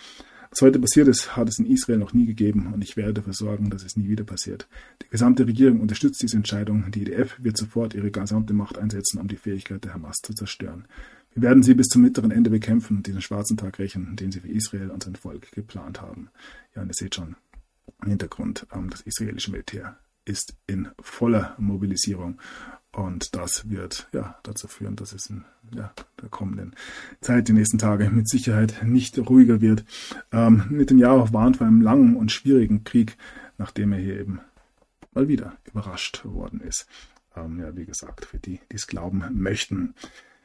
Was 0.53 0.61
heute 0.61 0.79
passiert 0.79 1.09
ist, 1.09 1.35
hat 1.35 1.49
es 1.49 1.59
in 1.59 1.65
Israel 1.65 1.97
noch 1.97 2.13
nie 2.13 2.27
gegeben 2.27 2.75
und 2.75 2.85
ich 2.85 2.95
werde 2.99 3.15
dafür 3.15 3.33
sorgen, 3.33 3.71
dass 3.71 3.85
es 3.85 3.97
nie 3.97 4.11
wieder 4.11 4.25
passiert. 4.25 4.69
Die 5.03 5.09
gesamte 5.09 5.47
Regierung 5.47 5.81
unterstützt 5.81 6.23
diese 6.23 6.37
Entscheidung. 6.37 6.91
Die 6.91 7.01
IDF 7.01 7.37
wird 7.39 7.57
sofort 7.57 7.95
ihre 7.95 8.11
gesamte 8.11 8.53
Macht 8.53 8.77
einsetzen, 8.77 9.19
um 9.19 9.29
die 9.29 9.39
Fähigkeit 9.39 9.83
der 9.83 9.95
Hamas 9.95 10.19
zu 10.23 10.35
zerstören. 10.35 10.85
Wir 11.33 11.45
werden 11.45 11.63
sie 11.63 11.73
bis 11.73 11.87
zum 11.87 12.03
mittleren 12.03 12.31
Ende 12.31 12.51
bekämpfen 12.51 12.99
und 12.99 13.07
diesen 13.07 13.23
schwarzen 13.23 13.57
Tag 13.57 13.79
rächen, 13.79 14.15
den 14.15 14.31
sie 14.31 14.41
für 14.41 14.49
Israel 14.51 14.91
und 14.91 15.03
sein 15.03 15.17
Volk 15.17 15.51
geplant 15.53 16.03
haben. 16.03 16.29
Ja, 16.77 16.83
und 16.83 16.89
ihr 16.89 16.95
seht 16.95 17.15
schon 17.15 17.35
im 18.03 18.11
Hintergrund, 18.11 18.67
ähm, 18.75 18.91
das 18.91 19.01
israelische 19.01 19.53
Militär 19.53 19.97
ist 20.27 20.55
in 20.67 20.89
voller 21.01 21.57
Mobilisierung 21.59 22.39
und 22.95 23.34
das 23.34 23.70
wird 23.70 24.09
ja 24.12 24.38
dazu 24.43 24.68
führen, 24.68 24.97
dass 24.97 25.12
es 25.12 25.30
in 25.30 25.45
ja, 25.74 25.93
der 26.20 26.28
kommenden 26.28 26.74
Zeit, 27.20 27.49
die 27.49 27.55
nächsten 27.55 27.78
Tage 27.78 28.11
mit 28.11 28.28
Sicherheit 28.28 28.82
nicht 28.84 29.18
ruhiger 29.18 29.61
wird. 29.61 29.84
Ähm, 30.30 30.64
Netanyahu 30.70 31.32
warnt 31.32 31.57
vor 31.57 31.66
einem 31.66 31.80
langen 31.80 32.16
und 32.16 32.30
schwierigen 32.30 32.84
Krieg, 32.84 33.16
nachdem 33.57 33.93
er 33.93 33.99
hier 33.99 34.20
eben 34.20 34.40
mal 35.14 35.28
wieder 35.28 35.57
überrascht 35.64 36.24
worden 36.24 36.61
ist. 36.61 36.86
Ähm, 37.34 37.61
ja, 37.61 37.74
wie 37.76 37.86
gesagt, 37.86 38.26
für 38.26 38.38
die, 38.38 38.61
die 38.70 38.76
es 38.76 38.86
glauben 38.86 39.24
möchten. 39.32 39.95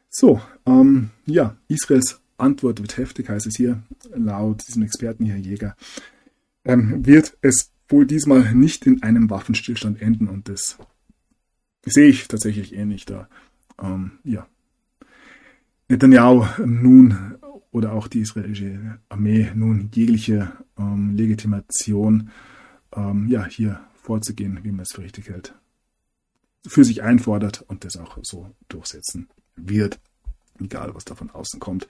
So, 0.10 0.42
ähm, 0.66 1.10
ja, 1.26 1.58
Israels 1.68 2.22
Antwort 2.38 2.82
wird 2.82 2.98
heftig, 2.98 3.30
heißt 3.30 3.48
es 3.48 3.58
hier, 3.58 3.84
laut 4.14 4.66
diesem 4.68 4.84
Experten 4.84 5.26
hier, 5.26 5.38
Jäger, 5.38 5.76
ähm, 6.64 7.06
wird 7.06 7.38
es 7.42 7.72
wohl 7.90 8.06
diesmal 8.06 8.54
nicht 8.54 8.86
in 8.86 9.04
einem 9.04 9.30
Waffenstillstand 9.30 10.02
enden 10.02 10.28
und 10.28 10.50
das 10.50 10.78
sehe 11.92 12.08
ich 12.08 12.28
tatsächlich 12.28 12.76
ähnlich 12.76 13.06
da. 13.06 13.28
Ähm, 13.82 14.20
ja. 14.24 14.48
Netanyahu 15.90 16.46
nun 16.66 17.38
oder 17.72 17.94
auch 17.94 18.08
die 18.08 18.22
israelische 18.22 19.00
Armee 19.10 19.52
nun 19.56 19.90
jegliche 19.94 20.52
ähm, 20.78 21.16
Legitimation 21.16 22.30
ähm, 22.96 23.28
ja, 23.30 23.46
hier 23.46 23.80
vorzugehen, 24.02 24.60
wie 24.64 24.72
man 24.72 24.82
es 24.82 24.94
für 24.94 25.04
richtig 25.04 25.30
hält, 25.30 25.54
für 26.66 26.84
sich 26.84 27.04
einfordert 27.04 27.64
und 27.68 27.86
das 27.86 27.98
auch 27.98 28.18
so 28.24 28.52
durchsetzen 28.70 29.28
wird, 29.56 30.00
egal 30.60 30.94
was 30.96 31.06
da 31.06 31.16
von 31.16 31.30
außen 31.30 31.60
kommt. 31.60 31.88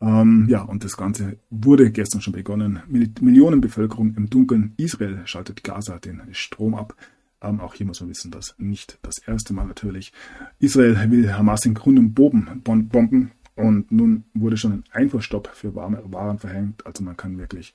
Ähm, 0.00 0.46
ja, 0.48 0.62
und 0.62 0.82
das 0.82 0.96
Ganze 0.96 1.36
wurde 1.50 1.92
gestern 1.92 2.20
schon 2.20 2.32
begonnen. 2.32 2.80
Millionenbevölkerung 2.88 4.14
im 4.16 4.28
Dunkeln. 4.28 4.74
Israel 4.76 5.20
schaltet 5.26 5.62
Gaza 5.62 5.98
den 5.98 6.22
Strom 6.32 6.74
ab. 6.74 6.96
Ähm, 7.42 7.60
auch 7.60 7.74
hier 7.74 7.86
muss 7.86 8.00
man 8.00 8.10
wissen, 8.10 8.30
dass 8.30 8.54
nicht 8.58 8.98
das 9.02 9.18
erste 9.18 9.52
Mal 9.52 9.66
natürlich. 9.66 10.12
Israel 10.58 11.10
will 11.10 11.32
Hamas 11.32 11.66
in 11.66 11.74
Grund 11.74 11.98
und 11.98 12.14
Boden 12.14 12.62
bomben. 12.62 13.32
Und 13.54 13.92
nun 13.92 14.24
wurde 14.32 14.56
schon 14.56 14.72
ein 14.72 14.84
Einfuhrstopp 14.92 15.48
für 15.48 15.74
Waren 15.74 16.38
verhängt. 16.38 16.86
Also 16.86 17.04
man 17.04 17.16
kann 17.16 17.38
wirklich 17.38 17.74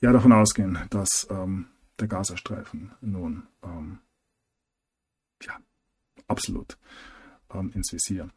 ja 0.00 0.12
davon 0.12 0.32
ausgehen, 0.32 0.78
dass 0.88 1.26
ähm, 1.30 1.66
der 1.98 2.08
Gazastreifen 2.08 2.92
nun 3.02 3.42
ähm, 3.62 3.98
ja, 5.42 5.58
absolut 6.26 6.78
ähm, 7.52 7.70
ins 7.74 7.92
Visier 7.92 8.30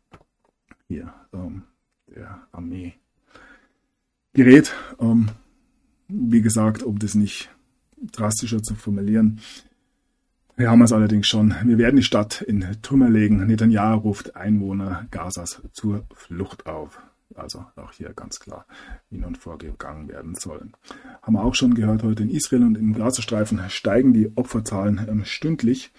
hier 0.87 1.13
ähm, 1.31 1.63
der 2.07 2.47
Armee 2.51 2.95
gerät. 4.33 4.73
Ähm, 4.99 5.29
wie 6.07 6.41
gesagt, 6.41 6.83
um 6.83 6.99
das 6.99 7.15
nicht 7.15 7.49
drastischer 8.11 8.61
zu 8.61 8.75
formulieren, 8.75 9.39
wir 10.55 10.69
haben 10.69 10.81
es 10.81 10.93
allerdings 10.93 11.27
schon. 11.27 11.55
Wir 11.63 11.77
werden 11.77 11.95
die 11.95 12.03
Stadt 12.03 12.41
in 12.41 12.65
Trümmer 12.81 13.09
legen. 13.09 13.45
Netanyahu 13.45 13.99
ruft 13.99 14.35
Einwohner 14.35 15.07
Gazas 15.09 15.61
zur 15.71 16.05
Flucht 16.13 16.67
auf. 16.67 17.01
Also 17.35 17.65
auch 17.75 17.91
hier 17.91 18.13
ganz 18.13 18.39
klar, 18.39 18.67
wie 19.09 19.17
nun 19.17 19.35
vorgegangen 19.35 20.07
werden 20.07 20.35
soll. 20.35 20.69
Haben 21.23 21.33
wir 21.33 21.43
auch 21.43 21.55
schon 21.55 21.73
gehört, 21.73 22.03
heute 22.03 22.23
in 22.23 22.29
Israel 22.29 22.63
und 22.63 22.77
im 22.77 22.93
Gazastreifen 22.93 23.59
steigen 23.69 24.13
die 24.13 24.31
Opferzahlen 24.35 25.01
ähm, 25.09 25.25
stündlich. 25.25 25.91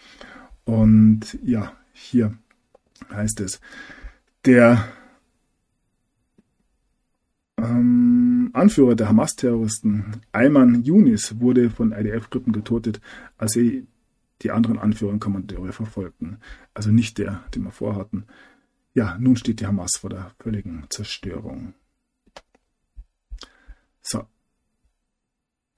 Und 0.64 1.36
ja, 1.42 1.72
hier 1.92 2.34
heißt 3.12 3.40
es, 3.40 3.60
der 4.44 4.84
ähm, 7.56 8.50
Anführer 8.52 8.94
der 8.94 9.08
Hamas-Terroristen, 9.08 10.20
Ayman 10.32 10.84
Yunis, 10.84 11.40
wurde 11.40 11.70
von 11.70 11.92
IDF-Truppen 11.92 12.52
getötet, 12.52 13.00
als 13.36 13.52
sie 13.52 13.86
die 14.42 14.50
anderen 14.50 14.78
Anführer 14.78 15.12
und 15.12 15.20
Kommandeure 15.20 15.72
verfolgten. 15.72 16.38
Also 16.74 16.90
nicht 16.90 17.18
der, 17.18 17.44
den 17.54 17.64
wir 17.64 17.70
vorhatten. 17.70 18.26
Ja, 18.92 19.16
nun 19.18 19.36
steht 19.36 19.60
die 19.60 19.66
Hamas 19.66 19.92
vor 19.98 20.10
der 20.10 20.32
völligen 20.38 20.86
Zerstörung. 20.90 21.74
So. 24.02 24.26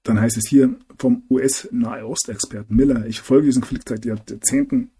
Dann 0.03 0.21
heißt 0.21 0.37
es 0.37 0.49
hier 0.49 0.77
vom 0.99 1.25
US-Nahost-Experten 1.31 2.75
Miller, 2.75 3.07
ich 3.07 3.21
folge 3.21 3.47
diesem 3.47 3.63
Konflikt 3.63 3.89
seit 3.89 4.05
Jahrzehnten 4.05 4.91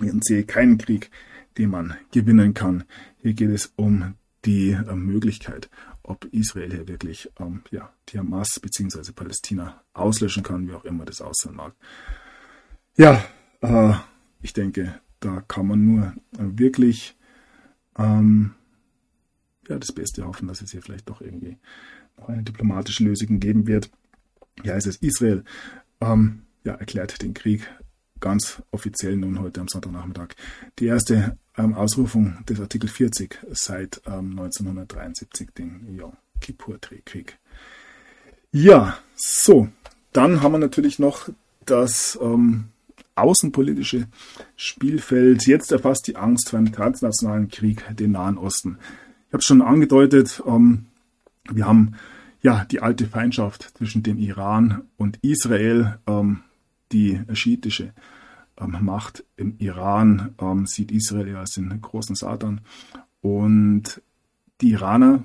und 0.00 0.24
sehe 0.24 0.44
keinen 0.44 0.78
Krieg, 0.78 1.10
den 1.56 1.70
man 1.70 1.96
gewinnen 2.12 2.54
kann. 2.54 2.84
Hier 3.18 3.34
geht 3.34 3.50
es 3.50 3.72
um 3.76 4.14
die 4.44 4.72
äh, 4.72 4.94
Möglichkeit, 4.94 5.70
ob 6.02 6.24
Israel 6.26 6.72
hier 6.72 6.88
wirklich 6.88 7.30
ähm, 7.38 7.62
ja, 7.70 7.92
die 8.08 8.18
Hamas 8.18 8.58
bzw. 8.60 9.12
Palästina 9.12 9.82
auslöschen 9.92 10.42
kann, 10.42 10.68
wie 10.68 10.74
auch 10.74 10.84
immer 10.84 11.04
das 11.04 11.20
aussehen 11.20 11.56
mag. 11.56 11.74
Ja, 13.00 13.24
äh, 13.62 13.94
ich 14.42 14.52
denke, 14.52 15.00
da 15.20 15.42
kann 15.48 15.66
man 15.66 15.86
nur 15.86 16.12
äh, 16.34 16.58
wirklich 16.58 17.16
ähm, 17.96 18.52
ja, 19.66 19.78
das 19.78 19.92
Beste 19.92 20.26
hoffen, 20.26 20.48
dass 20.48 20.60
es 20.60 20.72
hier 20.72 20.82
vielleicht 20.82 21.08
doch 21.08 21.22
irgendwie 21.22 21.56
noch 22.18 22.28
eine 22.28 22.42
diplomatische 22.42 23.04
Lösung 23.04 23.40
geben 23.40 23.66
wird. 23.66 23.90
Ja, 24.64 24.76
es 24.76 24.84
ist 24.84 25.02
Israel, 25.02 25.44
ähm, 26.02 26.42
ja, 26.62 26.74
erklärt 26.74 27.22
den 27.22 27.32
Krieg 27.32 27.66
ganz 28.20 28.62
offiziell 28.70 29.16
nun 29.16 29.40
heute 29.40 29.62
am 29.62 29.68
Sonntagnachmittag. 29.68 30.34
Die 30.78 30.84
erste 30.84 31.38
ähm, 31.56 31.72
Ausrufung 31.72 32.44
des 32.44 32.60
Artikel 32.60 32.90
40 32.90 33.46
seit 33.52 34.02
ähm, 34.04 34.38
1973, 34.38 35.52
den 35.56 35.96
Yom 35.96 36.18
Kippur-Krieg. 36.42 37.38
Ja, 38.52 38.98
so, 39.16 39.68
dann 40.12 40.42
haben 40.42 40.52
wir 40.52 40.58
natürlich 40.58 40.98
noch 40.98 41.30
das 41.64 42.18
ähm, 42.20 42.69
außenpolitische 43.20 44.08
Spielfeld. 44.56 45.46
Jetzt 45.46 45.72
erfasst 45.72 46.06
die 46.06 46.16
Angst 46.16 46.50
vor 46.50 46.58
einem 46.58 46.72
transnationalen 46.72 47.48
Krieg 47.48 47.84
den 47.96 48.12
Nahen 48.12 48.38
Osten. 48.38 48.78
Ich 49.28 49.32
habe 49.32 49.38
es 49.38 49.46
schon 49.46 49.62
angedeutet, 49.62 50.42
ähm, 50.46 50.86
wir 51.50 51.66
haben 51.66 51.94
ja 52.42 52.64
die 52.64 52.80
alte 52.80 53.06
Feindschaft 53.06 53.76
zwischen 53.76 54.02
dem 54.02 54.18
Iran 54.18 54.82
und 54.96 55.18
Israel, 55.22 55.98
ähm, 56.06 56.40
die 56.92 57.20
schiitische 57.32 57.92
ähm, 58.60 58.76
Macht 58.80 59.24
im 59.36 59.54
Iran 59.58 60.34
ähm, 60.40 60.66
sieht 60.66 60.92
Israel 60.92 61.36
als 61.36 61.52
den 61.52 61.80
großen 61.80 62.16
Satan 62.16 62.60
und 63.20 64.02
die 64.60 64.70
Iraner 64.70 65.24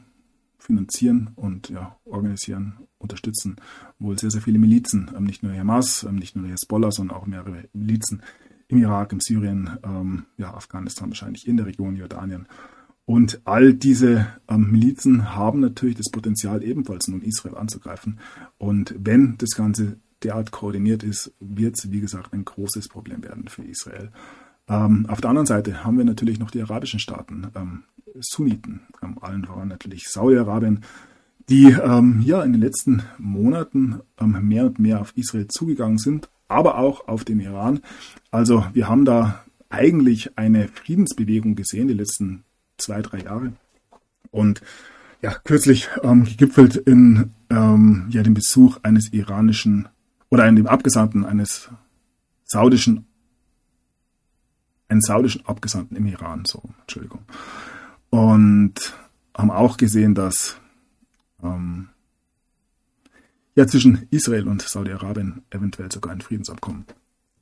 finanzieren 0.58 1.32
und 1.36 1.70
ja, 1.70 1.98
organisieren, 2.06 2.78
unterstützen 3.06 3.56
wohl 4.00 4.20
sehr, 4.20 4.32
sehr 4.32 4.42
viele 4.42 4.60
Milizen, 4.60 5.12
ähm, 5.16 5.24
nicht 5.24 5.44
nur 5.44 5.54
Hamas, 5.54 6.04
ähm, 6.04 6.16
nicht 6.16 6.36
nur 6.36 6.48
Hezbollah, 6.48 6.92
sondern 6.92 7.18
auch 7.18 7.26
mehrere 7.26 7.66
Milizen 7.74 8.22
im 8.68 8.80
Irak, 8.80 9.14
im 9.14 9.20
Syrien, 9.20 9.78
ähm, 9.84 10.26
ja, 10.38 10.54
Afghanistan 10.54 11.10
wahrscheinlich, 11.10 11.48
in 11.48 11.58
der 11.58 11.66
Region 11.66 11.96
Jordanien. 11.96 12.48
Und 13.06 13.42
all 13.46 13.74
diese 13.74 14.28
ähm, 14.48 14.72
Milizen 14.72 15.36
haben 15.36 15.60
natürlich 15.60 15.96
das 15.96 16.12
Potenzial, 16.12 16.64
ebenfalls 16.64 17.08
nun 17.08 17.22
Israel 17.22 17.56
anzugreifen. 17.56 18.20
Und 18.58 18.96
wenn 18.98 19.38
das 19.38 19.52
Ganze 19.52 19.98
derart 20.24 20.52
koordiniert 20.52 21.04
ist, 21.04 21.32
wird 21.40 21.78
es, 21.78 21.92
wie 21.92 22.02
gesagt, 22.02 22.34
ein 22.34 22.46
großes 22.46 22.90
Problem 22.90 23.24
werden 23.24 23.48
für 23.48 23.64
Israel. 23.64 24.12
Ähm, 24.68 25.06
auf 25.08 25.22
der 25.22 25.30
anderen 25.30 25.46
Seite 25.46 25.84
haben 25.84 25.98
wir 26.00 26.06
natürlich 26.06 26.40
noch 26.40 26.50
die 26.50 26.62
arabischen 26.62 27.00
Staaten, 27.00 27.48
ähm, 27.56 27.84
Sunniten, 28.20 28.82
allen 29.22 29.46
voran 29.46 29.68
natürlich 29.68 30.08
Saudi-Arabien, 30.08 30.82
die 31.50 31.72
ähm, 31.72 32.22
ja 32.26 32.44
in 32.44 32.54
den 32.54 32.62
letzten 32.62 33.04
Monaten 33.18 34.02
ähm, 34.20 34.48
mehr 34.48 34.66
und 34.66 34.80
mehr 34.80 35.02
auf 35.02 35.14
Israel 35.16 35.48
zugegangen 35.48 35.98
sind, 35.98 36.30
aber 36.48 36.78
auch 36.78 37.08
auf 37.08 37.24
den 37.24 37.40
Iran. 37.40 37.82
Also 38.32 38.66
wir 38.74 38.88
haben 38.88 39.06
da 39.06 39.44
eigentlich 39.70 40.38
eine 40.38 40.68
Friedensbewegung 40.68 41.56
gesehen 41.56 41.88
die 41.88 41.94
letzten 41.94 42.44
zwei, 42.78 43.02
drei 43.02 43.20
Jahre. 43.20 43.54
Und 44.32 44.62
ja, 45.22 45.34
kürzlich 45.44 45.90
ähm, 46.04 46.26
gegipfelt 46.26 46.76
in 46.76 47.32
ähm, 47.50 48.08
ja, 48.10 48.22
dem 48.22 48.34
Besuch 48.34 48.78
eines 48.84 49.12
iranischen 49.12 49.88
oder 50.30 50.48
in 50.48 50.56
dem 50.56 50.68
Abgesandten 50.68 51.26
eines 51.26 51.70
saudischen, 52.44 53.08
einen 54.88 55.02
saudischen 55.02 55.46
Abgesandten 55.46 55.98
im 55.98 56.06
Iran, 56.06 56.44
so, 56.46 56.62
Entschuldigung. 56.82 57.22
Und 58.10 58.94
haben 59.36 59.52
auch 59.52 59.78
gesehen, 59.78 60.16
dass 60.16 60.58
ähm, 61.46 61.90
ja 63.56 63.68
zwischen 63.68 64.08
Israel 64.12 64.48
und 64.48 64.62
Saudi-Arabien 64.62 65.44
eventuell 65.50 65.92
sogar 65.92 66.12
ein 66.12 66.22
Friedensabkommen 66.22 66.86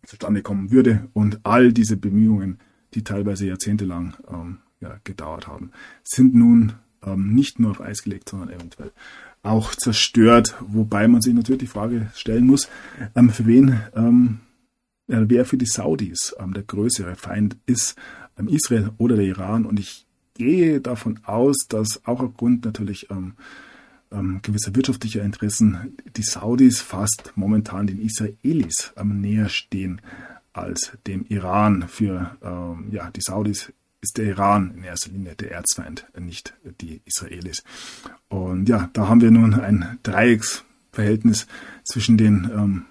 zustande 0.05 0.41
kommen 0.41 0.71
würde. 0.71 1.09
Und 1.13 1.39
all 1.43 1.73
diese 1.73 1.97
Bemühungen, 1.97 2.59
die 2.93 3.03
teilweise 3.03 3.47
jahrzehntelang 3.47 4.15
ähm, 4.29 4.57
ja, 4.79 4.99
gedauert 5.03 5.47
haben, 5.47 5.71
sind 6.03 6.35
nun 6.35 6.73
ähm, 7.03 7.33
nicht 7.33 7.59
nur 7.59 7.71
auf 7.71 7.81
Eis 7.81 8.03
gelegt, 8.03 8.29
sondern 8.29 8.49
eventuell 8.49 8.91
auch 9.41 9.75
zerstört. 9.75 10.55
Wobei 10.67 11.07
man 11.07 11.21
sich 11.21 11.33
natürlich 11.33 11.61
die 11.61 11.67
Frage 11.67 12.09
stellen 12.15 12.45
muss, 12.45 12.69
ähm, 13.15 13.29
für 13.29 13.45
wen, 13.45 13.81
ähm, 13.95 14.39
wer 15.07 15.45
für 15.45 15.57
die 15.57 15.65
Saudis 15.65 16.35
ähm, 16.39 16.53
der 16.53 16.63
größere 16.63 17.15
Feind 17.15 17.57
ist, 17.65 17.95
ähm, 18.37 18.47
Israel 18.47 18.91
oder 18.97 19.15
der 19.15 19.25
Iran. 19.25 19.65
Und 19.65 19.79
ich 19.79 20.05
gehe 20.35 20.81
davon 20.81 21.19
aus, 21.23 21.57
dass 21.69 22.05
auch 22.05 22.21
aufgrund 22.21 22.65
natürlich 22.65 23.07
ähm, 24.13 24.39
gewisser 24.41 24.75
wirtschaftlicher 24.75 25.23
Interessen 25.23 25.97
die 26.15 26.23
Saudis 26.23 26.81
fast 26.81 27.33
momentan 27.35 27.87
den 27.87 27.99
Israelis 27.99 28.93
ähm, 28.95 29.21
näher 29.21 29.49
stehen 29.49 30.01
als 30.53 30.91
dem 31.07 31.25
Iran. 31.29 31.87
Für 31.87 32.37
ähm, 32.41 32.89
ja, 32.91 33.09
die 33.11 33.21
Saudis 33.21 33.73
ist 34.01 34.17
der 34.17 34.25
Iran 34.25 34.73
in 34.75 34.83
erster 34.83 35.11
Linie 35.11 35.35
der 35.35 35.51
Erzfeind, 35.51 36.05
nicht 36.19 36.53
die 36.81 37.01
Israelis. 37.05 37.63
Und 38.27 38.67
ja, 38.67 38.89
da 38.93 39.07
haben 39.07 39.21
wir 39.21 39.31
nun 39.31 39.53
ein 39.53 39.97
Dreiecksverhältnis 40.03 41.47
zwischen 41.85 42.17
den 42.17 42.49
ähm, 42.53 42.85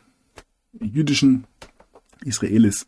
jüdischen 0.80 1.44
Israelis, 2.24 2.86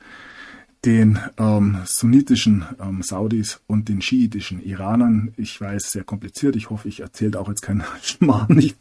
den 0.85 1.19
ähm, 1.39 1.79
sunnitischen 1.85 2.65
ähm, 2.81 3.03
Saudis 3.03 3.61
und 3.67 3.89
den 3.89 4.03
schiitischen 4.03 4.63
Iranern. 4.63 5.33
Ich 5.37 5.61
weiß, 5.61 5.91
sehr 5.91 6.05
kompliziert. 6.05 6.57
Ich 6.57 6.71
hoffe, 6.71 6.89
ich 6.89 7.01
erzähle 7.01 7.41
auch 7.41 7.49
jetzt 7.49 7.63
keinen 7.63 7.85
Schmarrn. 8.03 8.59
Ich 8.59 8.77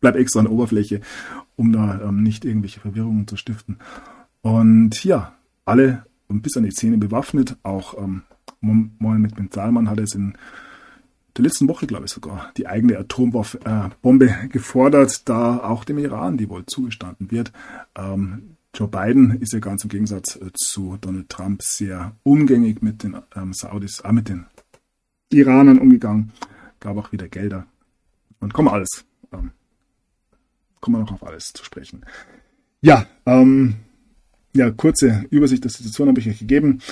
bleibe 0.00 0.18
extra 0.18 0.40
an 0.40 0.46
der 0.46 0.52
Oberfläche, 0.52 1.00
um 1.56 1.72
da 1.72 2.00
ähm, 2.02 2.22
nicht 2.22 2.44
irgendwelche 2.44 2.80
Verwirrungen 2.80 3.26
zu 3.26 3.36
stiften. 3.36 3.78
Und 4.42 5.04
ja, 5.04 5.34
alle 5.64 6.04
bis 6.28 6.56
an 6.56 6.64
die 6.64 6.70
Zähne 6.70 6.98
bewaffnet. 6.98 7.56
Auch 7.62 7.96
ähm, 7.98 8.22
Mohammed 8.60 9.36
bin 9.36 9.50
Salman 9.52 9.90
hat 9.90 10.00
es 10.00 10.14
in 10.14 10.34
der 11.36 11.44
letzten 11.44 11.68
Woche, 11.68 11.86
glaube 11.86 12.06
ich 12.06 12.12
sogar, 12.12 12.50
die 12.56 12.66
eigene 12.66 12.98
Atombombe 12.98 14.30
äh, 14.30 14.48
gefordert, 14.48 15.28
da 15.28 15.58
auch 15.58 15.84
dem 15.84 15.98
Iran 15.98 16.38
die 16.38 16.48
wohl 16.48 16.64
zugestanden 16.66 17.30
wird. 17.30 17.52
Ähm, 17.94 18.55
Joe 18.76 18.88
Biden 18.88 19.40
ist 19.40 19.54
ja 19.54 19.58
ganz 19.58 19.84
im 19.84 19.88
Gegensatz 19.88 20.36
äh, 20.36 20.52
zu 20.52 20.98
Donald 21.00 21.30
Trump 21.30 21.62
sehr 21.62 22.14
umgängig 22.24 22.82
mit 22.82 23.02
den 23.02 23.16
ähm, 23.34 23.54
Saudis, 23.54 24.00
äh, 24.00 24.12
mit 24.12 24.28
den 24.28 24.44
Iranern 25.30 25.78
umgegangen, 25.78 26.32
gab 26.78 26.98
auch 26.98 27.10
wieder 27.10 27.26
Gelder 27.26 27.66
und 28.38 28.52
kommen 28.52 28.68
alles. 28.68 29.06
Ähm, 29.32 29.52
kommen 30.80 30.96
wir 30.96 31.00
noch 31.00 31.12
auf 31.12 31.26
alles 31.26 31.54
zu 31.54 31.64
sprechen. 31.64 32.04
Ja, 32.82 33.06
ähm, 33.24 33.76
ja, 34.54 34.70
kurze 34.70 35.24
Übersicht 35.30 35.64
der 35.64 35.70
Situation 35.70 36.08
habe 36.08 36.20
ich 36.20 36.28
euch 36.28 36.38
gegeben. 36.38 36.82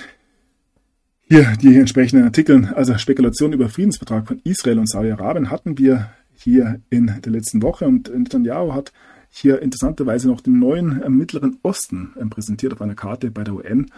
Hier 1.20 1.54
die 1.60 1.76
entsprechenden 1.76 2.24
Artikel, 2.24 2.72
also 2.74 2.96
Spekulation 2.96 3.52
über 3.52 3.68
Friedensvertrag 3.68 4.26
von 4.26 4.40
Israel 4.44 4.78
und 4.78 4.88
Saudi-Arabien 4.88 5.50
hatten 5.50 5.76
wir 5.76 6.10
hier 6.32 6.80
in 6.88 7.20
der 7.22 7.32
letzten 7.32 7.62
Woche 7.62 7.86
und 7.86 8.08
Netanyahu 8.08 8.72
hat 8.72 8.92
hier 9.36 9.60
interessanterweise 9.62 10.28
noch 10.28 10.40
den 10.40 10.58
neuen 10.58 11.02
äh, 11.02 11.10
Mittleren 11.10 11.58
Osten 11.62 12.12
äh, 12.16 12.24
präsentiert 12.26 12.72
auf 12.72 12.80
einer 12.80 12.94
Karte 12.94 13.30
bei 13.30 13.42
der 13.42 13.54
UN 13.54 13.90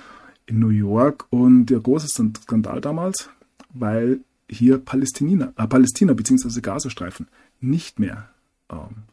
in 0.47 0.59
New 0.59 0.71
York 0.71 1.27
und 1.31 1.67
der 1.67 1.81
große 1.81 2.09
Skandal 2.09 2.81
damals, 2.81 3.29
weil 3.69 4.21
hier 4.49 4.79
Palästina, 4.79 5.53
äh, 5.57 5.67
Palästina 5.67 6.15
bzw. 6.15 6.61
Gazastreifen 6.61 7.29
nicht 7.61 7.99
mehr 7.99 8.31
ähm, 8.71 9.05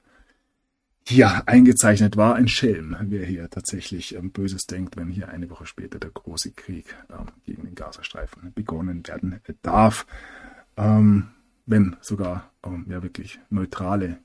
ja, 1.10 1.44
eingezeichnet 1.46 2.16
war 2.16 2.36
ein 2.36 2.48
Schelm, 2.48 2.96
wer 3.02 3.26
hier 3.26 3.50
tatsächlich 3.50 4.16
ähm, 4.16 4.32
Böses 4.32 4.62
denkt, 4.62 4.96
wenn 4.96 5.10
hier 5.10 5.28
eine 5.28 5.50
Woche 5.50 5.66
später 5.66 6.00
der 6.00 6.12
große 6.12 6.52
Krieg 6.52 6.96
ähm, 7.10 7.28
gegen 7.46 7.66
den 7.66 7.76
Gazastreifen 7.76 8.54
begonnen 8.54 9.06
werden 9.06 9.42
darf. 9.62 10.06
Ähm, 10.78 11.28
wenn 11.66 11.98
sogar 12.00 12.50
ähm, 12.64 12.86
ja 12.90 13.04
wirklich 13.04 13.40
neutrale 13.50 14.20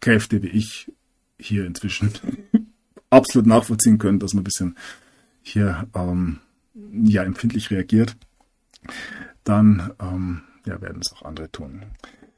Kräfte 0.00 0.42
wie 0.42 0.48
ich 0.48 0.92
hier 1.38 1.66
inzwischen 1.66 2.12
absolut 3.10 3.46
nachvollziehen 3.46 3.98
können, 3.98 4.18
dass 4.18 4.34
man 4.34 4.42
ein 4.42 4.44
bisschen 4.44 4.76
hier 5.42 5.86
ähm, 5.94 6.40
ja 6.92 7.22
empfindlich 7.22 7.70
reagiert, 7.70 8.16
dann 9.44 9.92
ähm, 10.00 10.42
ja, 10.66 10.80
werden 10.80 11.00
es 11.00 11.12
auch 11.12 11.22
andere 11.22 11.50
tun. 11.50 11.82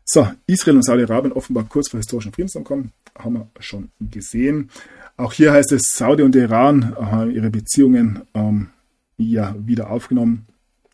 So, 0.05 0.29
Israel 0.47 0.77
und 0.77 0.85
Saudi-Arabien 0.85 1.33
offenbar 1.33 1.65
kurz 1.65 1.89
vor 1.89 1.99
historischen 1.99 2.33
Friedensabkommen, 2.33 2.93
haben 3.17 3.35
wir 3.35 3.49
schon 3.61 3.91
gesehen. 4.01 4.71
Auch 5.17 5.33
hier 5.33 5.53
heißt 5.53 5.73
es, 5.73 5.83
Saudi 5.95 6.23
und 6.23 6.35
Iran 6.35 6.97
haben 6.97 7.31
ihre 7.31 7.51
Beziehungen 7.51 8.23
ähm, 8.35 8.71
ja 9.19 9.55
wieder 9.59 9.91
aufgenommen. 9.91 10.47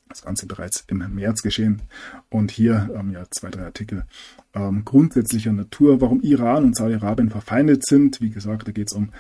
Das 0.09 0.23
Ganze 0.23 0.47
bereits 0.47 0.85
im 0.89 0.99
März 1.15 1.43
geschehen. 1.43 1.83
Und 2.31 2.51
hier 2.51 2.91
ähm, 2.95 3.11
ja 3.11 3.25
zwei, 3.31 3.51
drei 3.51 3.65
Artikel 3.65 4.05
ähm, 4.55 4.85
grundsätzlicher 4.85 5.53
Natur, 5.53 6.01
warum 6.01 6.21
Iran 6.23 6.65
und 6.65 6.77
Saudi-Arabien 6.77 7.31
verfeindet 7.31 7.85
sind. 7.85 8.21
Wie 8.21 8.31
gesagt, 8.31 8.69
da 8.69 8.73
geht 8.73 8.89
es 8.89 8.97
um 8.97 9.11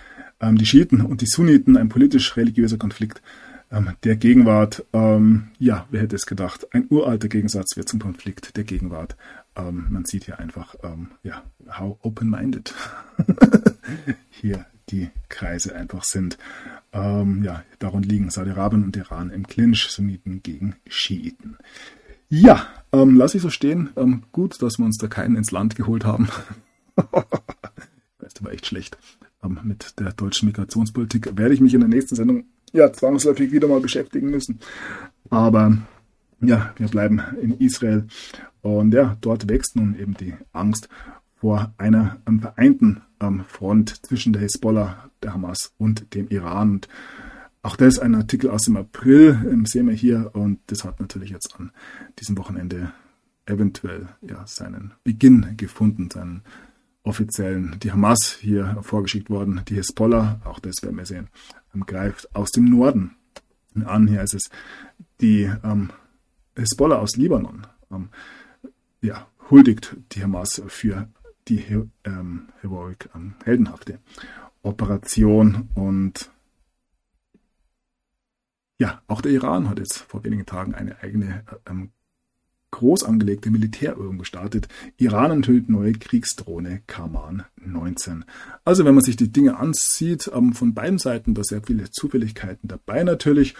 ähm, 0.41 0.57
die 0.57 0.66
Schiiten 0.66 1.01
und 1.01 1.20
die 1.20 1.26
Sunniten, 1.26 1.76
ein 1.76 1.89
politisch-religiöser 1.89 2.78
Konflikt 2.78 3.20
ähm, 3.70 3.91
der 4.05 4.16
Gegenwart. 4.16 4.84
Ähm, 4.93 5.49
ja, 5.59 5.87
wer 5.91 6.03
hätte 6.03 6.16
es 6.16 6.26
gedacht? 6.26 6.66
Ein 6.72 6.87
uralter 6.89 7.28
Gegensatz 7.28 7.76
wird 7.76 7.89
zum 7.89 8.01
Konflikt 8.01 8.57
der 8.57 8.64
Gegenwart. 8.64 9.16
Ähm, 9.57 9.87
man 9.91 10.05
sieht 10.05 10.24
hier 10.24 10.39
einfach, 10.39 10.76
ja, 11.22 11.43
how 11.78 11.99
open-minded 12.03 12.74
hier 14.30 14.66
die 14.91 15.11
Kreise 15.28 15.74
einfach 15.74 16.05
sind. 16.05 16.39
Ähm, 16.93 17.43
ja, 17.45 17.62
darum 17.78 18.03
liegen 18.03 18.30
Saudi-Arabien 18.30 18.84
und 18.84 18.97
Iran 18.97 19.30
im 19.30 19.47
Clinch, 19.47 19.89
Sunniten 19.91 20.43
gegen 20.43 20.76
Schiiten. 20.89 21.57
Ja, 22.28 22.66
ähm, 22.93 23.16
lasse 23.16 23.37
ich 23.37 23.43
so 23.43 23.51
stehen. 23.51 23.91
Ähm, 23.97 24.24
gut, 24.32 24.61
dass 24.62 24.78
wir 24.78 24.84
uns 24.84 24.99
da 24.99 25.07
keinen 25.07 25.37
ins 25.37 25.53
Land 25.53 25.76
geholt 25.76 26.05
haben. 26.05 26.28
das 26.97 28.43
war 28.43 28.53
echt 28.53 28.66
schlecht. 28.66 28.99
Ähm, 29.43 29.61
mit 29.62 29.99
der 29.99 30.12
deutschen 30.12 30.47
Migrationspolitik 30.47 31.37
werde 31.37 31.55
ich 31.55 31.61
mich 31.61 31.74
in 31.74 31.80
der 31.80 31.89
nächsten 31.89 32.16
Sendung 32.16 32.45
ja 32.72 32.93
zwangsläufig 32.93 33.53
wieder 33.53 33.68
mal 33.68 33.80
beschäftigen 33.80 34.30
müssen. 34.30 34.61
Aber 35.30 35.78
ja, 36.41 36.74
wir 36.76 36.89
bleiben 36.89 37.22
in 37.41 37.59
Israel. 37.59 38.07
Und 38.62 38.93
ja, 38.93 39.16
dort 39.20 39.49
wächst 39.49 39.76
nun 39.76 39.97
eben 39.99 40.14
die 40.14 40.34
Angst 40.53 40.89
vor 41.47 41.72
einer 41.78 42.16
ähm, 42.26 42.40
vereinten 42.40 43.03
ähm, 43.20 43.44
Front 43.47 44.05
zwischen 44.05 44.32
der 44.32 44.42
Hisbollah, 44.42 45.11
der 45.22 45.32
Hamas 45.32 45.72
und 45.78 46.12
dem 46.12 46.26
Iran. 46.26 46.70
Und 46.70 46.88
auch 47.62 47.76
das 47.76 47.94
ist 47.94 48.01
ein 48.01 48.16
Artikel 48.16 48.51
aus 48.51 48.64
dem 48.64 48.76
April, 48.76 49.47
ähm, 49.49 49.64
sehen 49.64 49.86
wir 49.86 49.94
hier. 49.94 50.32
Und 50.34 50.59
das 50.66 50.82
hat 50.82 50.99
natürlich 50.99 51.30
jetzt 51.30 51.55
an 51.57 51.70
diesem 52.18 52.36
Wochenende 52.36 52.90
eventuell 53.44 54.09
ja, 54.22 54.44
seinen 54.49 54.94
Beginn 55.05 55.57
gefunden, 55.57 56.11
seinen 56.11 56.42
offiziellen, 57.05 57.76
die 57.80 57.92
Hamas 57.92 58.32
hier 58.40 58.78
vorgeschickt 58.82 59.30
worden, 59.30 59.61
die 59.68 59.76
Hisbollah, 59.76 60.40
auch 60.42 60.59
das 60.59 60.82
werden 60.82 60.97
wir 60.97 61.07
sehen, 61.07 61.28
ähm, 61.76 61.86
greift 61.86 62.34
aus 62.34 62.51
dem 62.51 62.64
Norden 62.64 63.14
an. 63.84 64.09
Hier 64.09 64.22
ist 64.22 64.34
es 64.34 64.51
die 65.20 65.49
ähm, 65.62 65.90
Hisbollah 66.57 66.97
aus 66.97 67.14
Libanon 67.14 67.68
ähm, 67.92 68.09
ja, 69.01 69.28
huldigt 69.49 69.97
die 70.11 70.24
Hamas 70.24 70.61
für 70.66 71.09
die 71.49 71.64
ähm, 72.05 72.49
Heroic, 72.61 73.09
ähm, 73.14 73.34
heldenhafte 73.44 73.99
Operation 74.62 75.68
und 75.74 76.30
ja, 78.78 79.01
auch 79.07 79.22
der 79.22 79.32
Iran 79.32 79.70
hat 79.70 79.78
jetzt 79.78 79.99
vor 79.99 80.24
wenigen 80.24 80.44
Tagen 80.44 80.74
eine 80.74 81.03
eigene 81.03 81.44
ähm, 81.68 81.90
groß 82.72 83.05
angelegte 83.05 83.51
Militärübung 83.51 84.18
gestartet. 84.18 84.68
Iran 84.99 85.30
enthüllt 85.30 85.70
neue 85.70 85.92
Kriegsdrohne 85.92 86.82
Kaman 86.86 87.44
19. 87.64 88.26
Also 88.64 88.84
wenn 88.84 88.94
man 88.94 89.05
sich 89.05 89.16
die 89.16 89.32
Dinge 89.32 89.57
ansieht, 89.57 90.30
ähm, 90.34 90.53
von 90.53 90.74
beiden 90.74 90.99
Seiten 90.99 91.32
da 91.32 91.42
sehr 91.42 91.62
viele 91.62 91.90
Zufälligkeiten 91.90 92.68
dabei 92.68 93.03
natürlich. 93.03 93.55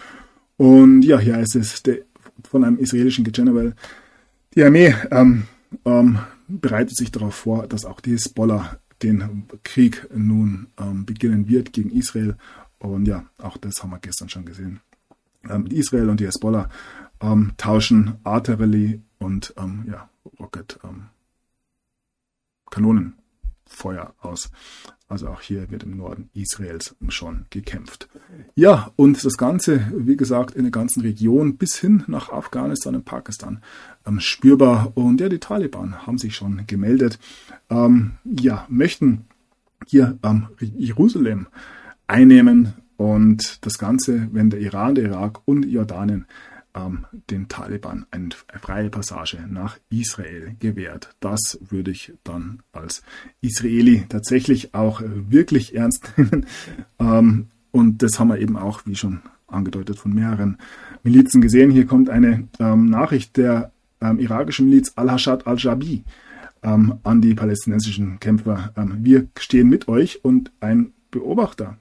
Und 0.57 1.01
ja, 1.01 1.17
hier 1.19 1.37
heißt 1.37 1.55
es, 1.55 1.81
der 1.81 1.99
von 2.47 2.63
einem 2.63 2.77
israelischen 2.77 3.25
General. 3.25 3.73
Die 4.53 4.63
Armee 4.63 4.93
ähm, 5.09 5.43
ähm, 5.85 6.19
bereitet 6.47 6.95
sich 6.95 7.11
darauf 7.11 7.35
vor, 7.35 7.67
dass 7.67 7.85
auch 7.85 7.99
die 7.99 8.13
Hezbollah 8.13 8.79
den 9.03 9.47
Krieg 9.63 10.07
nun 10.15 10.67
ähm, 10.79 11.05
beginnen 11.05 11.47
wird 11.47 11.73
gegen 11.73 11.91
Israel. 11.91 12.35
Und 12.79 13.07
ja, 13.07 13.25
auch 13.37 13.57
das 13.57 13.81
haben 13.83 13.91
wir 13.91 13.99
gestern 13.99 14.29
schon 14.29 14.45
gesehen. 14.45 14.81
Ähm, 15.49 15.67
Israel 15.67 16.09
und 16.09 16.19
die 16.19 16.27
Hezbollah 16.27 16.69
ähm, 17.21 17.53
tauschen 17.57 18.15
Artillerie 18.23 19.01
und 19.19 19.53
ähm, 19.57 19.85
ja, 19.87 20.09
Rocket 20.39 20.79
Kanonenfeuer 22.69 24.13
aus. 24.19 24.51
Also 25.09 25.29
auch 25.29 25.39
hier 25.39 25.71
wird 25.71 25.83
im 25.83 25.95
Norden 25.95 26.29
Israels 26.33 26.95
schon 27.07 27.45
gekämpft. 27.49 28.09
Ja, 28.55 28.91
und 28.97 29.23
das 29.23 29.37
Ganze, 29.37 29.89
wie 29.95 30.17
gesagt, 30.17 30.53
in 30.53 30.63
der 30.63 30.71
ganzen 30.71 31.01
Region 31.01 31.55
bis 31.55 31.77
hin 31.77 32.03
nach 32.07 32.29
Afghanistan 32.29 32.95
und 32.95 33.05
Pakistan 33.05 33.61
ähm, 34.05 34.19
spürbar. 34.19 34.91
Und 34.95 35.21
ja, 35.21 35.29
die 35.29 35.39
Taliban 35.39 36.05
haben 36.05 36.17
sich 36.17 36.35
schon 36.35 36.67
gemeldet. 36.67 37.19
Ähm, 37.69 38.13
ja, 38.25 38.65
möchten 38.69 39.25
hier 39.85 40.17
ähm, 40.23 40.47
Jerusalem 40.59 41.47
einnehmen 42.07 42.73
und 42.97 43.65
das 43.65 43.77
Ganze, 43.77 44.27
wenn 44.33 44.49
der 44.49 44.59
Iran, 44.59 44.95
der 44.95 45.05
Irak 45.05 45.39
und 45.45 45.63
Jordanien 45.63 46.25
ähm, 46.77 47.05
den 47.29 47.47
Taliban 47.47 48.05
eine 48.11 48.29
freie 48.61 48.89
Passage 48.89 49.39
nach 49.49 49.77
Israel 49.89 50.55
gewährt. 50.59 51.15
Das 51.19 51.57
würde 51.61 51.91
ich 51.91 52.13
dann 52.23 52.61
als 52.71 53.01
Israeli 53.41 54.05
tatsächlich 54.07 54.73
auch 54.73 55.01
äh, 55.01 55.31
wirklich 55.31 55.75
ernst 55.75 56.13
nehmen. 56.17 56.45
ähm, 56.99 57.47
und 57.71 58.01
das 58.01 58.19
haben 58.19 58.29
wir 58.29 58.39
eben 58.39 58.57
auch, 58.57 58.85
wie 58.85 58.95
schon 58.95 59.21
angedeutet, 59.47 59.99
von 59.99 60.13
mehreren 60.13 60.57
Milizen 61.03 61.41
gesehen. 61.41 61.71
Hier 61.71 61.85
kommt 61.85 62.09
eine 62.09 62.47
ähm, 62.59 62.85
Nachricht 62.85 63.37
der 63.37 63.71
ähm, 64.01 64.19
irakischen 64.19 64.69
Miliz 64.69 64.93
Al-Hashad 64.95 65.47
al-Jabi 65.47 66.03
ähm, 66.63 66.99
an 67.03 67.21
die 67.21 67.33
palästinensischen 67.33 68.19
Kämpfer. 68.19 68.73
Ähm, 68.75 68.99
wir 69.01 69.27
stehen 69.37 69.69
mit 69.69 69.87
euch 69.87 70.23
und 70.23 70.51
ein 70.59 70.93
Beobachter 71.11 71.77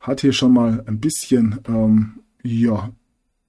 hat 0.00 0.20
hier 0.20 0.32
schon 0.32 0.52
mal 0.52 0.84
ein 0.86 1.00
bisschen 1.00 1.58
ja, 2.44 2.90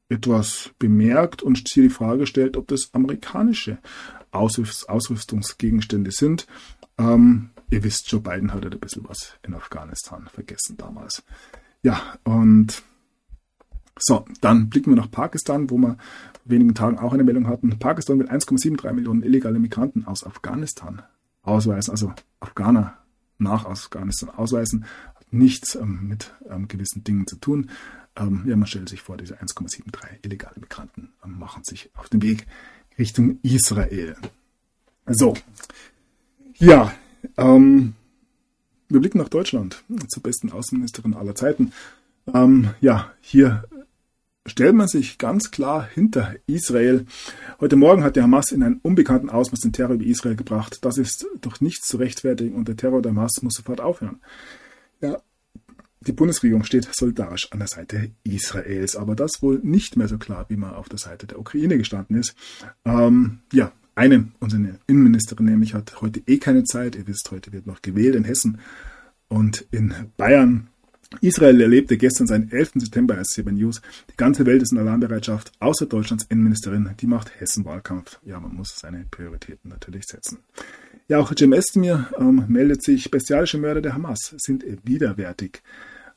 etwas 0.09 0.71
bemerkt 0.79 1.41
und 1.41 1.67
hier 1.71 1.83
die 1.83 1.89
Frage 1.89 2.27
stellt, 2.27 2.57
ob 2.57 2.67
das 2.67 2.89
amerikanische 2.93 3.77
Ausrüstungsgegenstände 4.31 6.11
sind. 6.11 6.47
Ähm, 6.97 7.51
ihr 7.69 7.83
wisst, 7.83 8.11
Joe 8.11 8.21
Biden 8.21 8.53
hatte 8.53 8.69
ein 8.69 8.79
bisschen 8.79 9.07
was 9.07 9.35
in 9.45 9.53
Afghanistan 9.53 10.27
vergessen 10.31 10.77
damals. 10.77 11.23
Ja, 11.83 12.01
und 12.23 12.83
So, 14.01 14.25
dann 14.41 14.69
blicken 14.69 14.91
wir 14.91 14.95
nach 14.95 15.11
Pakistan, 15.11 15.69
wo 15.69 15.77
wir 15.77 15.97
wenigen 16.45 16.73
Tagen 16.73 16.97
auch 16.97 17.13
eine 17.13 17.23
Meldung 17.23 17.47
hatten. 17.47 17.77
Pakistan 17.79 18.17
will 18.17 18.29
1,73 18.29 18.93
Millionen 18.93 19.23
illegale 19.23 19.59
Migranten 19.59 20.05
aus 20.05 20.23
Afghanistan 20.23 21.01
ausweisen, 21.41 21.91
also 21.91 22.13
Afghaner 22.39 22.97
nach 23.37 23.65
Afghanistan 23.65 24.29
ausweisen, 24.29 24.85
nichts 25.31 25.75
ähm, 25.75 26.07
mit 26.07 26.33
ähm, 26.49 26.67
gewissen 26.67 27.03
Dingen 27.03 27.27
zu 27.27 27.37
tun. 27.37 27.69
Ähm, 28.15 28.43
ja, 28.47 28.55
man 28.55 28.67
stellt 28.67 28.89
sich 28.89 29.01
vor, 29.01 29.17
diese 29.17 29.35
1,73 29.35 30.25
illegale 30.25 30.59
Migranten 30.59 31.09
ähm, 31.23 31.37
machen 31.39 31.63
sich 31.63 31.89
auf 31.95 32.09
den 32.09 32.21
Weg 32.21 32.47
Richtung 32.97 33.39
Israel. 33.43 34.15
So, 35.07 35.35
ja, 36.55 36.93
ähm, 37.37 37.93
wir 38.89 38.99
blicken 38.99 39.19
nach 39.19 39.29
Deutschland, 39.29 39.83
zur 40.07 40.23
besten 40.23 40.51
Außenministerin 40.51 41.13
aller 41.13 41.35
Zeiten. 41.35 41.71
Ja, 42.81 43.11
hier 43.21 43.63
stellt 44.49 44.75
man 44.75 44.87
sich 44.87 45.17
ganz 45.17 45.51
klar 45.51 45.87
hinter 45.87 46.35
Israel. 46.47 47.05
Heute 47.59 47.75
Morgen 47.75 48.03
hat 48.03 48.15
die 48.15 48.21
Hamas 48.21 48.51
in 48.51 48.63
einem 48.63 48.79
unbekannten 48.81 49.29
Ausmaß 49.29 49.61
den 49.61 49.73
Terror 49.73 49.95
über 49.95 50.05
Israel 50.05 50.35
gebracht. 50.35 50.79
Das 50.81 50.97
ist 50.97 51.25
durch 51.41 51.61
nichts 51.61 51.87
zu 51.87 51.97
rechtfertigen 51.97 52.55
und 52.55 52.67
der 52.67 52.77
Terror 52.77 53.01
der 53.01 53.11
Hamas 53.11 53.41
muss 53.41 53.53
sofort 53.53 53.81
aufhören. 53.81 54.19
Die 56.01 56.13
Bundesregierung 56.13 56.63
steht 56.63 56.87
solidarisch 56.93 57.51
an 57.51 57.59
der 57.59 57.67
Seite 57.67 58.11
Israels, 58.23 58.95
aber 58.95 59.15
das 59.15 59.41
wohl 59.41 59.59
nicht 59.63 59.97
mehr 59.97 60.07
so 60.07 60.17
klar, 60.17 60.45
wie 60.47 60.55
man 60.55 60.73
auf 60.73 60.87
der 60.87 60.97
Seite 60.97 61.27
der 61.27 61.39
Ukraine 61.39 61.77
gestanden 61.77 62.17
ist. 62.17 62.35
Ähm, 62.85 63.39
ja, 63.51 63.73
eine, 63.95 64.29
unsere 64.39 64.79
Innenministerin 64.87 65.45
nämlich, 65.45 65.73
hat 65.73 65.99
heute 65.99 66.21
eh 66.25 66.37
keine 66.37 66.63
Zeit. 66.63 66.95
Ihr 66.95 67.05
wisst, 67.05 67.29
heute 67.31 67.51
wird 67.51 67.67
noch 67.67 67.81
gewählt 67.81 68.15
in 68.15 68.23
Hessen 68.23 68.59
und 69.27 69.67
in 69.71 69.93
Bayern. 70.15 70.69
Israel 71.21 71.59
erlebte 71.59 71.97
gestern 71.97 72.27
seinen 72.27 72.49
11. 72.49 72.73
September 72.75 73.17
als 73.17 73.29
CB 73.31 73.51
News. 73.51 73.81
Die 74.09 74.15
ganze 74.15 74.45
Welt 74.45 74.61
ist 74.61 74.71
in 74.71 74.77
Alarmbereitschaft, 74.77 75.51
außer 75.59 75.85
Deutschlands 75.85 76.25
Innenministerin, 76.29 76.89
die 76.99 77.07
macht 77.07 77.41
Hessen-Wahlkampf. 77.41 78.19
Ja, 78.23 78.39
man 78.39 78.53
muss 78.53 78.77
seine 78.77 79.05
Prioritäten 79.09 79.69
natürlich 79.69 80.05
setzen. 80.05 80.37
Ja, 81.09 81.17
auch 81.17 81.33
Jim 81.35 81.53
Estemir 81.53 82.07
ähm, 82.19 82.45
meldet 82.49 82.83
sich, 82.83 83.09
bestialische 83.09 83.57
Mörder 83.57 83.81
der 83.81 83.95
Hamas 83.95 84.35
sind 84.37 84.63
widerwärtig. 84.83 85.63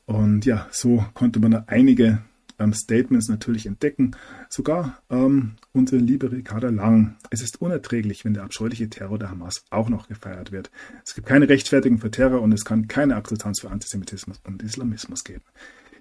Und 0.05 0.45
ja, 0.45 0.69
so 0.71 1.07
konnte 1.15 1.41
man 1.41 1.67
einige 1.67 2.23
ähm, 2.59 2.75
Statements 2.75 3.31
natürlich 3.31 3.65
entdecken. 3.65 4.15
Sogar 4.51 5.03
ähm, 5.09 5.53
unsere 5.73 5.99
liebe 5.99 6.31
Ricarda 6.31 6.69
Lang. 6.69 7.17
Es 7.31 7.41
ist 7.41 7.63
unerträglich, 7.63 8.27
wenn 8.27 8.35
der 8.35 8.43
abscheuliche 8.43 8.91
Terror 8.91 9.19
der 9.19 9.31
Hamas 9.31 9.65
auch 9.71 9.89
noch 9.89 10.09
gefeiert 10.09 10.53
wird. 10.53 10.71
Es 11.07 11.15
gibt 11.15 11.27
keine 11.27 11.49
Rechtfertigung 11.49 11.97
für 11.97 12.11
Terror 12.11 12.43
und 12.43 12.53
es 12.53 12.67
kann 12.67 12.87
keine 12.87 13.17
Akzeptanz 13.17 13.61
für 13.61 13.71
Antisemitismus 13.71 14.43
und 14.45 14.63
Islamismus 14.63 15.25
geben. 15.25 15.45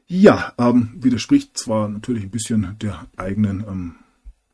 Ja, 0.07 0.53
ähm, 0.57 0.91
widerspricht 0.97 1.57
zwar 1.57 1.87
natürlich 1.87 2.23
ein 2.23 2.29
bisschen 2.29 2.75
der 2.81 3.07
eigenen 3.15 3.63
ähm, 3.65 3.95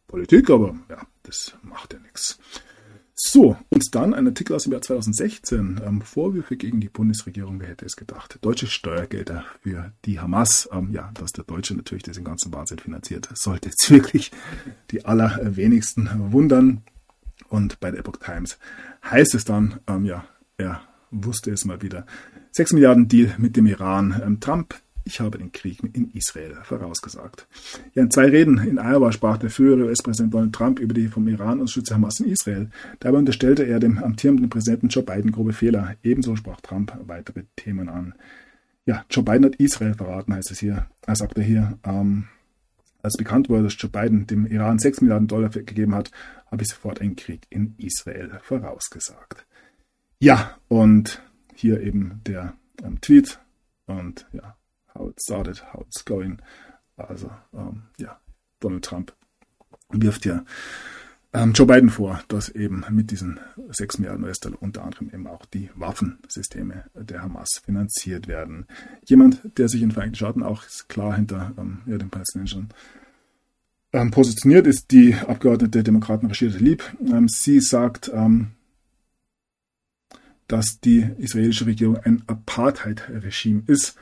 Politik, 0.06 0.52
aber 0.52 0.76
ja, 0.92 1.02
das 1.24 1.56
macht 1.64 1.94
ja 1.94 2.00
nichts. 2.02 2.38
So, 3.20 3.58
und 3.70 3.96
dann 3.96 4.14
ein 4.14 4.28
Artikel 4.28 4.56
aus 4.56 4.64
dem 4.64 4.74
Jahr 4.74 4.82
2016. 4.84 5.82
Ähm, 5.84 6.02
Vorwürfe 6.02 6.56
gegen 6.56 6.80
die 6.80 6.88
Bundesregierung, 6.88 7.60
wer 7.60 7.70
hätte 7.70 7.84
es 7.84 7.96
gedacht? 7.96 8.38
Deutsche 8.42 8.68
Steuergelder 8.68 9.44
für 9.64 9.92
die 10.06 10.20
Hamas. 10.20 10.70
Ähm, 10.72 10.92
ja, 10.92 11.10
dass 11.16 11.32
der 11.32 11.44
Deutsche 11.44 11.74
natürlich 11.74 12.04
diesen 12.04 12.24
ganzen 12.24 12.54
Wahnsinn 12.54 12.78
finanziert, 12.78 13.28
sollte 13.34 13.70
jetzt 13.70 13.90
wirklich 13.90 14.32
die 14.92 15.06
allerwenigsten 15.06 16.32
wundern. 16.32 16.84
Und 17.50 17.80
bei 17.80 17.90
der 17.90 18.02
Epoch 18.02 18.18
Times 18.18 18.60
heißt 19.04 19.34
es 19.34 19.46
dann, 19.46 19.80
ähm, 19.88 20.06
ja, 20.06 20.26
er 20.58 20.82
wusste 21.10 21.50
es 21.50 21.66
mal 21.66 21.82
wieder. 21.82 22.06
6 22.52 22.74
Milliarden 22.74 23.08
Deal 23.08 23.34
mit 23.40 23.58
dem 23.58 23.66
Iran. 23.66 24.22
Ähm, 24.24 24.40
Trump 24.40 24.76
ich 25.08 25.20
habe 25.22 25.38
den 25.38 25.52
Krieg 25.52 25.80
in 25.94 26.12
Israel 26.14 26.58
vorausgesagt. 26.64 27.48
Ja, 27.96 28.04
in 28.04 28.12
zwei 28.12 28.26
Reden 28.26 28.60
in 28.60 28.78
Iowa 28.78 29.12
sprach 29.12 29.38
der 29.38 29.50
frühere 29.50 29.86
US-Präsident 29.86 30.34
Donald 30.34 30.54
Trump 30.54 30.80
über 30.80 30.94
die 30.94 31.08
vom 31.08 31.28
Iran 31.28 31.60
unterstützte 31.60 31.96
Hamas 31.96 32.20
in 32.20 32.30
Israel. 32.30 32.70
Dabei 33.00 33.18
unterstellte 33.18 33.64
er 33.64 33.80
dem 33.80 33.98
amtierenden 33.98 34.50
Präsidenten 34.50 34.90
Joe 34.90 35.04
Biden 35.04 35.32
grobe 35.32 35.54
Fehler. 35.54 35.96
Ebenso 36.04 36.36
sprach 36.36 36.62
Trump 36.62 36.94
weitere 37.08 37.44
Themen 37.56 37.90
an. 37.90 38.14
Ja, 38.86 39.06
Joe 39.10 39.24
Biden 39.24 39.46
hat 39.46 39.56
Israel 39.56 39.94
verraten, 39.94 40.34
heißt 40.34 40.52
es 40.52 40.60
hier. 40.60 40.88
Er 41.06 41.16
sagte 41.16 41.42
hier, 41.42 41.80
ähm, 41.84 42.28
als 43.02 43.16
bekannt 43.16 43.48
wurde, 43.48 43.64
dass 43.64 43.76
Joe 43.80 43.90
Biden 43.90 44.28
dem 44.28 44.46
Iran 44.46 44.80
6 44.80 45.02
Milliarden 45.02 45.28
Dollar 45.28 45.50
gegeben 45.50 45.96
hat, 45.96 46.12
habe 46.52 46.64
ich 46.64 46.70
sofort 46.70 47.00
einen 47.00 47.16
Krieg 47.16 47.48
in 47.50 47.76
Israel 47.78 48.40
vorausgesagt. 48.44 49.46
Ja, 50.20 50.58
und 50.68 51.22
hier 51.56 51.82
eben 51.82 52.22
der 52.26 52.54
ähm, 52.84 53.00
Tweet 53.00 53.40
und 53.86 54.28
ja, 54.34 54.57
how 54.98 55.10
it 55.10 55.22
started, 55.22 55.62
how 55.74 55.82
it's 55.82 56.04
going. 56.04 56.42
Also 56.96 57.30
ähm, 57.54 57.84
ja, 58.00 58.20
Donald 58.60 58.84
Trump 58.84 59.14
wirft 59.90 60.26
ja 60.26 60.44
ähm, 61.34 61.54
Joe 61.54 61.68
Biden 61.68 61.90
vor, 61.90 62.24
dass 62.30 62.50
eben 62.50 62.84
mit 62.90 63.12
diesen 63.12 63.40
6 63.70 64.00
Milliarden 64.00 64.24
US-Dollar 64.24 64.62
unter 64.62 64.84
anderem 64.84 65.10
eben 65.14 65.28
auch 65.28 65.46
die 65.46 65.70
Waffensysteme 65.76 66.86
der 66.96 67.22
Hamas 67.22 67.62
finanziert 67.64 68.28
werden. 68.28 68.66
Jemand, 69.06 69.42
der 69.58 69.68
sich 69.68 69.82
in 69.82 69.90
den 69.90 69.94
Vereinigten 69.94 70.18
Staaten 70.18 70.44
auch 70.44 70.64
klar 70.88 71.16
hinter 71.16 71.54
ähm, 71.58 71.82
ja, 71.86 71.98
den 71.98 72.10
Palästinensern 72.10 72.70
ähm, 73.94 74.12
positioniert, 74.12 74.68
ist 74.68 74.92
die 74.92 75.16
Abgeordnete 75.16 75.84
Demokraten 75.84 76.28
Rashida 76.28 76.58
Lieb. 76.58 76.84
Ähm, 77.02 77.28
sie 77.28 77.60
sagt, 77.60 78.10
ähm, 78.14 78.52
dass 80.48 80.80
die 80.80 81.06
israelische 81.18 81.66
Regierung 81.66 81.98
ein 81.98 82.24
Apartheid-Regime 82.26 83.64
ist 83.68 83.98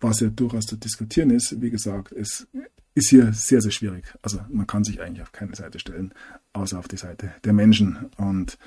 was 0.00 0.20
ja 0.20 0.28
durchaus 0.28 0.66
zu 0.66 0.76
diskutieren 0.76 1.30
ist. 1.30 1.60
Wie 1.60 1.70
gesagt, 1.70 2.12
es 2.12 2.46
ist 2.94 3.10
hier 3.10 3.32
sehr, 3.32 3.60
sehr 3.60 3.70
schwierig. 3.70 4.04
Also 4.22 4.40
man 4.50 4.66
kann 4.66 4.84
sich 4.84 5.00
eigentlich 5.00 5.22
auf 5.22 5.32
keine 5.32 5.54
Seite 5.54 5.78
stellen, 5.78 6.12
außer 6.52 6.78
auf 6.78 6.88
die 6.88 6.96
Seite 6.96 7.32
der 7.44 7.52
Menschen. 7.52 8.10
Und 8.16 8.58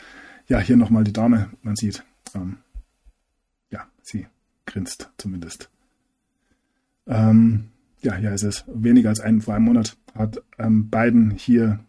ja, 0.47 0.59
hier 0.59 0.77
nochmal 0.77 1.03
die 1.03 1.13
Dame, 1.13 1.49
man 1.61 1.75
sieht, 1.75 2.03
ähm, 2.35 2.57
ja, 3.69 3.87
sie 4.01 4.27
grinst 4.65 5.09
zumindest. 5.17 5.69
Ähm, 7.07 7.69
ja, 8.01 8.15
hier 8.15 8.31
ist 8.33 8.43
es 8.43 8.63
weniger 8.67 9.09
als 9.09 9.19
einen 9.19 9.41
vor 9.41 9.55
einem 9.55 9.65
Monat 9.65 9.97
hat 10.13 10.41
ähm, 10.59 10.89
Biden 10.89 11.31
hier 11.31 11.79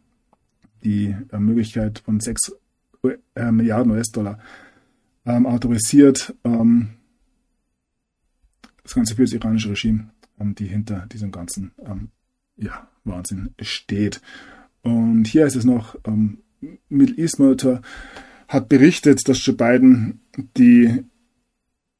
die 0.83 1.15
äh, 1.33 1.39
Möglichkeit 1.39 2.01
von 2.01 2.21
6 2.21 2.53
äh, 3.35 3.53
Milliarden 3.53 3.93
US-Dollar 3.93 4.39
ähm, 5.27 5.47
autorisiert. 5.47 6.35
Ähm, 6.45 6.91
das 8.85 8.95
Ganze 8.95 9.17
für 9.17 9.23
das 9.23 9.33
iranische 9.33 9.71
Regime, 9.71 10.11
ähm, 10.39 10.55
die 10.55 10.67
hinter 10.67 11.07
diesem 11.07 11.33
ganzen 11.33 11.73
ähm, 11.85 12.11
ja, 12.57 12.89
Wahnsinn 13.03 13.55
steht. 13.61 14.21
Und 14.83 15.27
hier 15.27 15.47
ist 15.47 15.57
es 15.57 15.65
noch, 15.65 15.97
ähm, 16.05 16.39
Middle 16.89 17.17
East 17.17 17.41
Monitor 17.41 17.83
hat 18.47 18.69
berichtet, 18.69 19.29
dass 19.29 19.45
Joe 19.45 19.57
Biden 19.57 20.21
die, 20.57 21.03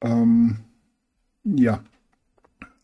ähm, 0.03 0.59
ja, 1.45 1.83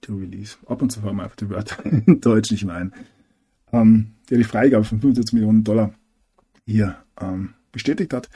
to 0.01 0.16
release, 0.16 0.57
ab 0.66 0.82
und 0.82 0.90
zu 0.90 1.01
fahren 1.01 1.16
wir 1.16 1.24
einfach 1.24 1.36
die 1.36 1.51
Wörter 1.51 1.84
in 2.07 2.20
Deutsch 2.20 2.51
nicht 2.51 2.64
mehr 2.64 2.74
ein, 2.74 2.92
ähm, 3.72 4.12
der 4.28 4.38
die 4.38 4.44
Freigabe 4.44 4.84
von 4.84 5.01
75 5.01 5.34
Millionen 5.34 5.62
Dollar 5.62 5.94
hier 6.66 6.96
ähm, 7.20 7.55
bestätigt 7.72 8.12
hat 8.14 8.28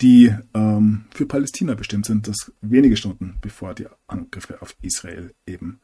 die 0.00 0.34
ähm, 0.54 1.04
für 1.10 1.26
Palästina 1.26 1.74
bestimmt 1.74 2.06
sind, 2.06 2.28
das 2.28 2.52
wenige 2.60 2.96
Stunden 2.96 3.38
bevor 3.40 3.74
die 3.74 3.86
Angriffe 4.06 4.60
auf 4.60 4.74
Israel 4.82 5.34
eben 5.46 5.80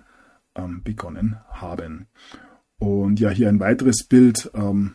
ähm, 0.54 0.82
begonnen 0.82 1.36
haben. 1.50 2.08
Und 2.78 3.20
ja, 3.20 3.30
hier 3.30 3.48
ein 3.48 3.60
weiteres 3.60 4.04
Bild, 4.04 4.50
ähm, 4.54 4.94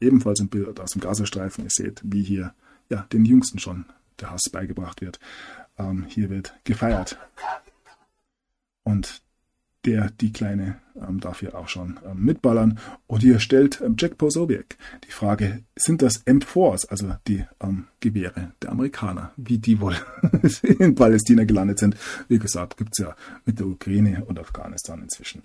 ebenfalls 0.00 0.40
ein 0.40 0.48
Bild 0.48 0.80
aus 0.80 0.92
dem 0.92 1.00
Gazastreifen. 1.00 1.64
Ihr 1.64 1.70
seht, 1.70 2.00
wie 2.04 2.22
hier 2.22 2.54
ja, 2.88 3.02
den 3.12 3.24
Jüngsten 3.24 3.58
schon 3.58 3.84
der 4.20 4.30
Hass 4.30 4.50
beigebracht 4.50 5.00
wird. 5.00 5.20
Ähm, 5.78 6.06
hier 6.08 6.30
wird 6.30 6.54
gefeiert. 6.64 7.18
Und 8.82 9.22
der, 9.88 10.10
die 10.20 10.32
Kleine, 10.32 10.76
ähm, 10.96 11.20
darf 11.20 11.40
hier 11.40 11.56
auch 11.56 11.68
schon 11.68 11.98
ähm, 12.04 12.24
mitballern. 12.24 12.78
Und 13.06 13.22
hier 13.22 13.38
stellt 13.40 13.80
ähm, 13.80 13.96
Jack 13.98 14.18
Posobiec 14.18 14.76
die 15.06 15.12
Frage, 15.12 15.62
sind 15.76 16.02
das 16.02 16.26
M4s, 16.26 16.88
also 16.88 17.14
die 17.26 17.44
ähm, 17.60 17.86
Gewehre 18.00 18.52
der 18.62 18.70
Amerikaner, 18.70 19.32
wie 19.36 19.58
die 19.58 19.80
wohl 19.80 19.96
in 20.78 20.94
Palästina 20.94 21.44
gelandet 21.44 21.78
sind? 21.78 21.96
Wie 22.28 22.38
gesagt, 22.38 22.76
gibt 22.76 22.90
es 22.92 22.98
ja 22.98 23.16
mit 23.46 23.58
der 23.58 23.66
Ukraine 23.66 24.24
und 24.26 24.38
Afghanistan 24.38 25.02
inzwischen 25.02 25.42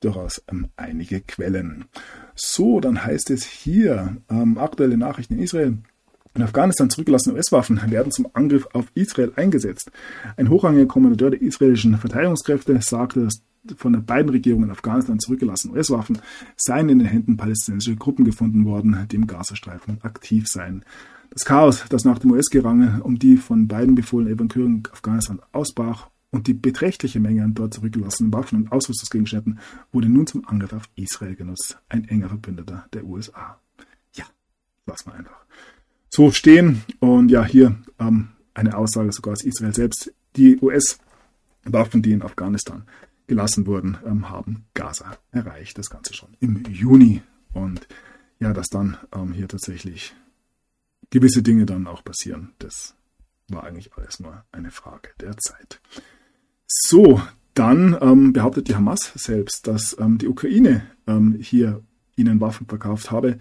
durchaus 0.00 0.42
ähm, 0.50 0.68
einige 0.76 1.20
Quellen. 1.20 1.84
So, 2.34 2.80
dann 2.80 3.04
heißt 3.04 3.30
es 3.30 3.44
hier, 3.44 4.16
ähm, 4.28 4.58
aktuelle 4.58 4.96
Nachrichten 4.96 5.34
in 5.34 5.42
Israel. 5.42 5.78
In 6.34 6.42
Afghanistan 6.42 6.90
zurückgelassene 6.90 7.36
US-Waffen 7.36 7.80
werden 7.92 8.10
zum 8.10 8.26
Angriff 8.32 8.66
auf 8.72 8.86
Israel 8.94 9.32
eingesetzt. 9.36 9.92
Ein 10.36 10.50
hochrangiger 10.50 10.86
Kommandeur 10.86 11.30
der 11.30 11.40
israelischen 11.40 11.96
Verteidigungskräfte 11.96 12.82
sagte, 12.82 13.20
dass 13.20 13.40
von 13.76 13.92
der 13.92 14.00
beiden 14.00 14.30
Regierungen 14.30 14.64
in 14.64 14.70
Afghanistan 14.70 15.18
zurückgelassenen 15.18 15.76
US-Waffen 15.76 16.18
seien 16.56 16.88
in 16.88 16.98
den 16.98 17.08
Händen 17.08 17.36
palästinensischer 17.36 17.96
Gruppen 17.96 18.24
gefunden 18.24 18.64
worden, 18.64 19.06
die 19.10 19.16
im 19.16 19.26
Gazastreifen 19.26 19.98
aktiv 20.02 20.46
seien. 20.48 20.84
Das 21.30 21.44
Chaos, 21.44 21.84
das 21.88 22.04
nach 22.04 22.18
dem 22.18 22.32
US-Gerange 22.32 23.00
um 23.02 23.18
die 23.18 23.36
von 23.36 23.66
beiden 23.66 23.94
befohlene 23.94 24.30
Evakuierung 24.32 24.86
Afghanistan 24.92 25.40
ausbrach 25.52 26.08
und 26.30 26.46
die 26.46 26.54
beträchtliche 26.54 27.20
Menge 27.20 27.44
an 27.44 27.54
dort 27.54 27.74
zurückgelassenen 27.74 28.32
Waffen 28.32 28.58
und 28.58 28.72
Ausrüstungsgegenständen 28.72 29.58
wurde 29.92 30.08
nun 30.08 30.26
zum 30.26 30.46
Angriff 30.46 30.72
auf 30.72 30.88
Israel 30.96 31.34
genutzt, 31.34 31.78
ein 31.88 32.08
enger 32.08 32.28
Verbündeter 32.28 32.86
der 32.92 33.04
USA. 33.04 33.58
Ja, 34.14 34.24
lass 34.86 35.06
mal 35.06 35.12
einfach 35.14 35.44
so 36.08 36.30
stehen. 36.30 36.82
Und 37.00 37.30
ja, 37.30 37.44
hier 37.44 37.76
ähm, 37.98 38.28
eine 38.54 38.76
Aussage 38.76 39.12
sogar 39.12 39.32
aus 39.32 39.44
Israel 39.44 39.74
selbst. 39.74 40.12
Die 40.36 40.58
US-Waffen, 40.60 42.02
die 42.02 42.12
in 42.12 42.22
Afghanistan 42.22 42.84
gelassen 43.26 43.66
wurden, 43.66 43.98
ähm, 44.04 44.28
haben 44.28 44.66
Gaza 44.74 45.16
erreicht. 45.30 45.78
Das 45.78 45.90
Ganze 45.90 46.14
schon 46.14 46.36
im 46.40 46.62
Juni. 46.64 47.22
Und 47.52 47.86
ja, 48.38 48.52
dass 48.52 48.68
dann 48.68 48.96
ähm, 49.14 49.32
hier 49.32 49.48
tatsächlich 49.48 50.14
gewisse 51.10 51.42
Dinge 51.42 51.66
dann 51.66 51.86
auch 51.86 52.04
passieren, 52.04 52.52
das 52.58 52.94
war 53.48 53.64
eigentlich 53.64 53.94
alles 53.94 54.20
nur 54.20 54.44
eine 54.52 54.70
Frage 54.70 55.10
der 55.20 55.36
Zeit. 55.36 55.80
So, 56.66 57.20
dann 57.54 57.96
ähm, 58.00 58.32
behauptet 58.32 58.68
die 58.68 58.74
Hamas 58.74 59.12
selbst, 59.14 59.66
dass 59.66 59.96
ähm, 59.98 60.18
die 60.18 60.28
Ukraine 60.28 60.86
ähm, 61.06 61.38
hier 61.40 61.82
ihnen 62.16 62.40
Waffen 62.40 62.66
verkauft 62.66 63.10
habe, 63.10 63.38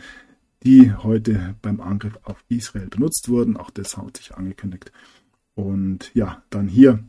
die 0.64 0.94
heute 0.94 1.56
beim 1.62 1.82
Angriff 1.82 2.18
auf 2.24 2.44
Israel 2.48 2.88
benutzt 2.88 3.28
wurden. 3.28 3.58
Auch 3.58 3.70
das 3.70 3.98
hat 3.98 4.18
sich 4.18 4.36
angekündigt. 4.36 4.92
Und 5.56 6.14
ja, 6.14 6.44
dann 6.50 6.68
hier 6.68 7.04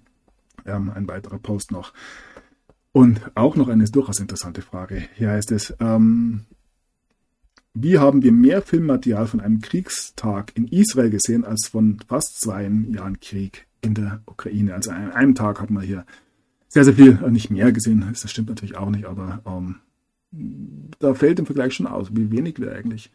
ähm, 0.66 0.90
ein 0.90 1.08
weiterer 1.08 1.38
Post 1.38 1.70
noch. 1.70 1.92
Und 2.94 3.20
auch 3.34 3.56
noch 3.56 3.66
eine 3.66 3.84
durchaus 3.86 4.20
interessante 4.20 4.62
Frage. 4.62 5.02
Hier 5.16 5.30
heißt 5.30 5.50
es, 5.50 5.74
ähm, 5.80 6.44
wie 7.74 7.98
haben 7.98 8.22
wir 8.22 8.30
mehr 8.30 8.62
Filmmaterial 8.62 9.26
von 9.26 9.40
einem 9.40 9.60
Kriegstag 9.60 10.52
in 10.54 10.68
Israel 10.68 11.10
gesehen 11.10 11.44
als 11.44 11.66
von 11.66 11.98
fast 12.06 12.40
zwei 12.40 12.62
Jahren 12.62 13.18
Krieg 13.18 13.66
in 13.80 13.94
der 13.94 14.22
Ukraine? 14.26 14.74
Also 14.74 14.92
an 14.92 15.10
einem 15.10 15.34
Tag 15.34 15.60
hat 15.60 15.70
man 15.70 15.82
hier 15.82 16.06
sehr, 16.68 16.84
sehr 16.84 16.94
viel, 16.94 17.18
äh, 17.20 17.32
nicht 17.32 17.50
mehr 17.50 17.72
gesehen. 17.72 18.06
Das 18.08 18.30
stimmt 18.30 18.48
natürlich 18.48 18.76
auch 18.76 18.90
nicht, 18.90 19.06
aber 19.06 19.42
ähm, 19.44 19.80
da 21.00 21.14
fällt 21.14 21.40
im 21.40 21.46
Vergleich 21.46 21.74
schon 21.74 21.88
aus, 21.88 22.14
wie 22.14 22.30
wenig 22.30 22.60
wir 22.60 22.76
eigentlich 22.76 23.10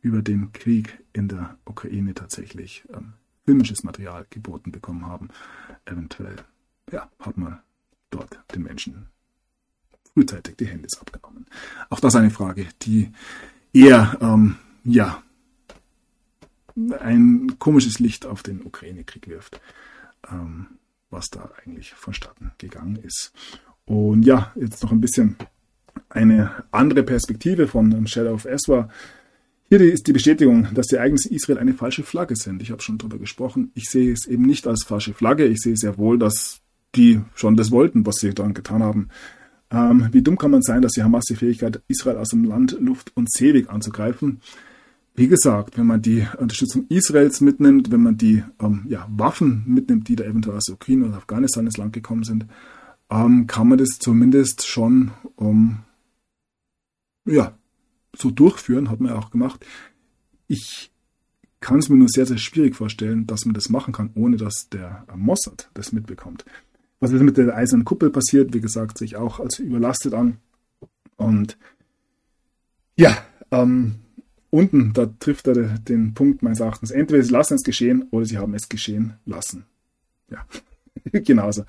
über 0.00 0.22
den 0.22 0.52
Krieg 0.52 1.02
in 1.12 1.26
der 1.26 1.58
Ukraine 1.64 2.14
tatsächlich 2.14 2.84
ähm, 2.94 3.14
filmisches 3.44 3.82
Material 3.82 4.26
geboten 4.30 4.70
bekommen 4.70 5.06
haben. 5.06 5.30
Eventuell, 5.86 6.36
ja, 6.92 7.10
hat 7.18 7.36
man 7.36 7.58
dort 8.10 8.38
den 8.54 8.62
Menschen 8.62 9.08
frühzeitig 10.14 10.56
die 10.56 10.66
Handys 10.66 10.98
abgenommen. 10.98 11.46
Auch 11.90 12.00
das 12.00 12.14
eine 12.14 12.30
Frage, 12.30 12.66
die 12.82 13.10
eher, 13.72 14.16
ähm, 14.20 14.56
ja, 14.84 15.22
ein 17.00 17.56
komisches 17.58 17.98
Licht 17.98 18.26
auf 18.26 18.42
den 18.42 18.64
Ukraine-Krieg 18.64 19.28
wirft, 19.28 19.60
ähm, 20.30 20.66
was 21.10 21.26
da 21.30 21.50
eigentlich 21.64 21.92
vonstatten 21.94 22.52
gegangen 22.58 22.96
ist. 22.96 23.32
Und 23.84 24.24
ja, 24.24 24.52
jetzt 24.56 24.82
noch 24.82 24.90
ein 24.90 25.00
bisschen 25.00 25.36
eine 26.08 26.64
andere 26.70 27.02
Perspektive 27.02 27.68
von 27.68 28.06
Shadow 28.06 28.34
of 28.34 28.44
Eswa. 28.44 28.88
Hier 29.68 29.80
ist 29.80 30.06
die 30.06 30.12
Bestätigung, 30.12 30.68
dass 30.74 30.88
die 30.88 30.96
Ereignisse 30.96 31.32
Israel 31.32 31.58
eine 31.58 31.74
falsche 31.74 32.02
Flagge 32.02 32.36
sind. 32.36 32.62
Ich 32.62 32.70
habe 32.70 32.82
schon 32.82 32.98
darüber 32.98 33.18
gesprochen. 33.18 33.70
Ich 33.74 33.88
sehe 33.88 34.12
es 34.12 34.26
eben 34.26 34.44
nicht 34.44 34.66
als 34.66 34.84
falsche 34.84 35.14
Flagge. 35.14 35.46
Ich 35.46 35.60
sehe 35.60 35.76
sehr 35.76 35.96
wohl, 35.96 36.18
dass 36.18 36.60
die 36.94 37.20
schon 37.34 37.56
das 37.56 37.70
wollten, 37.70 38.06
was 38.06 38.16
sie 38.16 38.34
dann 38.34 38.54
getan 38.54 38.82
haben. 38.82 39.08
Ähm, 39.70 40.08
wie 40.12 40.22
dumm 40.22 40.38
kann 40.38 40.50
man 40.50 40.62
sein, 40.62 40.82
dass 40.82 40.92
die 40.92 41.02
Hamas 41.02 41.24
die 41.24 41.36
Fähigkeit, 41.36 41.82
Israel 41.88 42.18
aus 42.18 42.28
dem 42.28 42.44
Land, 42.44 42.76
Luft 42.80 43.12
und 43.16 43.30
Seeweg 43.30 43.70
anzugreifen? 43.70 44.40
Wie 45.16 45.28
gesagt, 45.28 45.78
wenn 45.78 45.86
man 45.86 46.02
die 46.02 46.26
Unterstützung 46.38 46.86
Israels 46.88 47.40
mitnimmt, 47.40 47.92
wenn 47.92 48.02
man 48.02 48.16
die 48.16 48.42
ähm, 48.60 48.84
ja, 48.88 49.06
Waffen 49.10 49.62
mitnimmt, 49.66 50.08
die 50.08 50.16
da 50.16 50.24
eventuell 50.24 50.56
aus 50.56 50.68
Ukraine 50.68 51.06
oder 51.06 51.16
Afghanistan 51.16 51.66
ins 51.66 51.76
Land 51.76 51.92
gekommen 51.92 52.24
sind, 52.24 52.46
ähm, 53.10 53.46
kann 53.46 53.68
man 53.68 53.78
das 53.78 53.98
zumindest 54.00 54.66
schon 54.66 55.12
um, 55.36 55.78
ja, 57.26 57.56
so 58.16 58.30
durchführen, 58.30 58.90
hat 58.90 59.00
man 59.00 59.12
ja 59.12 59.18
auch 59.18 59.30
gemacht. 59.30 59.64
Ich 60.48 60.90
kann 61.60 61.78
es 61.78 61.88
mir 61.88 61.96
nur 61.96 62.08
sehr, 62.08 62.26
sehr 62.26 62.38
schwierig 62.38 62.74
vorstellen, 62.76 63.26
dass 63.26 63.44
man 63.44 63.54
das 63.54 63.68
machen 63.68 63.94
kann, 63.94 64.10
ohne 64.14 64.36
dass 64.36 64.68
der 64.70 65.06
Mossad 65.14 65.70
das 65.74 65.92
mitbekommt. 65.92 66.44
Was 67.04 67.12
ist 67.12 67.20
mit 67.20 67.36
der 67.36 67.54
eisernen 67.54 67.84
Kuppel 67.84 68.08
passiert, 68.08 68.54
wie 68.54 68.62
gesagt, 68.62 68.96
sich 68.96 69.16
auch 69.16 69.38
als 69.38 69.58
überlastet 69.58 70.14
an. 70.14 70.38
Und 71.16 71.58
ja, 72.96 73.14
ähm, 73.50 73.96
unten, 74.48 74.94
da 74.94 75.04
trifft 75.20 75.46
er 75.48 75.54
den 75.80 76.14
Punkt 76.14 76.42
meines 76.42 76.60
Erachtens. 76.60 76.90
Entweder 76.90 77.22
sie 77.22 77.30
lassen 77.30 77.56
es 77.56 77.62
geschehen 77.62 78.06
oder 78.10 78.24
sie 78.24 78.38
haben 78.38 78.54
es 78.54 78.70
geschehen 78.70 79.18
lassen. 79.26 79.66
Ja, 80.30 80.46
genauso. 81.20 81.66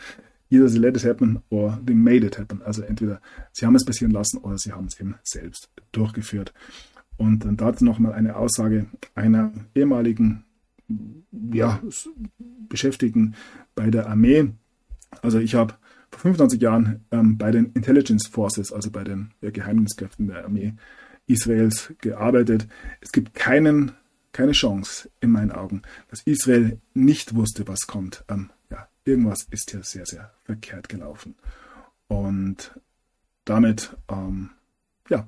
Either 0.50 0.70
they 0.70 0.78
let 0.78 0.96
it 0.96 1.04
happen 1.04 1.42
or 1.50 1.82
they 1.86 1.96
made 1.96 2.26
it 2.26 2.40
happen. 2.40 2.62
Also 2.62 2.84
entweder 2.84 3.20
sie 3.52 3.66
haben 3.66 3.76
es 3.76 3.84
passieren 3.84 4.14
lassen 4.14 4.38
oder 4.38 4.58
sie 4.58 4.72
haben 4.72 4.86
es 4.86 4.98
eben 5.02 5.16
selbst 5.24 5.70
durchgeführt. 5.92 6.54
Und 7.18 7.44
dann 7.44 7.58
dazu 7.58 7.84
nochmal 7.84 8.14
eine 8.14 8.38
Aussage 8.38 8.86
einer 9.16 9.52
ehemaligen 9.76 10.46
ja, 11.52 11.82
Beschäftigten 12.70 13.36
bei 13.76 13.90
der 13.90 14.08
Armee, 14.08 14.54
also 15.22 15.40
ich 15.40 15.56
habe 15.56 15.76
vor 16.12 16.20
25 16.22 16.62
Jahren 16.62 17.06
ähm, 17.12 17.38
bei 17.38 17.52
den 17.52 17.72
Intelligence 17.74 18.28
Forces, 18.28 18.72
also 18.72 18.92
bei 18.92 19.04
den 19.04 19.32
ja, 19.42 19.52
Geheimdienstkräften 19.52 20.28
der 20.28 20.46
Armee 20.46 20.74
Israels 21.28 21.94
gearbeitet. 22.02 22.68
Es 23.02 23.12
gibt 23.12 23.34
keinen, 23.34 23.94
keine 24.32 24.52
Chance 24.52 25.10
in 25.20 25.32
meinen 25.32 25.52
Augen, 25.52 25.82
dass 26.10 26.22
Israel 26.22 26.80
nicht 26.94 27.36
wusste, 27.36 27.68
was 27.68 27.88
kommt. 27.88 28.24
Ähm, 28.30 28.52
ja, 28.70 28.88
irgendwas 29.04 29.44
ist 29.50 29.72
hier 29.72 29.84
sehr, 29.84 30.06
sehr 30.06 30.32
verkehrt 30.44 30.90
gelaufen. 30.90 31.36
Und 32.08 32.80
damit, 33.46 33.96
ähm, 34.10 34.52
ja, 35.10 35.28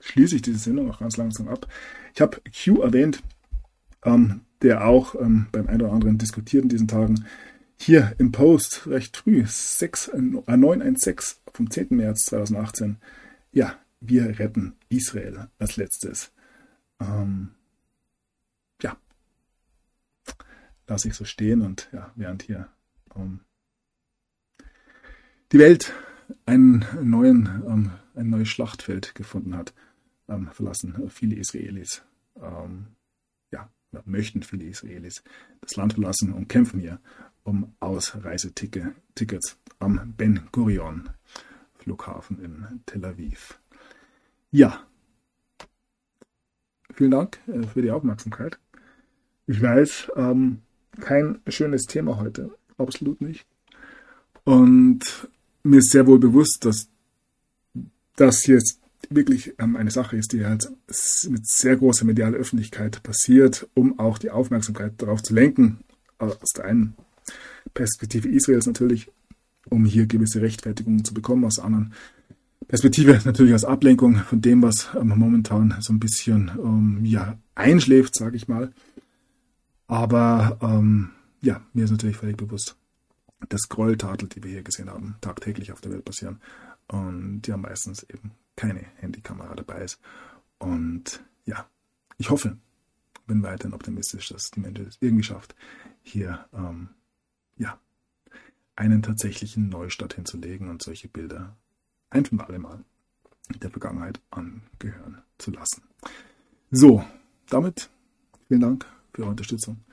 schließe 0.00 0.36
ich 0.36 0.42
diese 0.42 0.58
Sendung 0.58 0.90
auch 0.90 0.98
ganz 1.00 1.16
langsam 1.16 1.48
ab. 1.48 1.66
Ich 2.14 2.20
habe 2.20 2.40
Q 2.50 2.80
erwähnt, 2.80 3.22
ähm, 4.04 4.42
der 4.62 4.86
auch 4.86 5.14
ähm, 5.14 5.46
beim 5.52 5.68
einen 5.68 5.82
oder 5.82 5.92
anderen 5.92 6.18
diskutiert 6.18 6.64
in 6.64 6.68
diesen 6.68 6.88
Tagen 6.88 7.24
hier 7.82 8.14
im 8.18 8.32
Post 8.32 8.86
recht 8.86 9.16
früh, 9.16 9.44
6, 9.46 10.08
äh, 10.08 10.20
916 10.20 11.40
vom 11.52 11.70
10. 11.70 11.88
März 11.96 12.26
2018. 12.26 12.98
Ja, 13.52 13.78
wir 14.00 14.38
retten 14.38 14.76
Israel 14.88 15.48
als 15.58 15.76
letztes. 15.76 16.32
Ähm, 17.00 17.50
ja, 18.82 18.96
lasse 20.86 21.08
ich 21.08 21.14
so 21.14 21.24
stehen 21.24 21.62
und 21.62 21.88
ja, 21.92 22.12
während 22.14 22.42
hier 22.42 22.68
ähm, 23.14 23.40
die 25.52 25.58
Welt 25.58 25.92
einen 26.46 26.86
neuen, 27.02 27.46
ähm, 27.66 27.90
ein 28.14 28.30
neues 28.30 28.48
Schlachtfeld 28.48 29.14
gefunden 29.14 29.56
hat, 29.56 29.74
ähm, 30.28 30.50
verlassen 30.52 31.10
viele 31.10 31.36
Israelis, 31.36 32.02
ähm, 32.40 32.86
ja, 33.50 33.70
möchten 34.04 34.42
viele 34.42 34.64
Israelis 34.64 35.22
das 35.60 35.76
Land 35.76 35.94
verlassen 35.94 36.32
und 36.32 36.48
kämpfen 36.48 36.80
hier 36.80 37.00
um 37.44 37.72
Ausreisetickets 37.80 39.56
am 39.78 40.14
Ben 40.16 40.48
Gurion 40.52 41.10
Flughafen 41.78 42.42
in 42.42 42.80
Tel 42.86 43.04
Aviv. 43.04 43.58
Ja, 44.50 44.86
vielen 46.94 47.10
Dank 47.10 47.38
äh, 47.48 47.66
für 47.66 47.82
die 47.82 47.90
Aufmerksamkeit. 47.90 48.58
Ich 49.46 49.60
weiß, 49.60 50.12
ähm, 50.16 50.62
kein 51.00 51.40
schönes 51.48 51.82
Thema 51.84 52.18
heute, 52.18 52.50
absolut 52.78 53.20
nicht. 53.20 53.46
Und 54.44 55.28
mir 55.62 55.78
ist 55.78 55.90
sehr 55.90 56.06
wohl 56.06 56.18
bewusst, 56.18 56.64
dass 56.64 56.88
das 58.16 58.46
jetzt 58.46 58.78
wirklich 59.10 59.54
ähm, 59.58 59.76
eine 59.76 59.90
Sache 59.90 60.16
ist, 60.16 60.32
die 60.32 60.44
halt 60.44 60.70
mit 61.28 61.46
sehr 61.46 61.76
großer 61.76 62.04
medialer 62.04 62.38
Öffentlichkeit 62.38 63.02
passiert, 63.02 63.68
um 63.74 63.98
auch 63.98 64.18
die 64.18 64.30
Aufmerksamkeit 64.30 64.94
darauf 64.98 65.22
zu 65.22 65.34
lenken, 65.34 65.80
aus 66.18 66.50
der 66.56 66.66
einen 66.66 66.94
Perspektive 67.74 68.28
Israels 68.28 68.66
natürlich, 68.66 69.10
um 69.68 69.84
hier 69.84 70.06
gewisse 70.06 70.42
Rechtfertigungen 70.42 71.04
zu 71.04 71.14
bekommen, 71.14 71.44
aus 71.44 71.58
anderen 71.58 71.92
Perspektive 72.68 73.20
natürlich 73.24 73.52
als 73.52 73.64
Ablenkung 73.64 74.16
von 74.16 74.40
dem, 74.40 74.62
was 74.62 74.88
ähm, 74.98 75.12
momentan 75.16 75.76
so 75.80 75.92
ein 75.92 76.00
bisschen 76.00 76.50
ähm, 76.58 77.04
ja, 77.04 77.38
einschläft, 77.54 78.14
sage 78.14 78.36
ich 78.36 78.48
mal. 78.48 78.72
Aber 79.86 80.58
ähm, 80.62 81.10
ja, 81.42 81.60
mir 81.72 81.84
ist 81.84 81.90
natürlich 81.90 82.16
völlig 82.16 82.36
bewusst, 82.36 82.76
dass 83.48 83.68
Gräueltaten, 83.68 84.28
die 84.28 84.42
wir 84.42 84.50
hier 84.50 84.62
gesehen 84.62 84.88
haben, 84.88 85.16
tagtäglich 85.20 85.72
auf 85.72 85.80
der 85.80 85.92
Welt 85.92 86.04
passieren 86.04 86.40
und 86.88 87.46
ja 87.46 87.56
meistens 87.56 88.04
eben 88.04 88.30
keine 88.56 88.84
Handykamera 88.96 89.54
dabei 89.54 89.82
ist. 89.82 90.00
Und 90.58 91.22
ja, 91.44 91.66
ich 92.18 92.30
hoffe, 92.30 92.56
bin 93.26 93.42
weiterhin 93.42 93.74
optimistisch, 93.74 94.28
dass 94.28 94.50
die 94.50 94.60
Menschheit 94.60 94.88
es 94.88 94.98
irgendwie 95.00 95.24
schafft, 95.24 95.54
hier 96.02 96.46
ähm, 96.54 96.88
ja, 97.56 97.78
einen 98.76 99.02
tatsächlichen 99.02 99.68
Neustart 99.68 100.14
hinzulegen 100.14 100.68
und 100.68 100.82
solche 100.82 101.08
Bilder 101.08 101.56
ein 102.10 102.24
für 102.24 102.46
alle 102.46 102.58
Mal 102.58 102.84
der 103.60 103.70
Vergangenheit 103.70 104.20
angehören 104.30 105.22
zu 105.38 105.50
lassen. 105.50 105.82
So, 106.70 107.04
damit 107.48 107.90
vielen 108.48 108.60
Dank 108.60 108.86
für 109.12 109.22
eure 109.22 109.32
Unterstützung. 109.32 109.84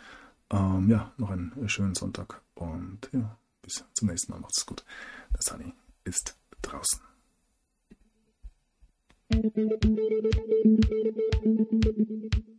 Ähm, 0.50 0.90
ja, 0.90 1.14
noch 1.18 1.30
einen 1.30 1.70
schönen 1.70 1.96
Sonntag 1.96 2.42
und 2.56 3.10
ja, 3.12 3.38
bis 3.62 3.84
zum 3.94 4.08
nächsten 4.08 4.32
Mal. 4.32 4.40
Macht's 4.40 4.66
gut. 4.66 4.84
Der 5.34 5.42
Sunny 5.42 5.74
ist 6.04 6.38
draußen. 6.62 7.02
Thank 9.32 9.56
you. 9.56 12.50